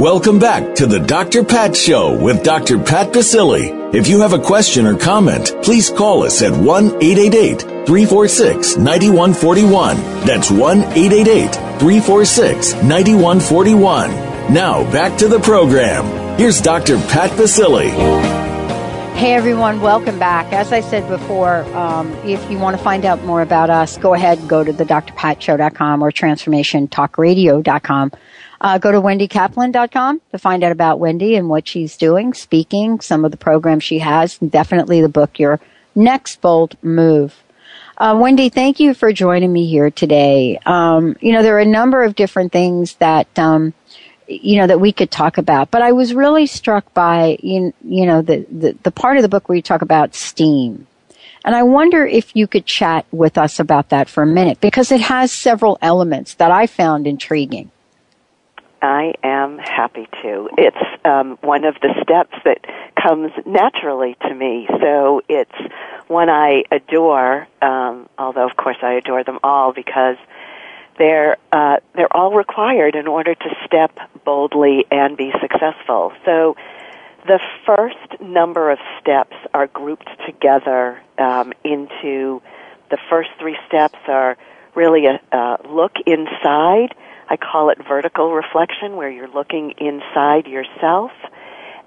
Welcome 0.00 0.38
back 0.38 0.74
to 0.76 0.86
the 0.86 0.98
Dr. 0.98 1.44
Pat 1.44 1.76
Show 1.76 2.18
with 2.18 2.42
Dr. 2.42 2.78
Pat 2.78 3.12
Baccili. 3.12 3.94
If 3.94 4.08
you 4.08 4.22
have 4.22 4.32
a 4.32 4.38
question 4.38 4.86
or 4.86 4.96
comment, 4.96 5.54
please 5.62 5.90
call 5.90 6.22
us 6.22 6.40
at 6.40 6.52
1 6.52 7.02
888 7.02 7.71
346 7.86 8.76
9141. 8.76 9.96
That's 10.26 10.50
1 10.50 10.78
888 10.78 11.54
346 11.80 12.74
9141. 12.82 14.10
Now 14.52 14.90
back 14.90 15.18
to 15.18 15.28
the 15.28 15.40
program. 15.40 16.38
Here's 16.38 16.60
Dr. 16.60 16.96
Pat 16.96 17.30
Baccili. 17.32 17.90
Hey 19.14 19.34
everyone, 19.34 19.80
welcome 19.80 20.18
back. 20.18 20.52
As 20.52 20.72
I 20.72 20.80
said 20.80 21.08
before, 21.08 21.58
um, 21.76 22.12
if 22.24 22.50
you 22.50 22.58
want 22.58 22.76
to 22.76 22.82
find 22.82 23.04
out 23.04 23.22
more 23.24 23.40
about 23.40 23.70
us, 23.70 23.96
go 23.98 24.14
ahead 24.14 24.38
and 24.38 24.48
go 24.48 24.64
to 24.64 24.72
the 24.72 24.84
drpatshow.com 24.84 26.02
or 26.02 26.10
transformationtalkradio.com. 26.10 28.12
Uh, 28.60 28.78
go 28.78 28.90
to 28.90 29.00
wendycapland.com 29.00 30.20
to 30.32 30.38
find 30.38 30.64
out 30.64 30.72
about 30.72 30.98
Wendy 30.98 31.36
and 31.36 31.48
what 31.48 31.68
she's 31.68 31.96
doing, 31.96 32.34
speaking, 32.34 33.00
some 33.00 33.24
of 33.24 33.30
the 33.30 33.36
programs 33.36 33.84
she 33.84 34.00
has, 34.00 34.38
and 34.40 34.50
definitely 34.50 35.00
the 35.00 35.08
book, 35.08 35.38
Your 35.38 35.60
Next 35.94 36.40
Bold 36.40 36.76
Move. 36.82 37.42
Uh, 37.96 38.16
Wendy, 38.18 38.48
thank 38.48 38.80
you 38.80 38.94
for 38.94 39.12
joining 39.12 39.52
me 39.52 39.66
here 39.66 39.90
today. 39.90 40.58
Um, 40.64 41.16
you 41.20 41.32
know, 41.32 41.42
there 41.42 41.56
are 41.56 41.60
a 41.60 41.66
number 41.66 42.02
of 42.02 42.14
different 42.14 42.50
things 42.50 42.94
that, 42.94 43.38
um, 43.38 43.74
you 44.26 44.56
know, 44.56 44.66
that 44.66 44.80
we 44.80 44.92
could 44.92 45.10
talk 45.10 45.36
about, 45.36 45.70
but 45.70 45.82
I 45.82 45.92
was 45.92 46.14
really 46.14 46.46
struck 46.46 46.92
by, 46.94 47.38
you, 47.42 47.74
you 47.84 48.06
know, 48.06 48.22
the, 48.22 48.46
the, 48.50 48.76
the 48.82 48.90
part 48.90 49.18
of 49.18 49.22
the 49.22 49.28
book 49.28 49.48
where 49.48 49.56
you 49.56 49.62
talk 49.62 49.82
about 49.82 50.14
STEAM. 50.14 50.86
And 51.44 51.54
I 51.54 51.64
wonder 51.64 52.06
if 52.06 52.34
you 52.34 52.46
could 52.46 52.64
chat 52.64 53.04
with 53.10 53.36
us 53.36 53.60
about 53.60 53.90
that 53.90 54.08
for 54.08 54.22
a 54.22 54.26
minute 54.26 54.60
because 54.60 54.90
it 54.90 55.00
has 55.02 55.32
several 55.32 55.76
elements 55.82 56.34
that 56.34 56.50
I 56.50 56.66
found 56.66 57.06
intriguing. 57.06 57.70
I 58.82 59.14
am 59.22 59.58
happy 59.58 60.08
to. 60.22 60.50
It's 60.58 61.04
um, 61.04 61.38
one 61.40 61.64
of 61.64 61.76
the 61.80 61.94
steps 62.02 62.34
that 62.44 62.66
comes 63.00 63.30
naturally 63.46 64.16
to 64.22 64.34
me. 64.34 64.66
So 64.80 65.22
it's 65.28 65.54
one 66.08 66.28
I 66.28 66.64
adore. 66.70 67.46
Um, 67.62 68.08
although, 68.18 68.46
of 68.46 68.56
course, 68.56 68.78
I 68.82 68.94
adore 68.94 69.22
them 69.22 69.38
all 69.44 69.72
because 69.72 70.16
they're 70.98 71.36
uh, 71.52 71.76
they're 71.94 72.14
all 72.14 72.34
required 72.34 72.96
in 72.96 73.06
order 73.06 73.34
to 73.34 73.56
step 73.64 73.98
boldly 74.24 74.84
and 74.90 75.16
be 75.16 75.32
successful. 75.40 76.12
So 76.24 76.56
the 77.26 77.40
first 77.64 78.20
number 78.20 78.70
of 78.72 78.78
steps 79.00 79.36
are 79.54 79.68
grouped 79.68 80.10
together 80.26 81.00
um, 81.18 81.52
into 81.64 82.42
the 82.90 82.98
first 83.08 83.30
three 83.38 83.56
steps 83.68 83.98
are 84.08 84.36
really 84.74 85.06
a, 85.06 85.20
a 85.30 85.58
look 85.68 85.92
inside 86.04 86.94
I 87.32 87.36
call 87.38 87.70
it 87.70 87.78
vertical 87.88 88.34
reflection, 88.34 88.96
where 88.96 89.10
you're 89.10 89.26
looking 89.26 89.72
inside 89.78 90.46
yourself. 90.46 91.10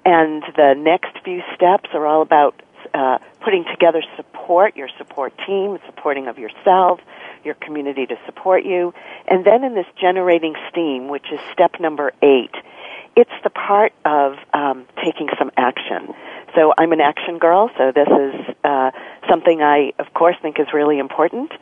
And 0.04 0.42
the 0.56 0.74
next 0.76 1.18
few 1.24 1.40
steps 1.54 1.90
are 1.94 2.04
all 2.04 2.20
about 2.20 2.60
uh, 2.92 3.18
putting 3.44 3.64
together 3.70 4.02
support, 4.16 4.76
your 4.76 4.88
support 4.98 5.32
team, 5.46 5.78
supporting 5.86 6.26
of 6.26 6.36
yourself, 6.36 6.98
your 7.44 7.54
community 7.54 8.06
to 8.06 8.16
support 8.26 8.64
you. 8.64 8.92
And 9.28 9.44
then 9.44 9.62
in 9.62 9.74
this 9.76 9.86
generating 10.00 10.56
steam, 10.68 11.06
which 11.06 11.26
is 11.32 11.38
step 11.52 11.78
number 11.78 12.12
eight, 12.22 12.54
it's 13.14 13.30
the 13.44 13.50
part 13.50 13.92
of 14.04 14.34
um, 14.52 14.84
taking 15.04 15.28
some 15.38 15.52
action. 15.56 16.12
So 16.56 16.74
I'm 16.76 16.90
an 16.90 17.00
action 17.00 17.38
girl, 17.38 17.70
so 17.78 17.92
this 17.94 18.08
is 18.08 18.56
uh, 18.64 18.90
something 19.28 19.62
I, 19.62 19.92
of 20.00 20.12
course, 20.12 20.34
think 20.42 20.58
is 20.58 20.66
really 20.74 20.98
important. 20.98 21.52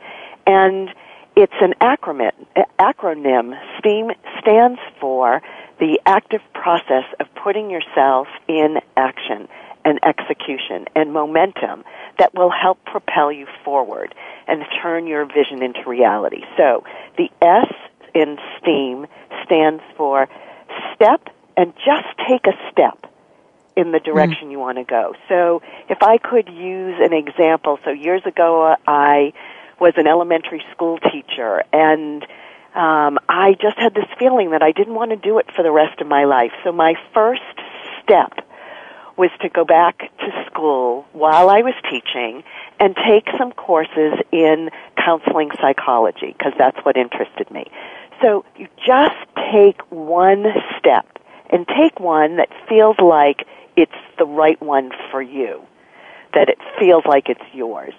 And 0.47 0.89
it's 1.35 1.53
an 1.61 1.73
acronym. 1.81 2.31
Acronym. 2.79 3.59
STEAM 3.79 4.11
stands 4.39 4.79
for 4.99 5.41
the 5.79 5.99
active 6.05 6.41
process 6.53 7.03
of 7.19 7.27
putting 7.43 7.69
yourself 7.69 8.27
in 8.47 8.77
action 8.95 9.47
and 9.83 9.99
execution 10.03 10.85
and 10.95 11.13
momentum 11.13 11.83
that 12.17 12.33
will 12.33 12.49
help 12.49 12.83
propel 12.85 13.31
you 13.31 13.45
forward 13.63 14.15
and 14.47 14.63
turn 14.81 15.05
your 15.05 15.25
vision 15.25 15.61
into 15.61 15.83
reality. 15.85 16.41
So 16.57 16.83
the 17.17 17.29
S 17.41 17.71
in 18.13 18.37
STEAM 18.57 19.05
stands 19.45 19.83
for 19.97 20.27
step 20.95 21.27
and 21.57 21.73
just 21.75 22.07
take 22.27 22.47
a 22.47 22.71
step 22.71 23.11
in 23.75 23.91
the 23.91 23.99
direction 23.99 24.47
mm. 24.47 24.51
you 24.51 24.59
want 24.59 24.77
to 24.77 24.85
go. 24.85 25.13
So 25.27 25.61
if 25.89 26.01
I 26.01 26.17
could 26.17 26.47
use 26.49 26.95
an 26.99 27.13
example, 27.13 27.77
so 27.83 27.91
years 27.91 28.21
ago 28.25 28.75
I 28.87 29.33
was 29.79 29.93
an 29.97 30.07
elementary 30.07 30.63
school 30.71 30.97
teacher 30.99 31.63
and 31.73 32.23
um, 32.75 33.19
I 33.29 33.55
just 33.61 33.77
had 33.77 33.93
this 33.93 34.07
feeling 34.19 34.51
that 34.51 34.61
I 34.61 34.73
didn't 34.73 34.95
want 34.95 35.11
to 35.11 35.17
do 35.17 35.39
it 35.39 35.47
for 35.55 35.63
the 35.63 35.71
rest 35.71 36.01
of 36.01 36.07
my 36.07 36.25
life. 36.25 36.51
So 36.65 36.73
my 36.73 36.95
first 37.13 37.41
step 38.03 38.45
was 39.17 39.29
to 39.41 39.47
go 39.49 39.63
back 39.63 39.99
to 40.19 40.45
school 40.45 41.05
while 41.13 41.49
I 41.49 41.61
was 41.61 41.73
teaching 41.89 42.43
and 42.79 42.95
take 43.07 43.27
some 43.37 43.53
courses 43.53 44.19
in 44.31 44.69
counseling 44.97 45.51
psychology 45.61 46.35
because 46.37 46.51
that's 46.57 46.77
what 46.83 46.97
interested 46.97 47.49
me. 47.49 47.65
So 48.21 48.43
you 48.57 48.67
just 48.85 49.15
take 49.53 49.81
one 49.89 50.45
step 50.77 51.05
and 51.49 51.65
take 51.67 51.99
one 51.99 52.37
that 52.37 52.49
feels 52.67 52.97
like 52.99 53.47
it's 53.77 53.91
the 54.17 54.25
right 54.25 54.61
one 54.61 54.91
for 55.11 55.21
you, 55.21 55.61
that 56.33 56.49
it 56.49 56.57
feels 56.77 57.05
like 57.05 57.29
it's 57.29 57.43
yours. 57.53 57.93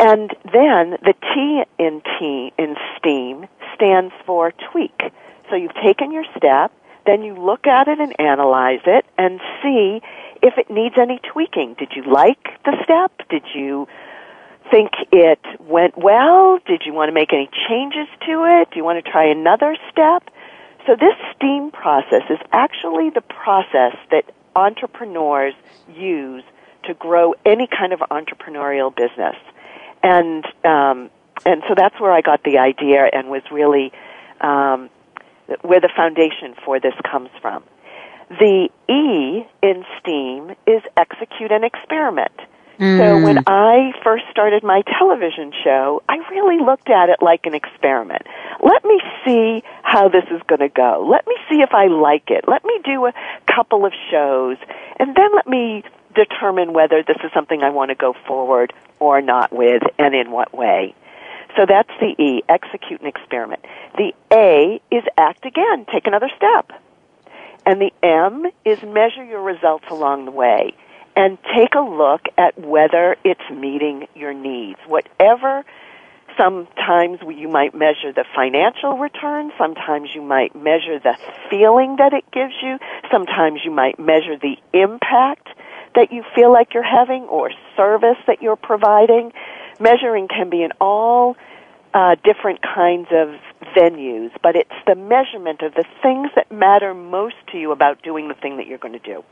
And 0.00 0.30
then 0.50 0.96
the 1.02 1.12
T 1.12 1.62
in 1.78 2.00
T 2.00 2.54
in 2.58 2.74
STEAM 2.96 3.46
stands 3.74 4.14
for 4.24 4.50
tweak. 4.72 4.98
So 5.50 5.56
you've 5.56 5.74
taken 5.74 6.10
your 6.10 6.24
step, 6.38 6.72
then 7.04 7.22
you 7.22 7.34
look 7.34 7.66
at 7.66 7.86
it 7.86 8.00
and 8.00 8.18
analyze 8.18 8.80
it 8.86 9.04
and 9.18 9.40
see 9.62 10.00
if 10.40 10.56
it 10.56 10.70
needs 10.70 10.94
any 10.98 11.20
tweaking. 11.30 11.74
Did 11.78 11.90
you 11.94 12.10
like 12.10 12.42
the 12.64 12.82
step? 12.82 13.12
Did 13.28 13.42
you 13.54 13.88
think 14.70 14.90
it 15.12 15.40
went 15.58 15.98
well? 15.98 16.58
Did 16.66 16.82
you 16.86 16.94
want 16.94 17.10
to 17.10 17.12
make 17.12 17.34
any 17.34 17.50
changes 17.68 18.08
to 18.26 18.44
it? 18.46 18.70
Do 18.70 18.78
you 18.78 18.84
want 18.84 19.04
to 19.04 19.10
try 19.10 19.26
another 19.26 19.76
step? 19.92 20.30
So 20.86 20.96
this 20.96 21.14
STEAM 21.36 21.72
process 21.72 22.22
is 22.30 22.38
actually 22.52 23.10
the 23.10 23.20
process 23.20 23.96
that 24.10 24.24
entrepreneurs 24.56 25.52
use 25.94 26.44
to 26.84 26.94
grow 26.94 27.34
any 27.44 27.66
kind 27.66 27.92
of 27.92 28.00
entrepreneurial 28.10 28.94
business 28.96 29.36
and 30.02 30.44
um, 30.64 31.10
and 31.44 31.62
so 31.68 31.74
that's 31.76 31.98
where 32.00 32.12
I 32.12 32.20
got 32.20 32.42
the 32.44 32.58
idea 32.58 33.08
and 33.12 33.28
was 33.28 33.42
really 33.50 33.92
um, 34.40 34.90
where 35.62 35.80
the 35.80 35.90
foundation 35.94 36.54
for 36.64 36.80
this 36.80 36.94
comes 37.10 37.30
from. 37.40 37.62
The 38.28 38.68
E 38.88 39.46
in 39.62 39.84
STEAM 39.98 40.54
is 40.66 40.82
execute 40.96 41.50
and 41.50 41.64
experiment. 41.64 42.32
Mm. 42.78 42.98
So 42.98 43.24
when 43.24 43.44
I 43.46 43.92
first 44.02 44.24
started 44.30 44.62
my 44.62 44.82
television 44.98 45.52
show, 45.62 46.02
I 46.08 46.16
really 46.30 46.64
looked 46.64 46.88
at 46.88 47.10
it 47.10 47.20
like 47.20 47.40
an 47.44 47.54
experiment. 47.54 48.22
Let 48.62 48.84
me 48.84 49.00
see 49.24 49.62
how 49.82 50.08
this 50.08 50.24
is 50.30 50.40
going 50.46 50.60
to 50.60 50.70
go. 50.70 51.06
Let 51.10 51.26
me 51.26 51.36
see 51.50 51.60
if 51.60 51.74
I 51.74 51.88
like 51.88 52.30
it. 52.30 52.44
Let 52.48 52.64
me 52.64 52.80
do 52.84 53.04
a 53.04 53.12
couple 53.46 53.84
of 53.84 53.92
shows 54.10 54.56
and 54.98 55.14
then 55.14 55.28
let 55.34 55.46
me 55.46 55.82
determine 56.24 56.72
whether 56.72 57.02
this 57.02 57.16
is 57.24 57.30
something 57.32 57.62
I 57.62 57.70
want 57.70 57.90
to 57.90 57.94
go 57.94 58.14
forward 58.26 58.72
or 58.98 59.20
not 59.22 59.52
with 59.52 59.82
and 59.98 60.14
in 60.14 60.30
what 60.30 60.54
way. 60.54 60.94
So 61.56 61.66
that's 61.66 61.90
the 62.00 62.14
E, 62.22 62.42
execute 62.48 63.00
an 63.00 63.06
experiment. 63.06 63.64
The 63.96 64.12
A 64.32 64.80
is 64.90 65.02
act 65.16 65.44
again, 65.46 65.86
take 65.92 66.06
another 66.06 66.30
step. 66.36 66.70
And 67.66 67.80
the 67.80 67.92
M 68.02 68.46
is 68.64 68.82
measure 68.82 69.24
your 69.24 69.42
results 69.42 69.84
along 69.90 70.24
the 70.24 70.30
way 70.30 70.74
and 71.16 71.38
take 71.56 71.74
a 71.74 71.80
look 71.80 72.22
at 72.38 72.58
whether 72.58 73.16
it's 73.24 73.50
meeting 73.50 74.06
your 74.14 74.32
needs. 74.32 74.78
Whatever 74.86 75.64
sometimes 76.38 77.18
you 77.28 77.48
might 77.48 77.74
measure 77.74 78.12
the 78.12 78.24
financial 78.34 78.96
return, 78.96 79.50
sometimes 79.58 80.10
you 80.14 80.22
might 80.22 80.54
measure 80.54 80.98
the 80.98 81.16
feeling 81.50 81.96
that 81.96 82.12
it 82.12 82.24
gives 82.30 82.54
you, 82.62 82.78
sometimes 83.10 83.60
you 83.64 83.70
might 83.70 83.98
measure 83.98 84.38
the 84.40 84.56
impact 84.72 85.48
that 85.94 86.12
you 86.12 86.24
feel 86.34 86.52
like 86.52 86.74
you're 86.74 86.82
having 86.82 87.22
or 87.24 87.50
service 87.76 88.18
that 88.26 88.42
you're 88.42 88.56
providing. 88.56 89.32
Measuring 89.78 90.28
can 90.28 90.50
be 90.50 90.62
in 90.62 90.72
all 90.80 91.36
uh, 91.94 92.14
different 92.22 92.60
kinds 92.62 93.08
of 93.10 93.34
venues, 93.76 94.30
but 94.42 94.56
it's 94.56 94.70
the 94.86 94.94
measurement 94.94 95.62
of 95.62 95.74
the 95.74 95.84
things 96.02 96.30
that 96.36 96.50
matter 96.52 96.94
most 96.94 97.36
to 97.50 97.58
you 97.58 97.72
about 97.72 98.02
doing 98.02 98.28
the 98.28 98.34
thing 98.34 98.56
that 98.58 98.66
you're 98.66 98.78
going 98.78 98.92
to 98.92 98.98
do. 99.00 99.24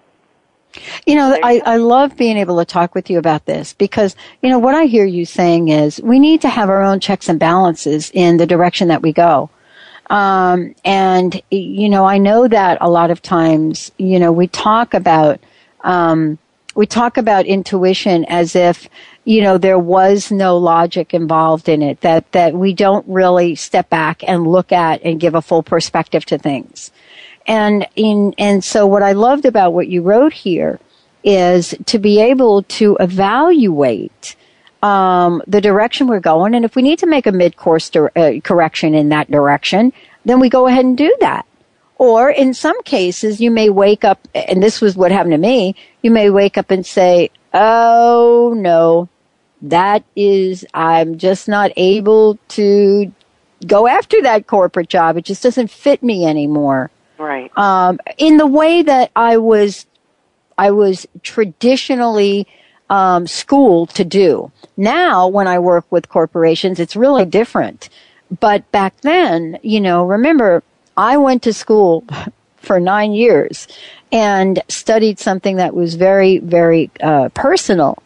You 1.07 1.15
know, 1.15 1.39
I, 1.43 1.63
I 1.65 1.77
love 1.77 2.17
being 2.17 2.37
able 2.37 2.59
to 2.59 2.65
talk 2.65 2.95
with 2.95 3.09
you 3.09 3.19
about 3.19 3.47
this 3.47 3.73
because, 3.73 4.15
you 4.43 4.51
know, 4.51 4.59
what 4.59 4.75
I 4.75 4.85
hear 4.85 5.05
you 5.07 5.25
saying 5.25 5.69
is 5.69 6.01
we 6.03 6.19
need 6.19 6.43
to 6.43 6.49
have 6.49 6.69
our 6.69 6.83
own 6.83 7.01
checks 7.01 7.29
and 7.29 7.39
balances 7.39 8.11
in 8.13 8.37
the 8.37 8.47
direction 8.47 8.89
that 8.89 9.01
we 9.01 9.13
go. 9.13 9.49
Um, 10.11 10.75
and, 10.85 11.41
you 11.51 11.89
know, 11.89 12.05
I 12.05 12.19
know 12.19 12.49
that 12.49 12.79
a 12.81 12.91
lot 12.91 13.11
of 13.11 13.23
times, 13.23 13.93
you 13.99 14.19
know, 14.19 14.33
we 14.33 14.47
talk 14.47 14.95
about, 14.95 15.41
um, 15.83 16.39
we 16.79 16.87
talk 16.87 17.17
about 17.17 17.45
intuition 17.45 18.25
as 18.27 18.55
if, 18.55 18.89
you 19.25 19.43
know, 19.43 19.59
there 19.59 19.81
was 19.81 20.31
no 20.31 20.57
logic 20.57 21.13
involved 21.13 21.69
in 21.69 21.83
it, 21.83 22.03
that, 22.03 22.31
that 22.31 22.55
we 22.55 22.73
don't 22.73 23.05
really 23.09 23.57
step 23.57 23.91
back 23.91 24.23
and 24.29 24.47
look 24.47 24.71
at 24.71 25.03
and 25.03 25.19
give 25.19 25.35
a 25.35 25.43
full 25.43 25.65
perspective 25.65 26.25
to 26.25 26.39
things. 26.39 26.93
And 27.49 27.85
in, 27.97 28.33
and 28.39 28.63
so 28.63 28.87
what 28.87 29.03
I 29.03 29.11
loved 29.11 29.45
about 29.45 29.73
what 29.73 29.89
you 29.89 30.03
wrote 30.03 30.33
here 30.33 30.79
is 31.25 31.75
to 31.87 31.99
be 31.99 32.21
able 32.21 32.63
to 32.63 32.97
evaluate, 33.01 34.37
um, 34.81 35.43
the 35.49 35.61
direction 35.61 36.07
we're 36.07 36.21
going. 36.21 36.55
And 36.55 36.65
if 36.65 36.77
we 36.77 36.83
need 36.83 37.01
to 37.01 37.07
make 37.07 37.27
a 37.27 37.33
mid-course 37.33 37.91
di- 37.91 38.15
uh, 38.15 38.41
correction 38.43 38.95
in 38.95 39.09
that 39.09 39.29
direction, 39.29 39.93
then 40.25 40.39
we 40.39 40.49
go 40.49 40.69
ahead 40.69 40.85
and 40.85 40.97
do 40.97 41.13
that. 41.19 41.45
Or 41.99 42.31
in 42.31 42.55
some 42.55 42.81
cases, 42.85 43.41
you 43.41 43.51
may 43.51 43.71
wake 43.71 44.05
up, 44.05 44.27
and 44.35 44.63
this 44.63 44.81
was 44.81 44.97
what 44.97 45.11
happened 45.11 45.33
to 45.33 45.39
me, 45.39 45.75
you 46.01 46.13
may 46.13 46.31
wake 46.31 46.57
up 46.57 46.71
and 46.71 46.87
say, 46.87 47.31
oh 47.53 48.55
no, 48.57 49.09
that 49.63 50.05
is, 50.15 50.65
I'm 50.73 51.19
just 51.19 51.49
not 51.49 51.73
able 51.77 52.39
to 52.51 53.13
go 53.67 53.89
after 53.89 54.23
that 54.23 54.47
corporate 54.47 54.89
job. 54.89 55.17
It 55.17 55.25
just 55.25 55.43
doesn't 55.43 55.71
fit 55.73 56.03
me 56.03 56.25
anymore. 56.25 56.91
Right. 57.19 57.51
Um, 57.59 57.99
in 58.17 58.37
the 58.37 58.47
way 58.47 58.83
that 58.83 59.11
I 59.17 59.39
was, 59.39 59.85
I 60.57 60.71
was 60.71 61.07
traditionally 61.25 62.47
um, 62.89 63.27
schooled 63.27 63.91
to 63.91 64.05
do. 64.05 64.53
Now, 64.77 65.27
when 65.27 65.49
I 65.49 65.59
work 65.59 65.85
with 65.91 66.09
corporations, 66.09 66.79
it's 66.79 66.95
really 66.95 67.25
different. 67.25 67.89
But 68.41 68.71
back 68.71 69.01
then, 69.01 69.59
you 69.63 69.81
know, 69.81 70.07
remember, 70.07 70.63
I 70.99 71.17
went 71.17 71.45
to 71.45 71.53
school 71.55 72.05
for 72.57 72.79
nine 72.79 73.13
years 73.13 73.69
and 74.13 74.63
studied 74.69 75.19
something 75.19 75.57
that 75.57 75.75
was 75.75 75.95
very, 75.95 76.39
very 76.39 76.91
uh, 77.01 77.31
personal. 77.31 78.03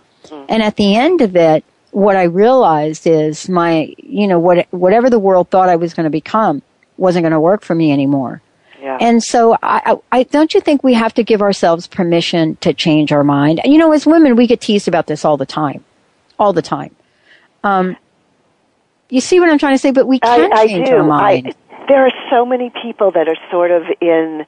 And 0.48 0.62
at 0.62 0.76
the 0.76 0.96
end 0.96 1.20
of 1.20 1.36
it, 1.36 1.64
what 1.90 2.16
I 2.16 2.24
realized 2.24 3.06
is 3.06 3.48
my, 3.48 3.94
you 3.98 4.26
know, 4.26 4.38
what, 4.38 4.66
whatever 4.70 5.10
the 5.10 5.18
world 5.18 5.50
thought 5.50 5.68
I 5.68 5.76
was 5.76 5.94
going 5.94 6.04
to 6.04 6.10
become 6.10 6.62
wasn't 6.96 7.24
going 7.24 7.32
to 7.32 7.40
work 7.40 7.62
for 7.62 7.74
me 7.74 7.92
anymore. 7.92 8.40
Yeah. 8.80 8.98
And 9.00 9.22
so 9.22 9.56
I, 9.62 9.96
I, 10.10 10.22
don't 10.24 10.52
you 10.54 10.60
think 10.60 10.82
we 10.82 10.94
have 10.94 11.14
to 11.14 11.22
give 11.22 11.40
ourselves 11.42 11.86
permission 11.86 12.56
to 12.56 12.72
change 12.72 13.12
our 13.12 13.22
mind? 13.22 13.60
And 13.62 13.72
you 13.72 13.78
know, 13.78 13.92
as 13.92 14.06
women, 14.06 14.36
we 14.36 14.46
get 14.46 14.60
teased 14.60 14.88
about 14.88 15.06
this 15.06 15.24
all 15.24 15.36
the 15.36 15.46
time, 15.46 15.84
all 16.38 16.52
the 16.52 16.62
time. 16.62 16.94
Um, 17.62 17.96
you 19.08 19.20
see 19.20 19.38
what 19.38 19.50
I'm 19.50 19.58
trying 19.58 19.74
to 19.74 19.78
say? 19.78 19.92
But 19.92 20.08
we 20.08 20.18
can 20.18 20.52
I, 20.52 20.66
change 20.66 20.88
do. 20.88 20.96
our 20.96 21.04
mind. 21.04 21.54
There 21.92 22.06
are 22.06 22.12
so 22.30 22.46
many 22.46 22.70
people 22.82 23.10
that 23.10 23.28
are 23.28 23.36
sort 23.50 23.70
of 23.70 23.82
in, 24.00 24.46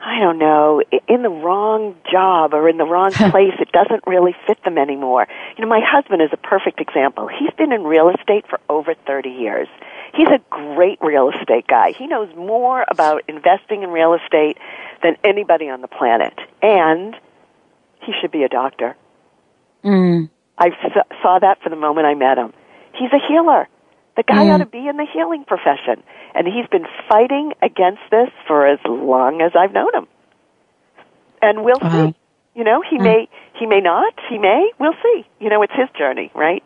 I 0.00 0.20
don't 0.20 0.38
know, 0.38 0.80
in 1.08 1.22
the 1.22 1.28
wrong 1.28 1.96
job 2.08 2.54
or 2.54 2.68
in 2.68 2.76
the 2.76 2.84
wrong 2.84 3.10
place. 3.32 3.54
It 3.58 3.72
doesn't 3.72 4.04
really 4.06 4.36
fit 4.46 4.62
them 4.62 4.78
anymore. 4.78 5.26
You 5.56 5.62
know, 5.64 5.68
my 5.68 5.80
husband 5.84 6.22
is 6.22 6.28
a 6.32 6.36
perfect 6.36 6.80
example. 6.80 7.26
He's 7.26 7.50
been 7.58 7.72
in 7.72 7.82
real 7.82 8.08
estate 8.10 8.44
for 8.48 8.60
over 8.68 8.94
30 9.04 9.30
years. 9.30 9.66
He's 10.14 10.28
a 10.28 10.38
great 10.48 10.98
real 11.00 11.28
estate 11.30 11.66
guy. 11.66 11.90
He 11.90 12.06
knows 12.06 12.28
more 12.36 12.84
about 12.88 13.24
investing 13.26 13.82
in 13.82 13.90
real 13.90 14.14
estate 14.14 14.56
than 15.02 15.16
anybody 15.24 15.68
on 15.68 15.80
the 15.80 15.88
planet. 15.88 16.34
And 16.62 17.16
he 18.00 18.12
should 18.20 18.30
be 18.30 18.44
a 18.44 18.48
doctor. 18.48 18.94
Mm. 19.84 20.30
I 20.56 20.68
saw 21.20 21.40
that 21.40 21.60
from 21.62 21.70
the 21.70 21.76
moment 21.76 22.06
I 22.06 22.14
met 22.14 22.38
him. 22.38 22.52
He's 22.94 23.10
a 23.12 23.18
healer. 23.26 23.66
The 24.16 24.22
guy 24.22 24.44
Mm. 24.46 24.54
ought 24.54 24.58
to 24.58 24.66
be 24.66 24.86
in 24.88 24.96
the 24.96 25.04
healing 25.12 25.44
profession. 25.44 26.02
And 26.36 26.46
he's 26.46 26.66
been 26.70 26.86
fighting 27.08 27.54
against 27.62 28.02
this 28.10 28.28
for 28.46 28.66
as 28.66 28.78
long 28.86 29.40
as 29.40 29.52
I've 29.58 29.72
known 29.72 29.94
him. 29.94 30.06
And 31.40 31.64
we'll 31.64 31.80
Wow. 31.80 32.08
see. 32.08 32.14
You 32.54 32.64
know, 32.64 32.82
he 32.82 32.96
uh-huh. 32.96 33.04
may 33.04 33.28
he 33.54 33.66
may 33.66 33.80
not, 33.80 34.12
he 34.28 34.38
may, 34.38 34.70
we'll 34.78 34.96
see. 35.02 35.24
You 35.40 35.48
know, 35.48 35.62
it's 35.62 35.72
his 35.74 35.88
journey, 35.98 36.30
right? 36.34 36.62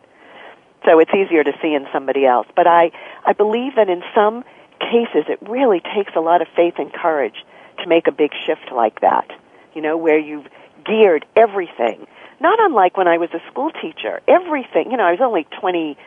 So 0.85 0.99
it's 0.99 1.11
easier 1.13 1.43
to 1.43 1.51
see 1.61 1.73
in 1.73 1.87
somebody 1.93 2.25
else. 2.25 2.47
But 2.55 2.67
I 2.67 2.91
I 3.25 3.33
believe 3.33 3.75
that 3.75 3.89
in 3.89 4.03
some 4.13 4.43
cases 4.79 5.25
it 5.29 5.39
really 5.47 5.79
takes 5.95 6.11
a 6.15 6.19
lot 6.21 6.41
of 6.41 6.47
faith 6.55 6.75
and 6.77 6.91
courage 6.93 7.45
to 7.81 7.87
make 7.87 8.07
a 8.07 8.11
big 8.11 8.31
shift 8.45 8.71
like 8.73 8.99
that. 9.01 9.29
You 9.73 9.81
know, 9.81 9.95
where 9.95 10.19
you've 10.19 10.47
geared 10.85 11.25
everything. 11.35 12.07
Not 12.41 12.59
unlike 12.59 12.97
when 12.97 13.07
I 13.07 13.17
was 13.17 13.29
a 13.33 13.39
school 13.51 13.71
teacher. 13.81 14.19
Everything, 14.27 14.91
you 14.91 14.97
know, 14.97 15.03
I 15.05 15.11
was 15.11 15.21
only 15.21 15.45
26 15.61 15.97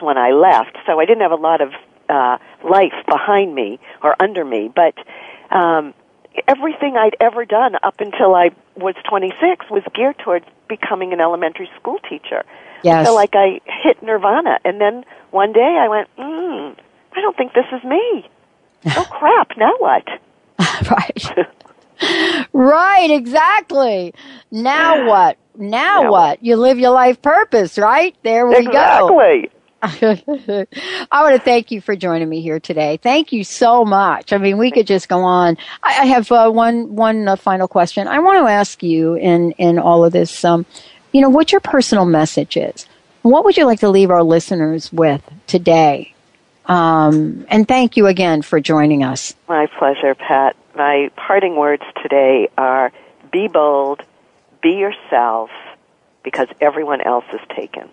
when 0.00 0.16
I 0.16 0.30
left, 0.32 0.78
so 0.86 0.98
I 0.98 1.04
didn't 1.04 1.20
have 1.22 1.32
a 1.32 1.36
lot 1.36 1.60
of 1.60 1.70
uh 2.08 2.38
life 2.68 2.94
behind 3.08 3.54
me 3.54 3.78
or 4.02 4.14
under 4.20 4.44
me, 4.44 4.70
but 4.74 4.94
um 5.54 5.94
everything 6.48 6.96
I'd 6.96 7.16
ever 7.20 7.44
done 7.44 7.76
up 7.82 8.00
until 8.00 8.34
I 8.34 8.50
was 8.76 8.94
26 9.08 9.70
was 9.70 9.82
geared 9.94 10.18
towards 10.18 10.44
becoming 10.68 11.12
an 11.12 11.20
elementary 11.20 11.70
school 11.80 11.98
teacher. 12.08 12.44
Yes. 12.82 13.06
Feel 13.06 13.14
like 13.14 13.34
I 13.34 13.60
hit 13.82 14.02
nirvana, 14.02 14.58
and 14.64 14.80
then 14.80 15.04
one 15.30 15.52
day 15.52 15.78
I 15.80 15.88
went, 15.88 16.08
mm, 16.16 16.76
I 17.14 17.20
don't 17.20 17.36
think 17.36 17.52
this 17.54 17.64
is 17.72 17.82
me. 17.84 18.28
oh 18.96 19.06
crap! 19.10 19.56
Now 19.56 19.72
what? 19.78 20.04
right. 20.90 21.30
right, 22.52 23.10
exactly. 23.10 24.14
Now 24.50 25.04
what? 25.08 25.38
Now 25.56 26.02
Now 26.02 26.10
what? 26.10 26.44
You 26.44 26.56
live 26.56 26.78
your 26.78 26.90
life 26.90 27.22
purpose, 27.22 27.78
right? 27.78 28.14
There 28.22 28.46
we 28.46 28.54
go. 28.54 28.58
exactly. 28.60 29.50
I 29.82 30.32
want 31.12 31.36
to 31.36 31.38
thank 31.38 31.70
you 31.70 31.80
for 31.80 31.94
joining 31.94 32.28
me 32.28 32.40
here 32.40 32.58
today. 32.58 32.98
Thank 33.02 33.32
you 33.32 33.44
so 33.44 33.84
much. 33.84 34.32
I 34.32 34.38
mean, 34.38 34.56
we 34.56 34.70
could 34.70 34.86
just 34.86 35.08
go 35.08 35.20
on. 35.20 35.58
I, 35.82 36.06
have 36.06 36.32
uh, 36.32 36.50
one 36.50 36.96
one 36.96 37.28
uh, 37.28 37.36
final 37.36 37.68
question. 37.68 38.08
I 38.08 38.18
want 38.20 38.38
to 38.44 38.50
ask 38.50 38.82
you 38.82 39.14
in 39.14 39.52
in 39.52 39.78
all 39.78 40.04
of 40.04 40.12
this. 40.12 40.44
Um, 40.44 40.64
you 41.12 41.20
know, 41.20 41.28
what 41.28 41.52
your 41.52 41.60
personal 41.60 42.06
message 42.06 42.56
is. 42.56 42.86
What 43.22 43.44
would 43.44 43.56
you 43.56 43.66
like 43.66 43.80
to 43.80 43.90
leave 43.90 44.10
our 44.10 44.22
listeners 44.22 44.92
with 44.92 45.22
today? 45.46 46.14
Um, 46.66 47.46
and 47.48 47.68
thank 47.68 47.96
you 47.96 48.06
again 48.06 48.42
for 48.42 48.60
joining 48.60 49.04
us. 49.04 49.34
My 49.48 49.66
pleasure, 49.78 50.14
Pat. 50.14 50.56
My 50.74 51.10
parting 51.16 51.56
words 51.56 51.82
today 52.02 52.48
are: 52.56 52.92
be 53.30 53.46
bold, 53.46 54.02
be 54.62 54.70
yourself, 54.70 55.50
because 56.22 56.48
everyone 56.60 57.02
else 57.02 57.26
is 57.32 57.40
taken. 57.54 57.90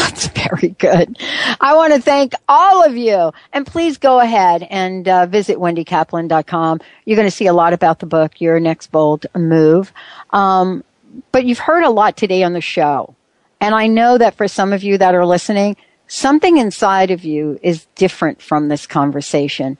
That's 0.00 0.28
very 0.28 0.70
good. 0.78 1.18
I 1.60 1.76
want 1.76 1.92
to 1.92 2.00
thank 2.00 2.32
all 2.48 2.84
of 2.84 2.96
you. 2.96 3.32
And 3.52 3.66
please 3.66 3.98
go 3.98 4.18
ahead 4.18 4.66
and 4.70 5.06
uh, 5.06 5.26
visit 5.26 5.58
wendycapland.com. 5.58 6.80
You're 7.04 7.16
going 7.16 7.28
to 7.28 7.34
see 7.34 7.46
a 7.46 7.52
lot 7.52 7.74
about 7.74 7.98
the 7.98 8.06
book, 8.06 8.40
Your 8.40 8.58
Next 8.60 8.90
Bold 8.90 9.26
Move. 9.34 9.92
Um, 10.30 10.84
but 11.32 11.44
you've 11.44 11.58
heard 11.58 11.84
a 11.84 11.90
lot 11.90 12.16
today 12.16 12.42
on 12.42 12.54
the 12.54 12.62
show. 12.62 13.14
And 13.60 13.74
I 13.74 13.88
know 13.88 14.16
that 14.16 14.36
for 14.36 14.48
some 14.48 14.72
of 14.72 14.82
you 14.82 14.96
that 14.96 15.14
are 15.14 15.26
listening, 15.26 15.76
something 16.06 16.56
inside 16.56 17.10
of 17.10 17.24
you 17.24 17.58
is 17.62 17.86
different 17.94 18.40
from 18.40 18.68
this 18.68 18.86
conversation. 18.86 19.76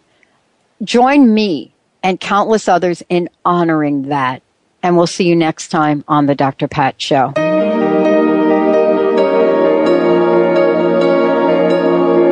Join 0.85 1.33
me 1.33 1.73
and 2.03 2.21
countless 2.21 2.69
others 2.69 3.03
in 3.09 3.31
honoring 3.45 4.09
that. 4.09 4.43
And 4.83 4.97
we'll 4.97 5.07
see 5.07 5.25
you 5.25 5.37
next 5.37 5.69
time 5.69 6.05
on 6.09 6.27
the 6.27 6.35
Dr. 6.35 6.69
Pat 6.69 7.01
Show. 7.01 7.33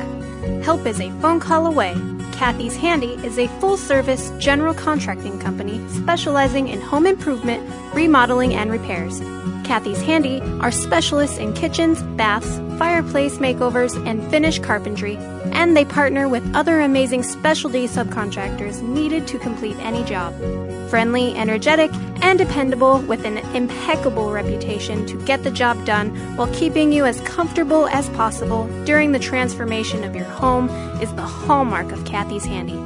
Help 0.62 0.86
is 0.86 1.00
a 1.00 1.10
phone 1.20 1.40
call 1.40 1.66
away. 1.66 1.96
Kathy's 2.30 2.76
Handy 2.76 3.14
is 3.26 3.36
a 3.36 3.48
full 3.58 3.76
service 3.76 4.30
general 4.38 4.72
contracting 4.72 5.40
company 5.40 5.84
specializing 5.88 6.68
in 6.68 6.80
home 6.80 7.04
improvement, 7.04 7.68
remodeling, 7.92 8.54
and 8.54 8.70
repairs. 8.70 9.20
Kathy's 9.64 10.00
Handy 10.02 10.40
are 10.60 10.70
specialists 10.70 11.36
in 11.36 11.52
kitchens, 11.52 12.00
baths, 12.16 12.60
fireplace 12.78 13.38
makeovers, 13.38 13.96
and 14.06 14.22
finish 14.30 14.60
carpentry, 14.60 15.16
and 15.60 15.76
they 15.76 15.84
partner 15.84 16.26
with 16.26 16.56
other 16.56 16.80
amazing 16.80 17.22
specialty 17.22 17.86
subcontractors 17.86 18.80
needed 18.80 19.26
to 19.26 19.38
complete 19.38 19.76
any 19.80 20.02
job. 20.04 20.34
Friendly, 20.88 21.36
energetic, 21.36 21.90
and 22.22 22.38
dependable 22.38 23.00
with 23.00 23.26
an 23.26 23.36
impeccable 23.54 24.30
reputation 24.30 25.04
to 25.04 25.22
get 25.26 25.44
the 25.44 25.50
job 25.50 25.84
done 25.84 26.16
while 26.36 26.50
keeping 26.54 26.92
you 26.92 27.04
as 27.04 27.20
comfortable 27.20 27.88
as 27.88 28.08
possible 28.10 28.66
during 28.86 29.12
the 29.12 29.18
transformation 29.18 30.02
of 30.02 30.16
your 30.16 30.24
home 30.24 30.70
is 31.02 31.12
the 31.12 31.20
hallmark 31.20 31.92
of 31.92 32.06
Kathy's 32.06 32.46
Handy. 32.46 32.80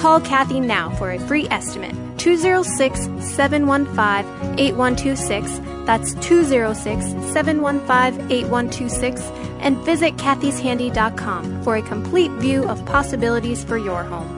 Call 0.00 0.18
Kathy 0.18 0.60
now 0.60 0.88
for 0.96 1.10
a 1.12 1.18
free 1.18 1.46
estimate 1.50 1.94
206 2.18 3.00
715 3.22 4.58
8126. 4.58 5.77
That's 5.88 6.12
206 6.16 7.32
715 7.32 8.30
8126. 8.30 9.22
And 9.60 9.78
visit 9.78 10.18
kathyshandy.com 10.18 11.62
for 11.62 11.76
a 11.76 11.82
complete 11.82 12.30
view 12.32 12.64
of 12.68 12.84
possibilities 12.84 13.64
for 13.64 13.78
your 13.78 14.04
home. 14.04 14.37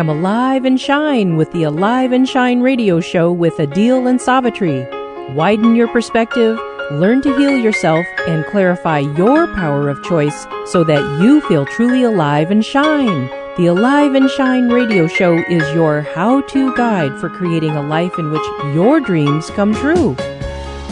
Come 0.00 0.08
alive 0.08 0.64
and 0.64 0.80
shine 0.80 1.36
with 1.36 1.52
the 1.52 1.64
Alive 1.64 2.12
and 2.12 2.26
Shine 2.26 2.62
radio 2.62 3.00
show 3.00 3.30
with 3.30 3.58
Adil 3.58 4.08
and 4.08 4.18
Savitri. 4.18 4.86
Widen 5.34 5.76
your 5.76 5.88
perspective, 5.88 6.58
learn 6.92 7.20
to 7.20 7.36
heal 7.36 7.58
yourself, 7.58 8.06
and 8.26 8.46
clarify 8.46 9.00
your 9.00 9.46
power 9.48 9.90
of 9.90 10.02
choice 10.02 10.46
so 10.64 10.84
that 10.84 11.20
you 11.20 11.42
feel 11.42 11.66
truly 11.66 12.02
alive 12.02 12.50
and 12.50 12.64
shine. 12.64 13.28
The 13.58 13.66
Alive 13.66 14.14
and 14.14 14.30
Shine 14.30 14.70
radio 14.70 15.06
show 15.06 15.34
is 15.34 15.74
your 15.74 16.00
how 16.00 16.40
to 16.48 16.74
guide 16.76 17.20
for 17.20 17.28
creating 17.28 17.72
a 17.72 17.82
life 17.82 18.18
in 18.18 18.30
which 18.30 18.46
your 18.74 19.00
dreams 19.00 19.50
come 19.50 19.74
true. 19.74 20.16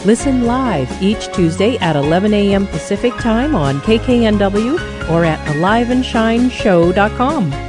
Listen 0.05 0.45
live 0.45 1.01
each 1.01 1.33
Tuesday 1.33 1.79
at 1.79 1.95
11 1.95 2.31
a.m. 2.31 2.67
Pacific 2.67 3.15
Time 3.15 3.55
on 3.55 3.79
KKNW 3.79 5.09
or 5.09 5.25
at 5.25 5.39
aliveandshineshow.com. 5.47 7.68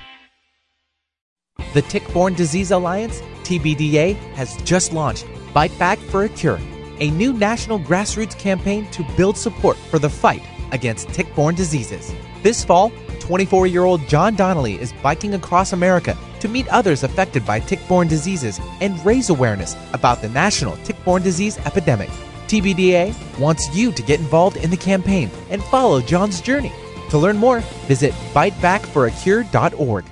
The 1.73 1.81
Tick-Borne 1.83 2.33
Disease 2.33 2.71
Alliance, 2.71 3.21
TBDA, 3.43 4.15
has 4.33 4.57
just 4.63 4.91
launched 4.91 5.25
Bite 5.53 5.77
Back 5.79 5.99
for 5.99 6.25
a 6.25 6.29
Cure, 6.29 6.59
a 6.99 7.09
new 7.11 7.31
national 7.31 7.79
grassroots 7.79 8.37
campaign 8.37 8.89
to 8.91 9.05
build 9.15 9.37
support 9.37 9.77
for 9.77 9.97
the 9.97 10.09
fight 10.09 10.43
against 10.73 11.09
tick-borne 11.09 11.55
diseases. 11.55 12.13
This 12.43 12.63
fall, 12.63 12.91
24 13.19 13.67
year 13.67 13.83
old 13.83 14.05
John 14.07 14.35
Donnelly 14.35 14.79
is 14.81 14.93
biking 15.01 15.33
across 15.33 15.71
America 15.73 16.17
to 16.41 16.49
meet 16.49 16.67
others 16.67 17.03
affected 17.03 17.45
by 17.45 17.59
tick 17.59 17.79
borne 17.87 18.07
diseases 18.07 18.59
and 18.81 19.03
raise 19.05 19.29
awareness 19.29 19.75
about 19.93 20.21
the 20.21 20.29
national 20.29 20.75
tick 20.77 21.01
borne 21.05 21.21
disease 21.21 21.57
epidemic. 21.59 22.09
TBDA 22.47 23.15
wants 23.39 23.73
you 23.73 23.93
to 23.93 24.01
get 24.01 24.19
involved 24.19 24.57
in 24.57 24.69
the 24.69 24.77
campaign 24.77 25.29
and 25.49 25.63
follow 25.63 26.01
John's 26.01 26.41
journey. 26.41 26.73
To 27.11 27.17
learn 27.17 27.37
more, 27.37 27.61
visit 27.87 28.11
bitebackforacure.org. 28.33 30.05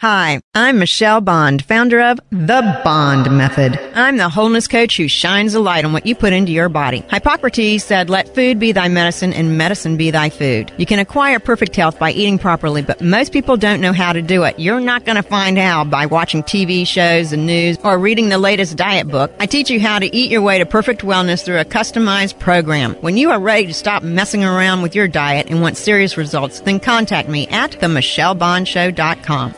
Hi, 0.00 0.42
I'm 0.54 0.78
Michelle 0.78 1.22
Bond, 1.22 1.64
founder 1.64 2.02
of 2.02 2.20
The 2.28 2.80
Bond 2.84 3.34
Method. 3.34 3.80
I'm 3.94 4.18
the 4.18 4.28
wholeness 4.28 4.68
coach 4.68 4.98
who 4.98 5.08
shines 5.08 5.54
a 5.54 5.60
light 5.60 5.86
on 5.86 5.94
what 5.94 6.04
you 6.04 6.14
put 6.14 6.34
into 6.34 6.52
your 6.52 6.68
body. 6.68 7.02
Hippocrates 7.08 7.82
said, 7.82 8.10
let 8.10 8.34
food 8.34 8.58
be 8.58 8.72
thy 8.72 8.88
medicine 8.88 9.32
and 9.32 9.56
medicine 9.56 9.96
be 9.96 10.10
thy 10.10 10.28
food. 10.28 10.70
You 10.76 10.84
can 10.84 10.98
acquire 10.98 11.38
perfect 11.38 11.74
health 11.74 11.98
by 11.98 12.12
eating 12.12 12.38
properly, 12.38 12.82
but 12.82 13.00
most 13.00 13.32
people 13.32 13.56
don't 13.56 13.80
know 13.80 13.94
how 13.94 14.12
to 14.12 14.20
do 14.20 14.42
it. 14.42 14.58
You're 14.58 14.80
not 14.80 15.06
going 15.06 15.16
to 15.16 15.22
find 15.22 15.56
how 15.56 15.84
by 15.84 16.04
watching 16.04 16.42
TV 16.42 16.86
shows 16.86 17.32
and 17.32 17.46
news 17.46 17.78
or 17.82 17.98
reading 17.98 18.28
the 18.28 18.36
latest 18.36 18.76
diet 18.76 19.08
book. 19.08 19.32
I 19.40 19.46
teach 19.46 19.70
you 19.70 19.80
how 19.80 19.98
to 19.98 20.14
eat 20.14 20.30
your 20.30 20.42
way 20.42 20.58
to 20.58 20.66
perfect 20.66 21.00
wellness 21.00 21.42
through 21.42 21.60
a 21.60 21.64
customized 21.64 22.38
program. 22.38 22.96
When 22.96 23.16
you 23.16 23.30
are 23.30 23.40
ready 23.40 23.66
to 23.68 23.72
stop 23.72 24.02
messing 24.02 24.44
around 24.44 24.82
with 24.82 24.94
your 24.94 25.08
diet 25.08 25.46
and 25.48 25.62
want 25.62 25.78
serious 25.78 26.18
results, 26.18 26.60
then 26.60 26.80
contact 26.80 27.30
me 27.30 27.48
at 27.48 27.70
themichellebondshow.com. 27.70 29.54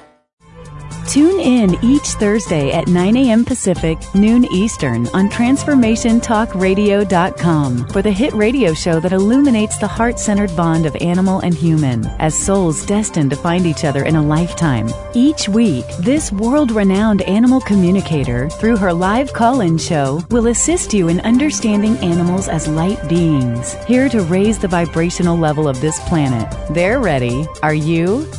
Tune 1.09 1.41
in 1.41 1.83
each 1.83 2.09
Thursday 2.21 2.71
at 2.71 2.87
9 2.87 3.17
a.m. 3.17 3.43
Pacific, 3.43 3.97
noon 4.15 4.45
Eastern 4.53 5.09
on 5.15 5.31
TransformationTalkRadio.com 5.31 7.89
for 7.89 8.03
the 8.03 8.13
hit 8.13 8.35
radio 8.35 8.75
show 8.75 9.01
that 9.01 9.15
illuminates 9.15 9.79
the 9.79 9.87
heart 9.87 10.19
centered 10.19 10.55
bond 10.55 10.85
of 10.85 10.95
animal 10.97 11.41
and 11.41 11.55
human 11.55 12.05
as 12.19 12.39
souls 12.39 12.85
destined 12.85 13.31
to 13.31 13.37
find 13.37 13.65
each 13.65 13.87
other 13.87 14.05
in 14.05 14.17
a 14.17 14.23
lifetime. 14.23 14.91
Each 15.15 15.49
week, 15.49 15.87
this 16.01 16.31
world 16.31 16.73
renowned 16.73 17.23
animal 17.23 17.63
communicator, 17.63 18.51
through 18.51 18.77
her 18.77 18.93
live 18.93 19.33
call 19.33 19.63
in 19.63 19.79
show, 19.79 20.21
will 20.31 20.49
assist 20.49 20.93
you 20.93 21.09
in 21.09 21.21
understanding 21.21 21.97
animals 21.99 22.49
as 22.49 22.69
light 22.69 23.09
beings, 23.09 23.73
here 23.87 24.11
to 24.11 24.21
raise 24.25 24.59
the 24.59 24.69
vibrational 24.69 25.39
level 25.39 25.69
of 25.69 25.81
this 25.81 25.99
planet. 26.01 26.55
They're 26.75 27.01
ready. 27.01 27.47
Are 27.63 27.73
you? 27.73 28.31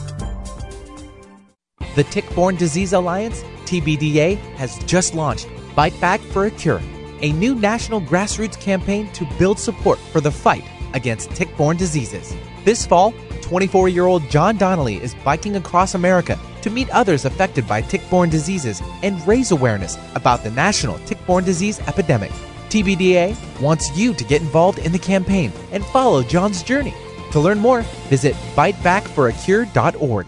The 1.95 2.03
Tick-Borne 2.03 2.55
Disease 2.55 2.93
Alliance, 2.93 3.43
TBDA, 3.65 4.37
has 4.55 4.77
just 4.85 5.15
launched 5.15 5.47
Bite 5.75 5.99
Back 5.99 6.19
for 6.19 6.45
a 6.45 6.51
Cure, 6.51 6.81
a 7.21 7.31
new 7.33 7.55
national 7.55 8.01
grassroots 8.01 8.59
campaign 8.59 9.11
to 9.13 9.25
build 9.37 9.59
support 9.59 9.97
for 9.97 10.21
the 10.21 10.31
fight 10.31 10.63
against 10.93 11.31
tick-borne 11.31 11.77
diseases. 11.77 12.35
This 12.63 12.85
fall, 12.85 13.13
24 13.41 13.89
year 13.89 14.05
old 14.05 14.29
John 14.29 14.57
Donnelly 14.57 14.97
is 14.97 15.15
biking 15.25 15.55
across 15.55 15.95
America 15.95 16.37
to 16.61 16.69
meet 16.69 16.89
others 16.91 17.25
affected 17.25 17.67
by 17.67 17.81
tick-borne 17.81 18.29
diseases 18.29 18.81
and 19.01 19.25
raise 19.27 19.51
awareness 19.51 19.97
about 20.15 20.43
the 20.43 20.51
national 20.51 20.99
tick-borne 20.99 21.43
disease 21.43 21.79
epidemic. 21.81 22.31
TBDA 22.69 23.35
wants 23.61 23.97
you 23.97 24.13
to 24.13 24.23
get 24.23 24.41
involved 24.41 24.79
in 24.79 24.91
the 24.91 24.99
campaign 24.99 25.51
and 25.71 25.83
follow 25.85 26.21
John's 26.21 26.61
journey. 26.61 26.93
To 27.31 27.39
learn 27.39 27.57
more, 27.57 27.81
visit 28.09 28.35
bitebackforacure.org. 28.55 30.27